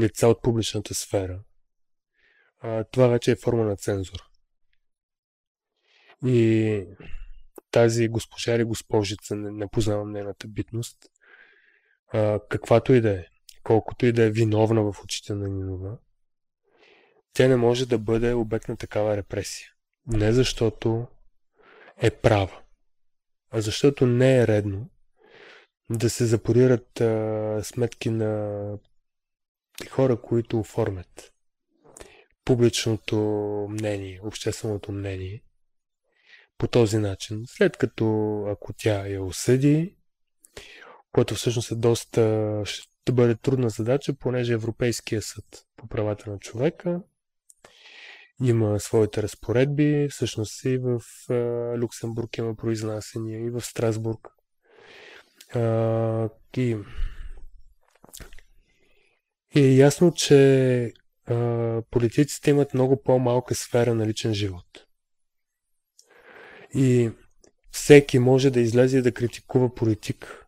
лица 0.00 0.28
от 0.28 0.42
публичната 0.42 0.94
сфера, 0.94 1.40
това 2.90 3.06
вече 3.06 3.30
е 3.30 3.36
форма 3.36 3.64
на 3.64 3.76
цензура. 3.76 4.24
И 6.26 6.84
тази 7.70 8.08
госпожа 8.08 8.54
или 8.54 8.64
госпожица, 8.64 9.36
не, 9.36 9.68
познавам 9.68 10.12
нейната 10.12 10.48
битност, 10.48 10.98
каквато 12.48 12.92
и 12.92 13.00
да 13.00 13.10
е, 13.10 13.24
колкото 13.62 14.06
и 14.06 14.12
да 14.12 14.22
е 14.22 14.30
виновна 14.30 14.92
в 14.92 15.04
очите 15.04 15.34
на 15.34 15.48
Нинова, 15.48 15.98
тя 17.32 17.48
не 17.48 17.56
може 17.56 17.86
да 17.86 17.98
бъде 17.98 18.34
обект 18.34 18.68
на 18.68 18.76
такава 18.76 19.16
репресия. 19.16 19.68
Не 20.06 20.32
защото 20.32 21.06
е 21.96 22.10
права, 22.10 22.60
а 23.50 23.60
защото 23.60 24.06
не 24.06 24.38
е 24.38 24.46
редно 24.46 24.90
да 25.90 26.10
се 26.10 26.26
запорират 26.26 27.00
а, 27.00 27.60
сметки 27.64 28.10
на 28.10 28.58
хора, 29.90 30.20
които 30.20 30.60
оформят 30.60 31.32
публичното 32.44 33.16
мнение, 33.70 34.20
общественото 34.24 34.92
мнение 34.92 35.42
по 36.58 36.66
този 36.66 36.98
начин. 36.98 37.42
След 37.46 37.76
като 37.76 38.44
ако 38.48 38.72
тя 38.72 39.06
я 39.06 39.22
осъди, 39.22 39.96
което 41.12 41.34
всъщност 41.34 41.70
е 41.70 41.74
доста, 41.74 42.62
ще 42.64 43.12
бъде 43.12 43.34
трудна 43.34 43.70
задача, 43.70 44.14
понеже 44.14 44.52
Европейския 44.52 45.22
съд 45.22 45.44
по 45.76 45.86
правата 45.86 46.30
на 46.30 46.38
човека 46.38 47.00
има 48.42 48.80
своите 48.80 49.22
разпоредби, 49.22 50.08
всъщност 50.10 50.64
и 50.64 50.78
в 50.78 51.00
а, 51.30 51.34
Люксембург 51.78 52.38
има 52.38 52.54
произнасяния, 52.54 53.46
и 53.46 53.50
в 53.50 53.60
Страсбург. 53.60 54.28
А, 55.54 56.28
и, 56.56 56.76
и 59.54 59.60
е 59.60 59.76
ясно, 59.76 60.12
че 60.12 60.92
а, 61.26 61.82
политиците 61.90 62.50
имат 62.50 62.74
много 62.74 63.02
по-малка 63.02 63.54
сфера 63.54 63.94
на 63.94 64.06
личен 64.06 64.34
живот. 64.34 64.86
И 66.74 67.10
всеки 67.70 68.18
може 68.18 68.50
да 68.50 68.60
излезе 68.60 68.98
и 68.98 69.02
да 69.02 69.12
критикува 69.12 69.74
политик. 69.74 70.46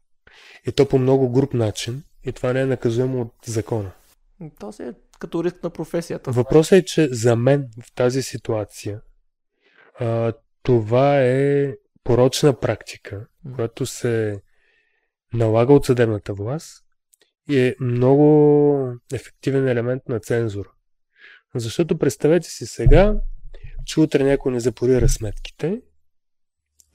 И 0.66 0.72
то 0.72 0.88
по 0.88 0.98
много 0.98 1.32
груп 1.32 1.54
начин. 1.54 2.02
И 2.24 2.32
това 2.32 2.52
не 2.52 2.60
е 2.60 2.66
наказуемо 2.66 3.20
от 3.20 3.34
закона. 3.46 3.92
То 4.58 4.72
си 4.72 4.82
е 4.82 4.92
като 5.20 5.44
риск 5.44 5.62
на 5.62 5.70
професията. 5.70 6.30
Въпросът 6.30 6.72
е, 6.72 6.84
че 6.84 7.08
за 7.08 7.36
мен 7.36 7.68
в 7.82 7.94
тази 7.94 8.22
ситуация 8.22 9.00
а, 10.00 10.32
това 10.62 11.20
е 11.20 11.74
порочна 12.04 12.60
практика, 12.60 13.26
която 13.54 13.86
се 13.86 14.42
налага 15.32 15.72
от 15.72 15.86
съдебната 15.86 16.34
власт 16.34 16.84
и 17.48 17.58
е 17.58 17.76
много 17.80 18.92
ефективен 19.12 19.68
елемент 19.68 20.02
на 20.08 20.20
цензура. 20.20 20.70
Защото 21.54 21.98
представете 21.98 22.48
си 22.50 22.66
сега, 22.66 23.14
че 23.84 24.00
утре 24.00 24.24
някой 24.24 24.52
не 24.52 24.60
запорира 24.60 25.08
сметките 25.08 25.82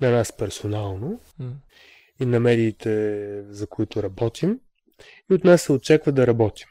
на 0.01 0.11
нас 0.11 0.37
персонално 0.37 1.21
М. 1.39 1.53
и 2.19 2.25
на 2.25 2.39
медиите, 2.39 3.43
за 3.49 3.67
които 3.67 4.03
работим, 4.03 4.59
и 5.31 5.33
от 5.33 5.43
нас 5.43 5.61
се 5.61 5.71
очаква 5.71 6.11
да 6.11 6.27
работим. 6.27 6.67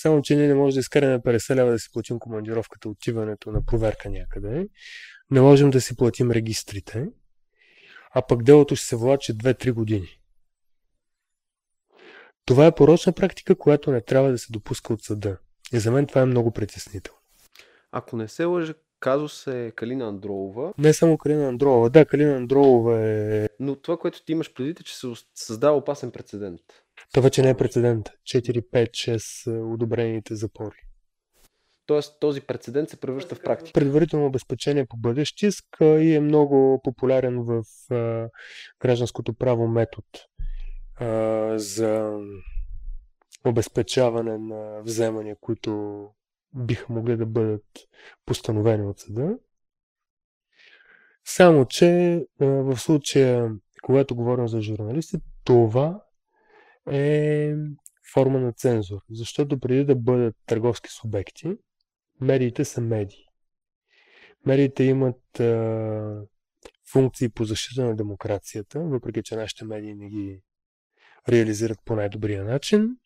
Само, 0.00 0.22
че 0.22 0.36
ние 0.36 0.48
не 0.48 0.54
можем 0.54 0.76
да 0.76 0.80
изкараме 0.80 1.18
50 1.18 1.54
лева 1.54 1.70
да 1.70 1.78
си 1.78 1.88
платим 1.92 2.18
командировката, 2.18 2.88
отиването 2.88 3.50
на 3.50 3.64
проверка 3.64 4.10
някъде. 4.10 4.68
Не 5.30 5.40
можем 5.40 5.70
да 5.70 5.80
си 5.80 5.96
платим 5.96 6.30
регистрите, 6.30 7.06
а 8.14 8.22
пък 8.22 8.42
делото 8.42 8.76
ще 8.76 8.86
се 8.86 8.96
влачи 8.96 9.32
2-3 9.34 9.72
години. 9.72 10.20
Това 12.44 12.66
е 12.66 12.74
порочна 12.74 13.12
практика, 13.12 13.54
която 13.54 13.90
не 13.90 14.00
трябва 14.00 14.30
да 14.30 14.38
се 14.38 14.52
допуска 14.52 14.92
от 14.92 15.02
съда. 15.02 15.38
И 15.72 15.78
за 15.78 15.90
мен 15.90 16.06
това 16.06 16.20
е 16.20 16.26
много 16.26 16.50
притеснително. 16.50 17.18
Ако 17.92 18.16
не 18.16 18.28
се 18.28 18.44
лъжа, 18.44 18.74
казус 19.00 19.46
е 19.46 19.72
Калина 19.76 20.08
Андролова, 20.08 20.72
Не 20.78 20.92
само 20.92 21.18
Калина 21.18 21.48
Андролова. 21.48 21.90
Да, 21.90 22.04
Калина 22.04 22.36
Андролова 22.36 23.06
е... 23.06 23.48
но 23.60 23.76
това, 23.76 23.96
което 23.96 24.24
ти 24.24 24.32
имаш 24.32 24.54
предвид 24.54 24.80
е, 24.80 24.82
че 24.82 24.96
се 24.96 25.06
създава 25.34 25.76
опасен 25.76 26.10
прецедент. 26.10 26.60
Това 27.12 27.22
вече 27.22 27.42
не 27.42 27.50
е 27.50 27.56
прецедент. 27.56 28.08
4, 28.08 28.70
5, 28.72 28.90
6 28.90 29.74
одобрените 29.74 30.34
запори. 30.34 30.76
Тоест 31.88 32.20
този 32.20 32.40
прецедент 32.40 32.88
се 32.88 33.00
превръща 33.00 33.34
в 33.34 33.42
практика. 33.42 33.80
Предварително 33.80 34.26
обезпечение 34.26 34.86
по 34.86 34.96
бъдещ 34.96 35.42
иск 35.42 35.64
и 35.80 36.14
е 36.14 36.20
много 36.20 36.80
популярен 36.84 37.42
в 37.42 37.62
а, 37.90 38.28
гражданското 38.80 39.34
право 39.34 39.68
метод 39.68 40.06
а, 40.96 41.58
за 41.58 42.18
обезпечаване 43.46 44.38
на 44.38 44.82
вземания, 44.82 45.36
които 45.40 46.02
биха 46.54 46.92
могли 46.92 47.16
да 47.16 47.26
бъдат 47.26 47.66
постановени 48.26 48.86
от 48.86 48.98
съда. 48.98 49.38
Само, 51.24 51.64
че 51.64 52.14
а, 52.40 52.44
в 52.46 52.76
случая, 52.76 53.50
когато 53.82 54.16
говорим 54.16 54.48
за 54.48 54.60
журналисти, 54.60 55.16
това 55.44 56.02
е 56.90 57.54
форма 58.14 58.40
на 58.40 58.52
цензур. 58.52 59.00
Защото 59.10 59.60
преди 59.60 59.84
да 59.84 59.94
бъдат 59.94 60.36
търговски 60.46 60.90
субекти, 60.90 61.56
медиите 62.20 62.64
са 62.64 62.80
медии. 62.80 63.24
Медиите 64.46 64.84
имат 64.84 65.40
а, 65.40 66.22
функции 66.92 67.28
по 67.28 67.44
защита 67.44 67.84
на 67.84 67.96
демокрацията, 67.96 68.80
въпреки 68.80 69.22
че 69.22 69.36
нашите 69.36 69.64
медии 69.64 69.94
не 69.94 70.08
ги 70.08 70.42
реализират 71.28 71.78
по 71.84 71.96
най-добрия 71.96 72.44
начин. 72.44 72.96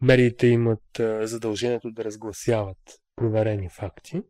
Медиите 0.00 0.46
имат 0.46 1.00
а, 1.00 1.26
задължението 1.26 1.90
да 1.90 2.04
разгласяват 2.04 3.00
проверени 3.16 3.68
факти. 3.68 4.22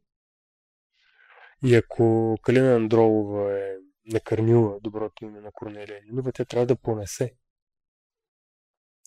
И 1.65 1.75
ако 1.75 2.37
Калина 2.43 2.75
Андролова 2.75 3.59
е 3.59 3.73
накърнила 4.13 4.81
доброто 4.81 5.25
име 5.25 5.41
на 5.41 5.53
Корнелия 5.53 6.01
Нинова, 6.05 6.33
тя 6.33 6.45
трябва 6.45 6.67
да 6.67 6.77
понесе. 6.77 7.35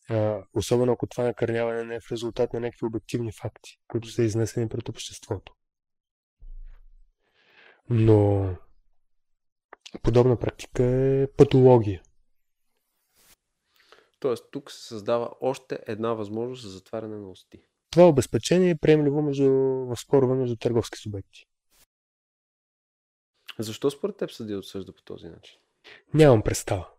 А, 0.10 0.44
особено 0.54 0.92
ако 0.92 1.08
това 1.08 1.24
накърняване 1.24 1.84
не 1.84 1.96
е 1.96 2.00
в 2.00 2.12
резултат 2.12 2.54
на 2.54 2.60
някакви 2.60 2.86
обективни 2.86 3.32
факти, 3.32 3.80
които 3.88 4.08
са 4.08 4.24
изнесени 4.24 4.70
пред 4.70 4.90
обществото. 4.90 5.54
Но 7.90 8.50
подобна 10.04 10.40
практика 10.40 10.84
е 10.84 11.28
патология. 11.28 12.02
Тоест 14.20 14.52
тук 14.52 14.72
се 14.72 14.88
създава 14.88 15.30
още 15.42 15.80
една 15.88 16.14
възможност 16.14 16.62
за 16.62 16.70
затваряне 16.70 17.18
на 17.18 17.30
усти. 17.30 17.62
Това 17.90 18.08
обезпечение 18.08 18.70
е 18.70 18.78
приемливо 18.78 19.22
между, 19.22 19.52
в 19.52 19.96
спорове 19.96 20.36
между 20.36 20.56
търговски 20.56 20.98
субекти. 20.98 21.48
Защо 23.60 23.92
според 23.92 24.18
теб 24.18 24.32
съдия 24.32 24.60
отсъжда 24.60 24.94
по 24.94 25.04
този 25.04 25.28
начин? 25.28 25.60
Нямам 26.14 26.42
представа. 26.42 26.90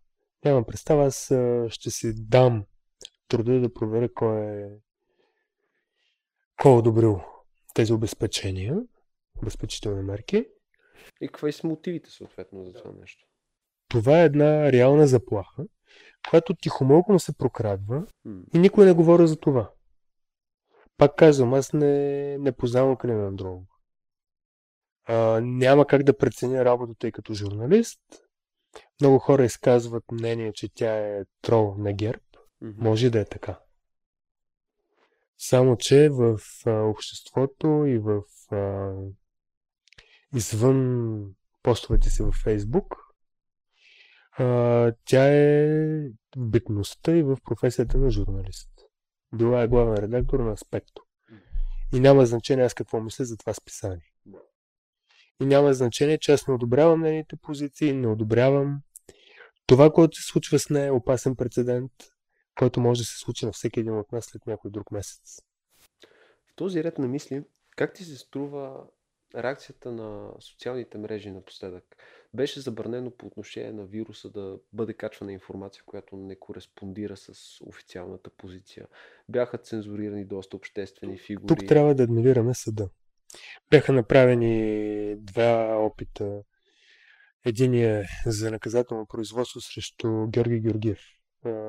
Нямам 0.44 0.64
представа. 0.64 1.04
Аз 1.04 1.24
ще 1.68 1.90
си 1.90 2.12
дам 2.16 2.64
труда 3.29 3.61
да 3.61 3.74
проверя 3.74 4.09
кой 4.14 4.41
е 4.41 4.68
кой 6.62 6.72
е 6.72 6.74
одобрил 6.74 7.20
тези 7.74 7.93
обезпечения, 7.93 8.77
обезпечителни 9.43 10.03
мерки. 10.03 10.47
И 11.20 11.29
какви 11.29 11.53
са 11.53 11.66
мотивите 11.66 12.11
съответно 12.11 12.64
за 12.64 12.72
това 12.72 12.91
нещо? 13.01 13.27
Това 13.89 14.20
е 14.20 14.24
една 14.24 14.72
реална 14.72 15.07
заплаха, 15.07 15.64
която 16.31 16.55
тихомълком 16.55 17.20
се 17.20 17.37
прокрадва 17.37 18.07
М. 18.24 18.43
и 18.55 18.59
никой 18.59 18.87
не 18.87 18.93
говори 18.93 19.27
за 19.27 19.41
това. 19.41 19.70
Пак 20.97 21.16
казвам, 21.16 21.55
аз 21.55 21.72
не, 21.72 22.39
не 22.39 22.53
познавам 22.53 22.97
Калина 22.97 23.27
Андролова. 23.27 23.66
А, 25.05 25.41
няма 25.41 25.87
как 25.87 26.03
да 26.03 26.16
преценя 26.16 26.64
работата 26.64 27.09
и 27.09 27.12
като 27.12 27.35
журналист. 27.35 28.01
Много 29.01 29.18
хора 29.18 29.45
изказват 29.45 30.05
мнение, 30.12 30.53
че 30.53 30.68
тя 30.74 30.99
е 30.99 31.24
трол 31.43 31.74
на 31.79 31.93
ГЕРБ. 31.93 32.20
Може 32.61 33.11
да 33.11 33.20
е 33.20 33.24
така. 33.24 33.59
Само, 35.38 35.76
че 35.76 36.09
в 36.09 36.40
а, 36.66 36.70
обществото 36.70 37.84
и 37.86 37.98
в 37.98 38.22
а, 38.50 38.92
извън 40.34 41.20
постовете 41.62 42.11
си 42.11 42.22
във 42.22 42.34
Фейсбук, 42.34 42.94
а, 44.32 44.92
тя 45.04 45.28
е 45.28 45.66
в 46.36 46.46
битността 46.50 47.16
и 47.16 47.22
в 47.22 47.38
професията 47.44 47.98
на 47.98 48.11
журналист. 48.11 48.70
Била 49.34 49.62
е 49.62 49.68
главен 49.68 49.94
редактор 49.94 50.40
на 50.40 50.52
Аспекто. 50.52 51.02
И 51.94 52.00
няма 52.00 52.26
значение 52.26 52.64
аз 52.64 52.74
какво 52.74 53.00
мисля 53.00 53.24
за 53.24 53.36
това 53.36 53.54
списание. 53.54 54.12
И 55.40 55.46
няма 55.46 55.74
значение, 55.74 56.18
че 56.18 56.32
аз 56.32 56.48
не 56.48 56.54
одобрявам 56.54 57.00
нейните 57.00 57.36
позиции, 57.36 57.92
не 57.92 58.07
одобрявам 58.07 58.80
това, 59.66 59.92
което 59.92 60.16
се 60.16 60.26
случва 60.26 60.59
с 60.59 60.70
нея, 60.70 60.86
е 60.86 60.90
опасен 60.90 61.36
прецедент, 61.36 61.92
който 62.59 62.80
може 62.80 63.00
да 63.00 63.04
се 63.04 63.18
случи 63.18 63.46
на 63.46 63.52
всеки 63.52 63.80
един 63.80 63.98
от 63.98 64.12
нас 64.12 64.24
след 64.24 64.46
някой 64.46 64.70
друг 64.70 64.92
месец. 64.92 65.42
В 66.46 66.54
този 66.57 66.84
ред 66.84 66.98
на 66.98 67.09
мисли, 67.09 67.44
как 67.76 67.94
ти 67.94 68.04
се 68.04 68.16
струва 68.16 68.86
реакцията 69.34 69.92
на 69.92 70.30
социалните 70.40 70.98
мрежи 70.98 71.30
напоследък? 71.30 71.96
Беше 72.34 72.61
забранено 72.61 73.11
по 73.11 73.26
отношение 73.26 73.72
на 73.72 73.86
вируса 73.86 74.30
да 74.30 74.59
бъде 74.72 74.94
качвана 74.94 75.32
информация, 75.32 75.82
която 75.86 76.16
не 76.16 76.36
кореспондира 76.36 77.16
с 77.16 77.32
официалната 77.66 78.30
позиция. 78.30 78.86
Бяха 79.28 79.59
цензурирани 79.59 80.24
доста 80.24 80.57
обществени 80.57 81.18
фигури. 81.18 81.46
Тук 81.46 81.66
трябва 81.68 81.94
да 81.94 82.02
адмирираме 82.02 82.54
съда. 82.54 82.88
Бяха 83.70 83.92
направени 83.92 85.16
два 85.16 85.76
опита. 85.78 86.42
Единият 87.44 88.07
е 88.26 88.30
за 88.30 88.50
наказателно 88.50 89.07
производство 89.07 89.61
срещу 89.61 90.26
Георги 90.26 90.61
Георгиев, 90.61 91.00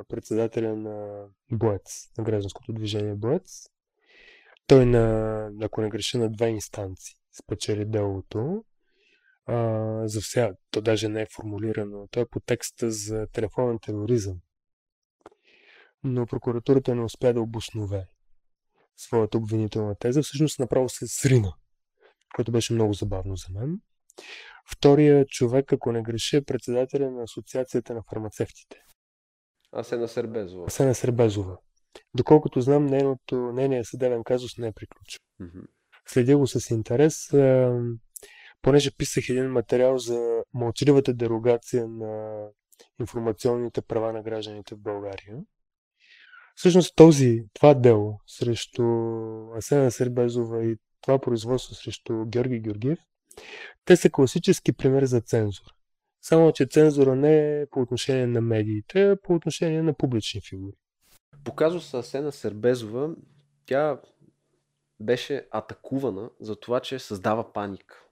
председателя 0.08 0.76
на 0.76 1.26
Боец, 1.52 2.12
на 2.18 2.24
гражданското 2.24 2.74
движение 2.74 3.16
Боец. 3.16 3.70
Той 4.68 4.86
на, 4.86 5.50
ако 5.62 5.82
не 5.82 5.90
греша, 5.90 6.18
на 6.18 6.30
две 6.30 6.48
инстанции 6.48 7.16
спечели 7.40 7.86
делото. 7.86 8.64
А, 9.46 10.08
за 10.08 10.22
вся, 10.22 10.56
то 10.72 10.82
даже 10.82 11.10
не 11.10 11.22
е 11.22 11.28
формулирано. 11.36 12.08
То 12.12 12.20
е 12.20 12.26
по 12.26 12.40
текста 12.40 12.92
за 12.92 13.28
телефонен 13.28 13.80
тероризъм. 13.80 14.38
Но 16.04 16.26
прокуратурата 16.26 16.96
не 16.96 17.04
успя 17.04 17.34
да 17.34 17.42
обоснове 17.42 18.08
своята 18.98 19.38
обвинителна 19.38 19.96
теза. 19.96 20.22
Всъщност 20.22 20.60
направо 20.60 20.90
се 20.90 21.08
срина, 21.08 21.54
което 22.36 22.52
беше 22.52 22.74
много 22.74 22.94
забавно 22.94 23.36
за 23.36 23.48
мен. 23.54 23.82
Втория 24.72 25.26
човек, 25.26 25.74
ако 25.74 25.92
не 25.92 26.02
греша, 26.02 26.38
е 26.38 26.44
председателя 26.44 27.12
на 27.12 27.24
Асоциацията 27.24 27.94
на 27.94 28.04
фармацевтите. 28.10 28.78
Асена 29.78 30.08
Сербезова. 30.08 30.66
Асена 30.66 30.96
Сербезова. 30.96 31.58
Доколкото 32.14 32.62
знам, 32.62 32.86
нейното, 32.86 33.36
нейният 33.36 33.88
съдебен 33.88 34.24
казус 34.24 34.58
не 34.58 34.68
е 34.68 34.72
приключил. 34.72 35.20
Мгм. 35.40 35.60
Следя 36.06 36.38
го 36.38 36.48
с 36.48 36.70
интерес, 36.70 37.30
понеже 38.62 38.92
писах 38.98 39.30
един 39.30 39.48
материал 39.48 39.98
за 39.98 40.44
мълчаливата 40.54 41.14
дерогация 41.14 41.88
на 41.88 42.44
информационните 43.00 43.82
права 43.82 44.14
на 44.14 44.24
гражданите 44.24 44.76
в 44.76 44.80
България. 44.80 45.38
Всъщност 46.56 46.96
този, 46.96 47.44
това 47.54 47.74
дело 47.74 48.20
срещу 48.28 48.84
Асена 49.58 49.92
Сербезова 49.92 50.66
и 50.66 50.78
това 51.02 51.20
производство 51.20 51.76
срещу 51.76 52.26
Георги 52.26 52.60
Георгиев, 52.60 53.00
те 53.86 53.96
са 53.96 54.10
класически 54.10 54.74
пример 54.74 55.06
за 55.06 55.22
цензура. 55.22 55.77
Само, 56.22 56.52
че 56.52 56.66
цензура 56.66 57.16
не 57.16 57.62
е 57.62 57.66
по 57.66 57.82
отношение 57.82 58.28
на 58.28 58.42
медиите, 58.42 59.12
а 59.12 59.18
по 59.22 59.34
отношение 59.34 59.82
на 59.82 59.94
публични 59.94 60.42
фигури. 60.42 60.76
По 61.44 61.56
казуса 61.56 61.98
Асена 61.98 62.32
Сербезова, 62.32 63.16
тя 63.66 64.02
беше 65.00 65.48
атакувана 65.52 66.30
за 66.40 66.56
това, 66.56 66.80
че 66.80 67.00
създава 67.00 67.54
паника. 67.54 68.04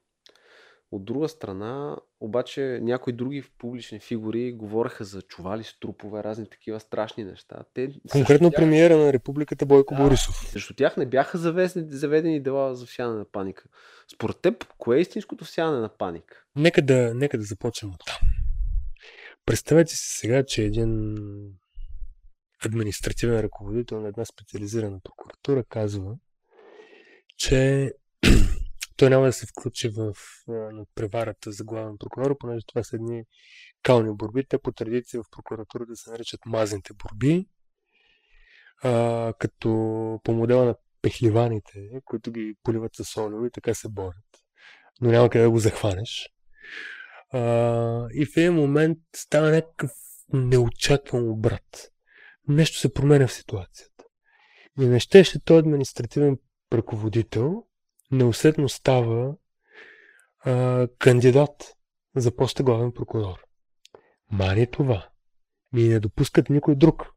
От 0.91 1.05
друга 1.05 1.29
страна, 1.29 1.97
обаче, 2.25 2.79
някои 2.81 3.13
други 3.13 3.43
публични 3.57 3.99
фигури 3.99 4.53
говореха 4.53 5.03
за 5.03 5.21
чували 5.21 5.63
с 5.63 5.79
трупове, 5.79 6.23
разни 6.23 6.49
такива 6.49 6.79
страшни 6.79 7.23
неща. 7.23 7.63
Те, 7.73 7.89
Конкретно 8.11 8.49
тях- 8.49 8.55
премиера 8.55 8.97
на 8.97 9.13
републиката 9.13 9.65
Бойко 9.65 9.95
Да. 9.95 10.03
Борисов. 10.03 10.35
Срещу 10.47 10.73
тях 10.73 10.97
не 10.97 11.05
бяха 11.05 11.37
заведени, 11.37 11.85
заведени 11.89 12.39
дела 12.39 12.75
за 12.75 12.85
всяване 12.85 13.17
на 13.19 13.25
паника. 13.25 13.63
Според 14.07 14.37
теб, 14.37 14.65
кое 14.67 14.97
е 14.97 15.01
истинското 15.01 15.45
всяване 15.45 15.79
на 15.79 15.89
паника? 15.89 16.43
Нека 16.55 16.81
да, 16.81 17.13
нека 17.15 17.37
да 17.37 17.43
започнем 17.43 17.91
от 17.91 18.01
там. 18.07 18.17
Представете 19.45 19.91
си 19.91 20.19
сега, 20.19 20.43
че 20.43 20.63
един 20.63 21.15
административен 22.65 23.39
ръководител 23.39 24.01
на 24.01 24.07
една 24.07 24.25
специализирана 24.25 24.99
прокуратура 25.03 25.63
казва, 25.63 26.15
че 27.37 27.91
той 28.97 29.09
няма 29.09 29.25
да 29.25 29.33
се 29.33 29.45
включи 29.45 29.89
в 29.89 30.13
а, 30.49 30.51
надпреварата 30.51 31.51
за 31.51 31.63
главен 31.63 31.97
прокурор, 31.99 32.37
понеже 32.37 32.65
това 32.67 32.83
са 32.83 32.95
едни 32.95 33.23
кални 33.83 34.15
борби. 34.15 34.45
Те 34.49 34.57
по 34.57 34.71
традиция 34.71 35.21
в 35.23 35.29
прокуратурата 35.31 35.95
се 35.95 36.11
наричат 36.11 36.45
мазните 36.45 36.93
борби, 36.93 37.47
а, 38.83 39.33
като 39.39 39.69
по 40.23 40.33
модела 40.33 40.65
на 40.65 40.75
пехливаните, 41.01 41.89
които 42.05 42.31
ги 42.31 42.55
поливат 42.63 42.91
с 42.95 43.17
олио 43.21 43.45
и 43.45 43.51
така 43.51 43.73
се 43.73 43.89
борят. 43.89 44.43
Но 45.01 45.11
няма 45.11 45.29
къде 45.29 45.43
да 45.43 45.51
го 45.51 45.59
захванеш. 45.59 46.29
А, 47.29 47.39
и 48.13 48.25
в 48.25 48.37
един 48.37 48.53
момент 48.53 48.97
става 49.15 49.51
някакъв 49.51 49.91
неочакван 50.33 51.29
обрат. 51.29 51.91
Нещо 52.47 52.79
се 52.79 52.93
променя 52.93 53.27
в 53.27 53.33
ситуацията. 53.33 54.03
И 54.79 54.85
не 54.85 54.99
щеше 54.99 55.43
този 55.43 55.59
административен 55.59 56.37
ръководител 56.73 57.63
неусетно 58.11 58.69
става 58.69 59.35
а, 60.39 60.87
кандидат 60.99 61.75
за 62.15 62.35
поста 62.35 62.63
главен 62.63 62.91
прокурор. 62.91 63.45
Мани 64.31 64.71
това. 64.71 65.09
Ми 65.73 65.83
не 65.83 65.99
допускат 65.99 66.49
никой 66.49 66.75
друг. 66.75 67.11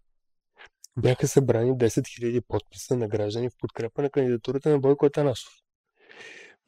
Бяха 0.97 1.28
събрани 1.28 1.70
10 1.70 1.86
000 1.86 2.41
подписа 2.49 2.97
на 2.97 3.09
граждани 3.09 3.51
в 3.51 3.57
подкрепа 3.59 4.03
на 4.03 4.11
кандидатурата 4.11 4.70
на 4.70 4.78
Бойко 4.78 5.07
Атанасов, 5.07 5.53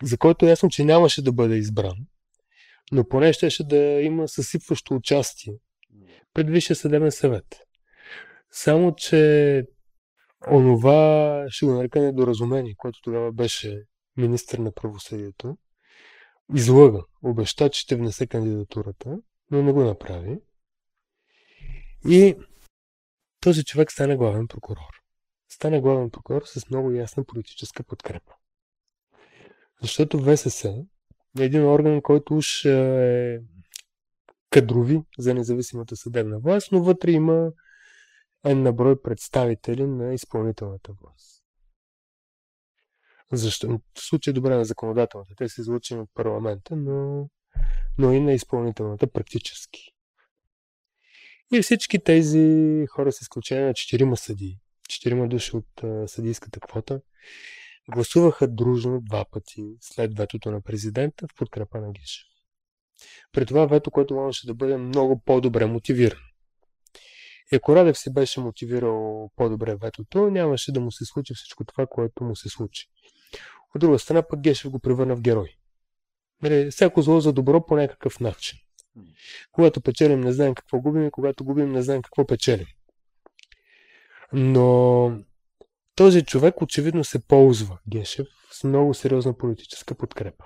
за 0.02 0.18
който 0.18 0.46
е 0.46 0.48
ясно, 0.48 0.68
че 0.68 0.84
нямаше 0.84 1.22
да 1.22 1.32
бъде 1.32 1.56
избран, 1.56 1.96
но 2.92 3.08
поне 3.08 3.32
щеше 3.32 3.64
да 3.64 3.76
има 3.76 4.28
съсипващо 4.28 4.94
участие 4.94 5.54
пред 6.34 6.50
Висшия 6.50 6.76
съдебен 6.76 7.10
съвет. 7.10 7.60
Само, 8.50 8.94
че 8.94 9.64
онова, 10.50 11.44
ще 11.48 11.66
го 11.66 11.72
нарека 11.72 12.00
недоразумение, 12.00 12.74
което 12.76 13.00
тогава 13.02 13.32
беше 13.32 13.84
министър 14.16 14.58
на 14.58 14.72
правосъдието, 14.72 15.56
излъга, 16.54 17.00
обеща, 17.22 17.70
че 17.70 17.80
ще 17.80 17.96
внесе 17.96 18.26
кандидатурата, 18.26 19.18
но 19.50 19.62
не 19.62 19.72
го 19.72 19.84
направи. 19.84 20.40
И 22.08 22.36
този 23.40 23.64
човек 23.64 23.92
стана 23.92 24.16
главен 24.16 24.48
прокурор. 24.48 25.02
Стана 25.48 25.80
главен 25.80 26.10
прокурор 26.10 26.42
с 26.44 26.70
много 26.70 26.90
ясна 26.90 27.24
политическа 27.24 27.82
подкрепа. 27.82 28.32
Защото 29.82 30.18
ВСС 30.18 30.68
е 31.40 31.44
един 31.44 31.66
орган, 31.66 32.02
който 32.02 32.36
уж 32.36 32.64
е 32.64 33.40
кадрови 34.50 35.02
за 35.18 35.34
независимата 35.34 35.96
съдебна 35.96 36.38
власт, 36.38 36.72
но 36.72 36.82
вътре 36.82 37.10
има 37.10 37.52
на 38.44 38.72
брой 38.72 39.02
представители 39.02 39.86
на 39.86 40.14
изпълнителната 40.14 40.92
власт. 40.92 41.44
Защо? 43.32 43.80
В 43.94 44.00
случай 44.00 44.32
добре 44.32 44.56
на 44.56 44.64
законодателната. 44.64 45.34
Те 45.36 45.48
са 45.48 45.60
излучени 45.60 46.00
от 46.00 46.10
парламента, 46.14 46.76
но, 46.76 47.28
но 47.98 48.12
и 48.12 48.20
на 48.20 48.32
изпълнителната 48.32 49.06
практически. 49.06 49.92
И 51.54 51.62
всички 51.62 52.04
тези 52.04 52.86
хора, 52.90 53.12
с 53.12 53.20
изключение 53.20 53.64
на 53.64 53.74
четирима 53.74 54.16
съдии, 54.16 54.58
четирима 54.88 55.28
души 55.28 55.56
от 55.56 56.10
съдийската 56.10 56.60
квота, 56.60 57.00
гласуваха 57.90 58.48
дружно 58.48 59.00
два 59.00 59.24
пъти 59.24 59.76
след 59.80 60.16
ветото 60.16 60.50
на 60.50 60.60
президента 60.60 61.26
в 61.28 61.34
подкрепа 61.34 61.80
на 61.80 61.92
Гишев. 61.92 62.26
При 63.32 63.46
това 63.46 63.66
вето, 63.66 63.90
което 63.90 64.14
можеше 64.14 64.46
да 64.46 64.54
бъде 64.54 64.76
много 64.76 65.22
по-добре 65.24 65.66
мотивирано. 65.66 66.22
И 67.52 67.56
ако 67.56 67.76
Радев 67.76 67.98
си 67.98 68.12
беше 68.12 68.40
мотивирал 68.40 69.30
по-добре 69.36 69.76
ветото, 69.76 70.30
нямаше 70.30 70.72
да 70.72 70.80
му 70.80 70.92
се 70.92 71.04
случи 71.04 71.34
всичко 71.34 71.64
това, 71.64 71.86
което 71.86 72.24
му 72.24 72.36
се 72.36 72.48
случи. 72.48 72.86
От 73.74 73.80
друга 73.80 73.98
страна 73.98 74.22
пък 74.22 74.40
Гешев 74.40 74.70
го 74.70 74.78
превърна 74.78 75.16
в 75.16 75.20
герой. 75.20 75.56
Нали, 76.42 76.70
всяко 76.70 77.02
зло 77.02 77.20
за 77.20 77.32
добро 77.32 77.66
по 77.66 77.76
някакъв 77.76 78.20
начин. 78.20 78.58
Когато 79.52 79.80
печелим, 79.80 80.20
не 80.20 80.32
знаем 80.32 80.54
какво 80.54 80.80
губим 80.80 81.06
и 81.06 81.10
когато 81.10 81.44
губим, 81.44 81.72
не 81.72 81.82
знаем 81.82 82.02
какво 82.02 82.26
печелим. 82.26 82.66
Но 84.32 85.12
този 85.94 86.24
човек 86.24 86.62
очевидно 86.62 87.04
се 87.04 87.26
ползва, 87.26 87.78
Гешев, 87.88 88.26
с 88.50 88.64
много 88.64 88.94
сериозна 88.94 89.36
политическа 89.36 89.94
подкрепа. 89.94 90.44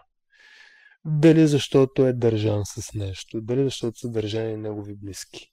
Дали 1.04 1.46
защото 1.46 2.06
е 2.06 2.12
държан 2.12 2.62
с 2.64 2.94
нещо, 2.94 3.40
дали 3.40 3.64
защото 3.64 3.98
са 3.98 4.10
държани 4.10 4.56
негови 4.56 4.94
близки. 4.94 5.52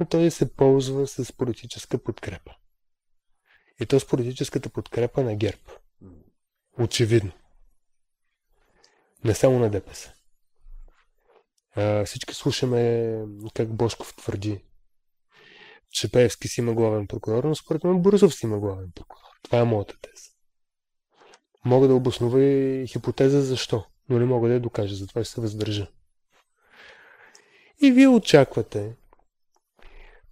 Но 0.00 0.06
той 0.06 0.30
се 0.30 0.54
ползва 0.54 1.06
с 1.06 1.32
политическа 1.32 2.02
подкрепа. 2.02 2.54
И 3.80 3.86
то 3.86 4.00
с 4.00 4.06
политическата 4.06 4.68
подкрепа 4.68 5.22
на 5.22 5.36
ГЕРБ. 5.36 5.60
Очевидно. 6.78 7.32
Не 9.24 9.34
само 9.34 9.58
на 9.58 9.70
ДПС. 9.70 10.12
А, 11.76 12.04
всички 12.04 12.34
слушаме 12.34 13.14
как 13.54 13.76
Бошков 13.76 14.14
твърди, 14.16 14.64
че 15.90 16.12
Пеевски 16.12 16.48
си 16.48 16.60
има 16.60 16.74
главен 16.74 17.06
прокурор, 17.06 17.44
но 17.44 17.54
според 17.54 17.84
мен 17.84 18.02
Борисов 18.02 18.34
си 18.34 18.46
има 18.46 18.58
главен 18.58 18.92
прокурор. 18.94 19.22
Това 19.42 19.58
е 19.58 19.64
моята 19.64 19.94
теза. 20.00 20.30
Мога 21.64 21.88
да 21.88 21.94
обоснова 21.94 22.42
и 22.42 22.86
хипотеза 22.86 23.40
защо, 23.40 23.84
но 24.08 24.18
не 24.18 24.24
мога 24.24 24.48
да 24.48 24.54
я 24.54 24.60
докажа, 24.60 24.94
затова 24.94 25.24
ще 25.24 25.34
се 25.34 25.40
въздържа. 25.40 25.90
И 27.82 27.92
вие 27.92 28.08
очаквате 28.08 28.96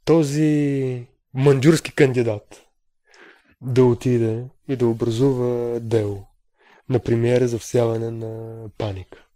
този 0.04 1.06
мандюрски 1.34 1.92
кандидат 1.92 2.66
да 3.60 3.84
отиде 3.84 4.44
и 4.68 4.76
да 4.76 4.86
образува 4.86 5.80
дело 5.80 6.26
на 6.88 6.98
премиера 6.98 7.48
за 7.48 7.58
всяване 7.58 8.10
на 8.10 8.62
паника. 8.78 9.26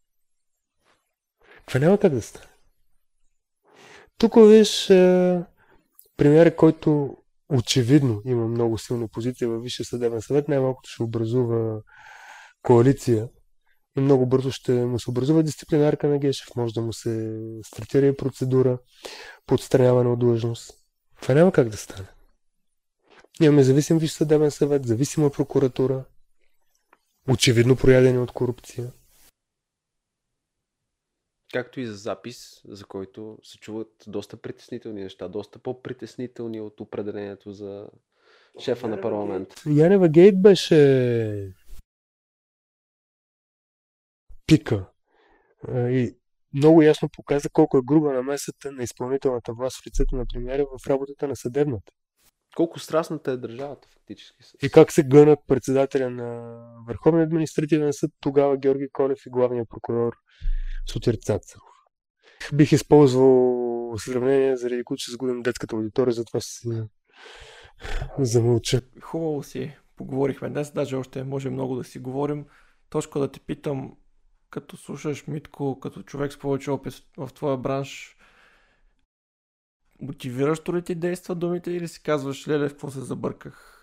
Това 1.66 1.80
няма 1.80 1.98
как 1.98 2.12
да 2.12 2.22
стане. 2.22 2.46
Тук 4.18 4.34
виж 4.36 4.90
е, 4.90 5.42
премиера, 6.16 6.56
който 6.56 7.16
очевидно 7.48 8.22
има 8.24 8.48
много 8.48 8.78
силна 8.78 9.08
позиция 9.08 9.48
във 9.48 9.62
Висшия 9.62 9.86
съдебен 9.86 10.22
съвет, 10.22 10.48
най-малкото 10.48 10.90
ще 10.90 11.02
образува 11.02 11.80
коалиция 12.62 13.28
и 13.96 14.00
много 14.00 14.26
бързо 14.26 14.50
ще 14.50 14.72
му 14.72 14.98
се 14.98 15.10
образува 15.10 15.42
дисциплинарка 15.42 16.08
на 16.08 16.18
Гешев. 16.18 16.56
Може 16.56 16.74
да 16.74 16.80
му 16.80 16.92
се 16.92 17.40
стартира 17.66 18.06
и 18.06 18.16
процедура 18.16 18.78
по 19.46 19.54
отстраняване 19.54 20.10
от 20.10 20.18
длъжност. 20.18 20.74
Това 21.22 21.34
няма 21.34 21.52
как 21.52 21.68
да 21.68 21.76
стане. 21.76 22.08
Имаме 23.42 23.62
зависим 23.62 23.98
Висш 23.98 24.12
съдебен 24.12 24.50
съвет, 24.50 24.86
зависима 24.86 25.30
прокуратура, 25.30 26.04
очевидно 27.28 27.76
проядени 27.76 28.18
от 28.18 28.32
корупция. 28.32 28.92
Както 31.52 31.80
и 31.80 31.86
за 31.86 31.94
запис, 31.94 32.60
за 32.64 32.84
който 32.84 33.38
се 33.42 33.58
чуват 33.58 34.04
доста 34.06 34.36
притеснителни 34.36 35.02
неща, 35.02 35.28
доста 35.28 35.58
по-притеснителни 35.58 36.60
от 36.60 36.80
определението 36.80 37.52
за 37.52 37.88
шефа 38.60 38.88
на 38.88 39.00
парламент. 39.00 39.48
Янева 39.66 40.08
Гейт 40.08 40.42
беше 40.42 41.54
пика. 44.46 44.90
И 45.74 46.16
много 46.54 46.82
ясно 46.82 47.08
показа 47.16 47.48
колко 47.52 47.78
е 47.78 47.84
груба 47.84 48.12
намесата 48.12 48.72
на 48.72 48.82
изпълнителната 48.82 49.52
власт 49.52 49.76
в 49.76 49.86
лицето 49.86 50.16
на 50.16 50.24
премиера 50.32 50.66
в 50.78 50.86
работата 50.86 51.28
на 51.28 51.36
съдебната. 51.36 51.92
Колко 52.56 52.78
страстната 52.78 53.30
е 53.30 53.36
държавата, 53.36 53.88
фактически. 53.88 54.36
И 54.62 54.70
как 54.70 54.92
се 54.92 55.02
гънат 55.02 55.38
председателя 55.46 56.10
на 56.10 56.56
Върховния 56.88 57.24
административен 57.24 57.92
съд, 57.92 58.10
тогава 58.20 58.56
Георги 58.56 58.88
Колев 58.92 59.26
и 59.26 59.30
главния 59.30 59.64
прокурор 59.64 60.12
Сотир 60.86 61.14
Цацаров. 61.14 61.68
Бих 62.54 62.72
използвал 62.72 63.94
сравнение, 63.98 64.56
заради 64.56 64.84
което 64.84 65.02
ще 65.02 65.12
сгубим 65.12 65.42
детската 65.42 65.76
аудитория, 65.76 66.12
затова 66.12 66.40
си 66.40 66.68
замълча. 68.18 68.80
Хубаво 69.00 69.42
си 69.42 69.76
поговорихме 69.96 70.48
днес, 70.48 70.72
даже 70.72 70.96
още 70.96 71.24
може 71.24 71.50
много 71.50 71.76
да 71.76 71.84
си 71.84 71.98
говорим. 71.98 72.46
Точно 72.90 73.20
да 73.20 73.32
те 73.32 73.40
питам, 73.40 73.96
като 74.50 74.76
слушаш 74.76 75.26
Митко, 75.26 75.80
като 75.80 76.02
човек 76.02 76.32
с 76.32 76.38
повече 76.38 76.70
опит 76.70 76.94
в 77.16 77.30
твоя 77.34 77.56
бранш, 77.56 78.16
мотивиращо 80.02 80.76
ли 80.76 80.82
ти 80.82 80.94
действа 80.94 81.34
думите 81.34 81.70
или 81.70 81.88
си 81.88 82.02
казваш, 82.02 82.48
леле, 82.48 82.68
в 82.68 82.72
какво 82.72 82.90
се 82.90 83.00
забърках? 83.00 83.76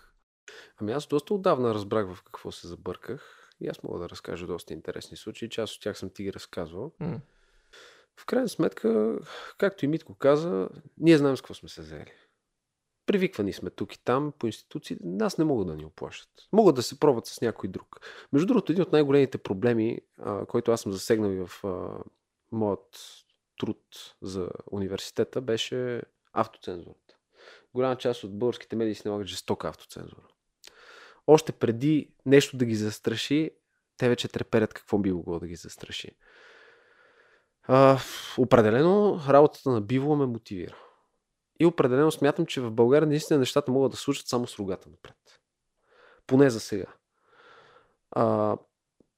Ами 0.80 0.92
аз 0.92 1.06
доста 1.06 1.34
отдавна 1.34 1.74
разбрах 1.74 2.14
в 2.14 2.22
какво 2.22 2.52
се 2.52 2.68
забърках. 2.68 3.50
И 3.60 3.68
аз 3.68 3.82
мога 3.82 3.98
да 3.98 4.08
разкажа 4.08 4.46
доста 4.46 4.72
интересни 4.72 5.16
случаи. 5.16 5.50
Част 5.50 5.74
от 5.74 5.82
тях 5.82 5.98
съм 5.98 6.10
ти 6.10 6.22
ги 6.22 6.32
разказвал. 6.32 6.92
М. 7.00 7.20
В 8.20 8.26
крайна 8.26 8.48
сметка, 8.48 9.18
както 9.58 9.84
и 9.84 9.88
Митко 9.88 10.14
каза, 10.14 10.68
ние 10.98 11.18
знаем 11.18 11.36
с 11.36 11.40
какво 11.40 11.54
сме 11.54 11.68
се 11.68 11.80
взели. 11.80 12.12
Привиквани 13.06 13.52
сме 13.52 13.70
тук 13.70 13.94
и 13.94 14.04
там 14.04 14.32
по 14.38 14.46
институции. 14.46 14.96
Нас 15.00 15.38
не 15.38 15.44
могат 15.44 15.66
да 15.66 15.74
ни 15.74 15.84
оплащат. 15.84 16.30
Могат 16.52 16.74
да 16.74 16.82
се 16.82 17.00
пробват 17.00 17.26
с 17.26 17.40
някой 17.40 17.68
друг. 17.68 18.00
Между 18.32 18.46
другото, 18.46 18.72
един 18.72 18.82
от 18.82 18.92
най-големите 18.92 19.38
проблеми, 19.38 20.00
а, 20.18 20.46
който 20.46 20.72
аз 20.72 20.80
съм 20.80 20.92
засегнал 20.92 21.30
и 21.30 21.44
в 21.46 21.64
а, 21.64 22.02
моят 22.52 22.98
труд 23.58 23.80
за 24.22 24.48
университета, 24.70 25.40
беше 25.40 26.02
автоцензурата. 26.32 27.16
Голяма 27.74 27.96
част 27.96 28.24
от 28.24 28.38
българските 28.38 28.76
медии 28.76 28.94
си 28.94 29.02
налагат 29.04 29.26
жестока 29.26 29.68
автоцензура. 29.68 30.26
Още 31.26 31.52
преди 31.52 32.10
нещо 32.26 32.56
да 32.56 32.64
ги 32.64 32.74
застраши, 32.74 33.50
те 33.96 34.08
вече 34.08 34.28
треперят 34.28 34.74
какво 34.74 34.98
би 34.98 35.12
могло 35.12 35.38
да 35.38 35.46
ги 35.46 35.56
застраши. 35.56 36.10
А, 37.62 37.98
определено 38.38 39.20
работата 39.28 39.70
на 39.70 39.80
Биво 39.80 40.16
ме 40.16 40.26
мотивира. 40.26 40.76
И 41.60 41.66
определено 41.66 42.10
смятам, 42.10 42.46
че 42.46 42.60
в 42.60 42.70
България 42.70 43.08
наистина 43.08 43.38
нещата 43.38 43.72
могат 43.72 43.90
да 43.90 43.96
случат 43.96 44.26
само 44.26 44.46
с 44.46 44.58
рогата 44.58 44.90
напред. 44.90 45.16
Поне 46.26 46.50
за 46.50 46.60
сега. 46.60 46.86
А, 48.10 48.56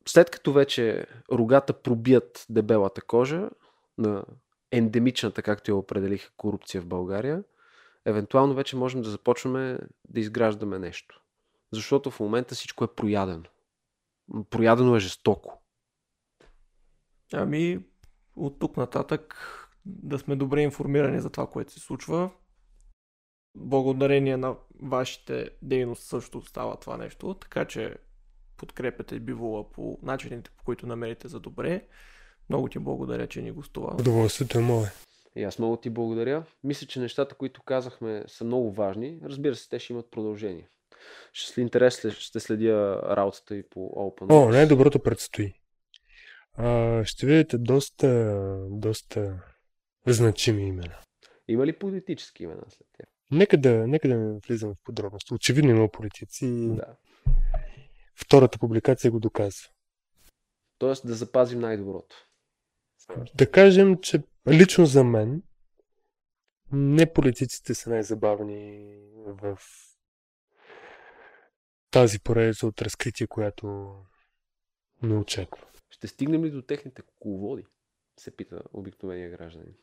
след 0.09 0.31
като 0.31 0.53
вече 0.53 1.07
рогата 1.33 1.73
пробият 1.73 2.47
дебелата 2.49 3.03
кожа 3.03 3.51
на 4.01 4.25
ендемичната, 4.71 5.43
както 5.43 5.71
я 5.71 5.77
определиха, 5.77 6.31
корупция 6.37 6.83
в 6.83 6.87
България, 6.87 7.45
евентуално 8.05 8.55
вече 8.55 8.77
можем 8.77 9.03
да 9.03 9.11
започваме 9.11 9.79
да 10.09 10.21
изграждаме 10.21 10.79
нещо. 10.79 11.23
Защото 11.73 12.11
в 12.11 12.21
момента 12.21 12.55
всичко 12.55 12.85
е 12.85 12.95
проядено. 12.95 13.45
Проядено 14.51 14.97
е 14.97 15.01
жестоко. 15.01 15.63
Ами, 17.33 17.85
от 18.37 18.59
тук 18.59 18.77
нататък 18.77 19.37
да 19.87 20.19
сме 20.19 20.37
добре 20.37 20.63
информирани 20.63 21.21
за 21.21 21.31
това, 21.31 21.47
което 21.47 21.73
се 21.73 21.81
случва. 21.81 22.31
Благодарение 23.57 24.37
на 24.37 24.57
вашите 24.83 25.51
дейност 25.63 26.03
също 26.03 26.43
става 26.43 26.77
това 26.77 26.97
нещо, 26.97 27.35
така 27.35 27.65
че 27.65 27.97
подкрепяте 28.57 29.21
бивола 29.21 29.71
по 29.71 29.99
начините, 30.03 30.51
по 30.51 30.65
които 30.65 30.87
намерите 30.87 31.29
за 31.29 31.41
добре. 31.41 31.89
Много 32.51 32.69
ти 32.69 32.79
благодаря, 32.79 33.27
че 33.27 33.43
ни 33.43 33.51
гостува. 33.53 33.97
Удоволствието 34.01 34.59
е 34.59 34.63
мое. 34.63 34.89
И 35.37 35.43
аз 35.45 35.59
много 35.59 35.77
ти 35.77 35.91
благодаря. 35.91 36.45
Мисля, 36.65 36.87
че 36.87 37.01
нещата, 37.01 37.35
които 37.35 37.63
казахме, 37.63 38.25
са 38.27 38.45
много 38.45 38.73
важни. 38.73 39.19
Разбира 39.25 39.55
се, 39.55 39.69
те 39.69 39.79
ще 39.79 39.93
имат 39.93 40.11
продължение. 40.11 40.69
Ще 41.33 41.53
след 41.53 41.63
интерес 41.63 42.09
ще 42.11 42.41
следя 42.41 43.03
работата 43.17 43.57
и 43.57 43.69
по 43.69 43.81
Open. 43.81 44.33
О, 44.33 44.49
най-доброто 44.49 44.99
предстои. 44.99 45.53
А, 46.55 47.05
ще 47.05 47.27
видите 47.27 47.59
доста, 47.59 48.35
доста 48.71 49.43
значими 50.07 50.63
имена. 50.63 50.97
Има 51.49 51.67
ли 51.67 51.73
политически 51.73 52.43
имена 52.43 52.63
след 52.69 52.87
тях? 52.99 53.07
Нека 53.31 53.57
да, 53.57 53.87
нека 53.87 54.09
да 54.09 54.17
не 54.17 54.39
влизам 54.49 54.75
в 54.75 54.85
подробности. 54.85 55.35
Очевидно 55.35 55.71
има 55.71 55.89
политици 55.89 56.69
Да. 56.69 56.97
втората 58.15 58.59
публикация 58.59 59.11
го 59.11 59.21
доказва. 59.21 59.69
Тоест 60.79 61.07
да 61.07 61.15
запазим 61.15 61.61
най-доброто. 61.61 62.17
Да 63.35 63.51
кажем, 63.51 63.97
че 64.03 64.23
лично 64.49 64.87
за 64.87 65.05
мен 65.05 65.43
не 66.73 67.13
политиците 67.13 67.75
са 67.75 67.91
най-забавни 67.91 68.95
в 69.27 69.59
тази 71.91 72.21
поредица 72.21 72.67
от 72.67 72.83
разкритие, 72.83 73.27
която 73.27 73.95
ме 75.03 75.15
очаква. 75.15 75.67
Ще 75.91 76.07
стигнем 76.07 76.45
ли 76.45 76.51
до 76.51 76.63
техните 76.63 77.03
кукловоди? 77.03 77.67
Се 78.19 78.37
пита 78.37 78.63
обикновения 78.73 79.31
гражданин. 79.31 79.75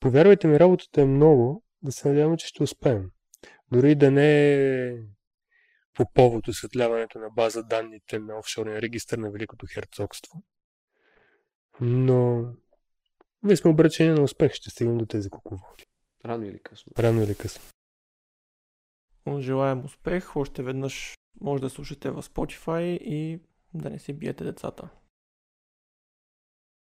Повярвайте 0.00 0.46
ми, 0.46 0.60
работата 0.60 1.00
е 1.00 1.04
много, 1.04 1.64
да 1.82 1.92
се 1.92 2.08
надяваме, 2.08 2.36
че 2.36 2.46
ще 2.46 2.62
успеем. 2.62 3.10
Дори 3.72 3.94
да 3.94 4.10
не 4.10 4.54
е 4.84 4.96
по 5.94 6.12
повод 6.14 6.48
осветляването 6.48 7.18
на 7.18 7.30
база 7.30 7.62
данните 7.62 8.18
на 8.18 8.38
офшорния 8.38 8.82
регистр 8.82 9.18
на 9.18 9.30
Великото 9.30 9.66
херцогство. 9.74 10.42
Но 11.80 12.46
ние 13.42 13.56
сме 13.56 13.70
обречени 13.70 14.14
на 14.14 14.22
успех, 14.22 14.52
ще 14.52 14.70
стигнем 14.70 14.98
до 14.98 15.06
тези 15.06 15.30
кукловоди. 15.30 15.84
Рано 16.24 16.44
или 16.44 16.58
късно. 16.58 16.92
Рано 16.98 17.22
или 17.22 17.34
късно. 17.34 17.62
Желаем 19.38 19.84
успех. 19.84 20.36
Още 20.36 20.62
веднъж 20.62 21.14
може 21.40 21.62
да 21.62 21.70
слушате 21.70 22.10
в 22.10 22.22
Spotify 22.22 22.98
и 22.98 23.40
да 23.74 23.90
не 23.90 23.98
си 23.98 24.12
биете 24.12 24.44
децата. 24.44 24.88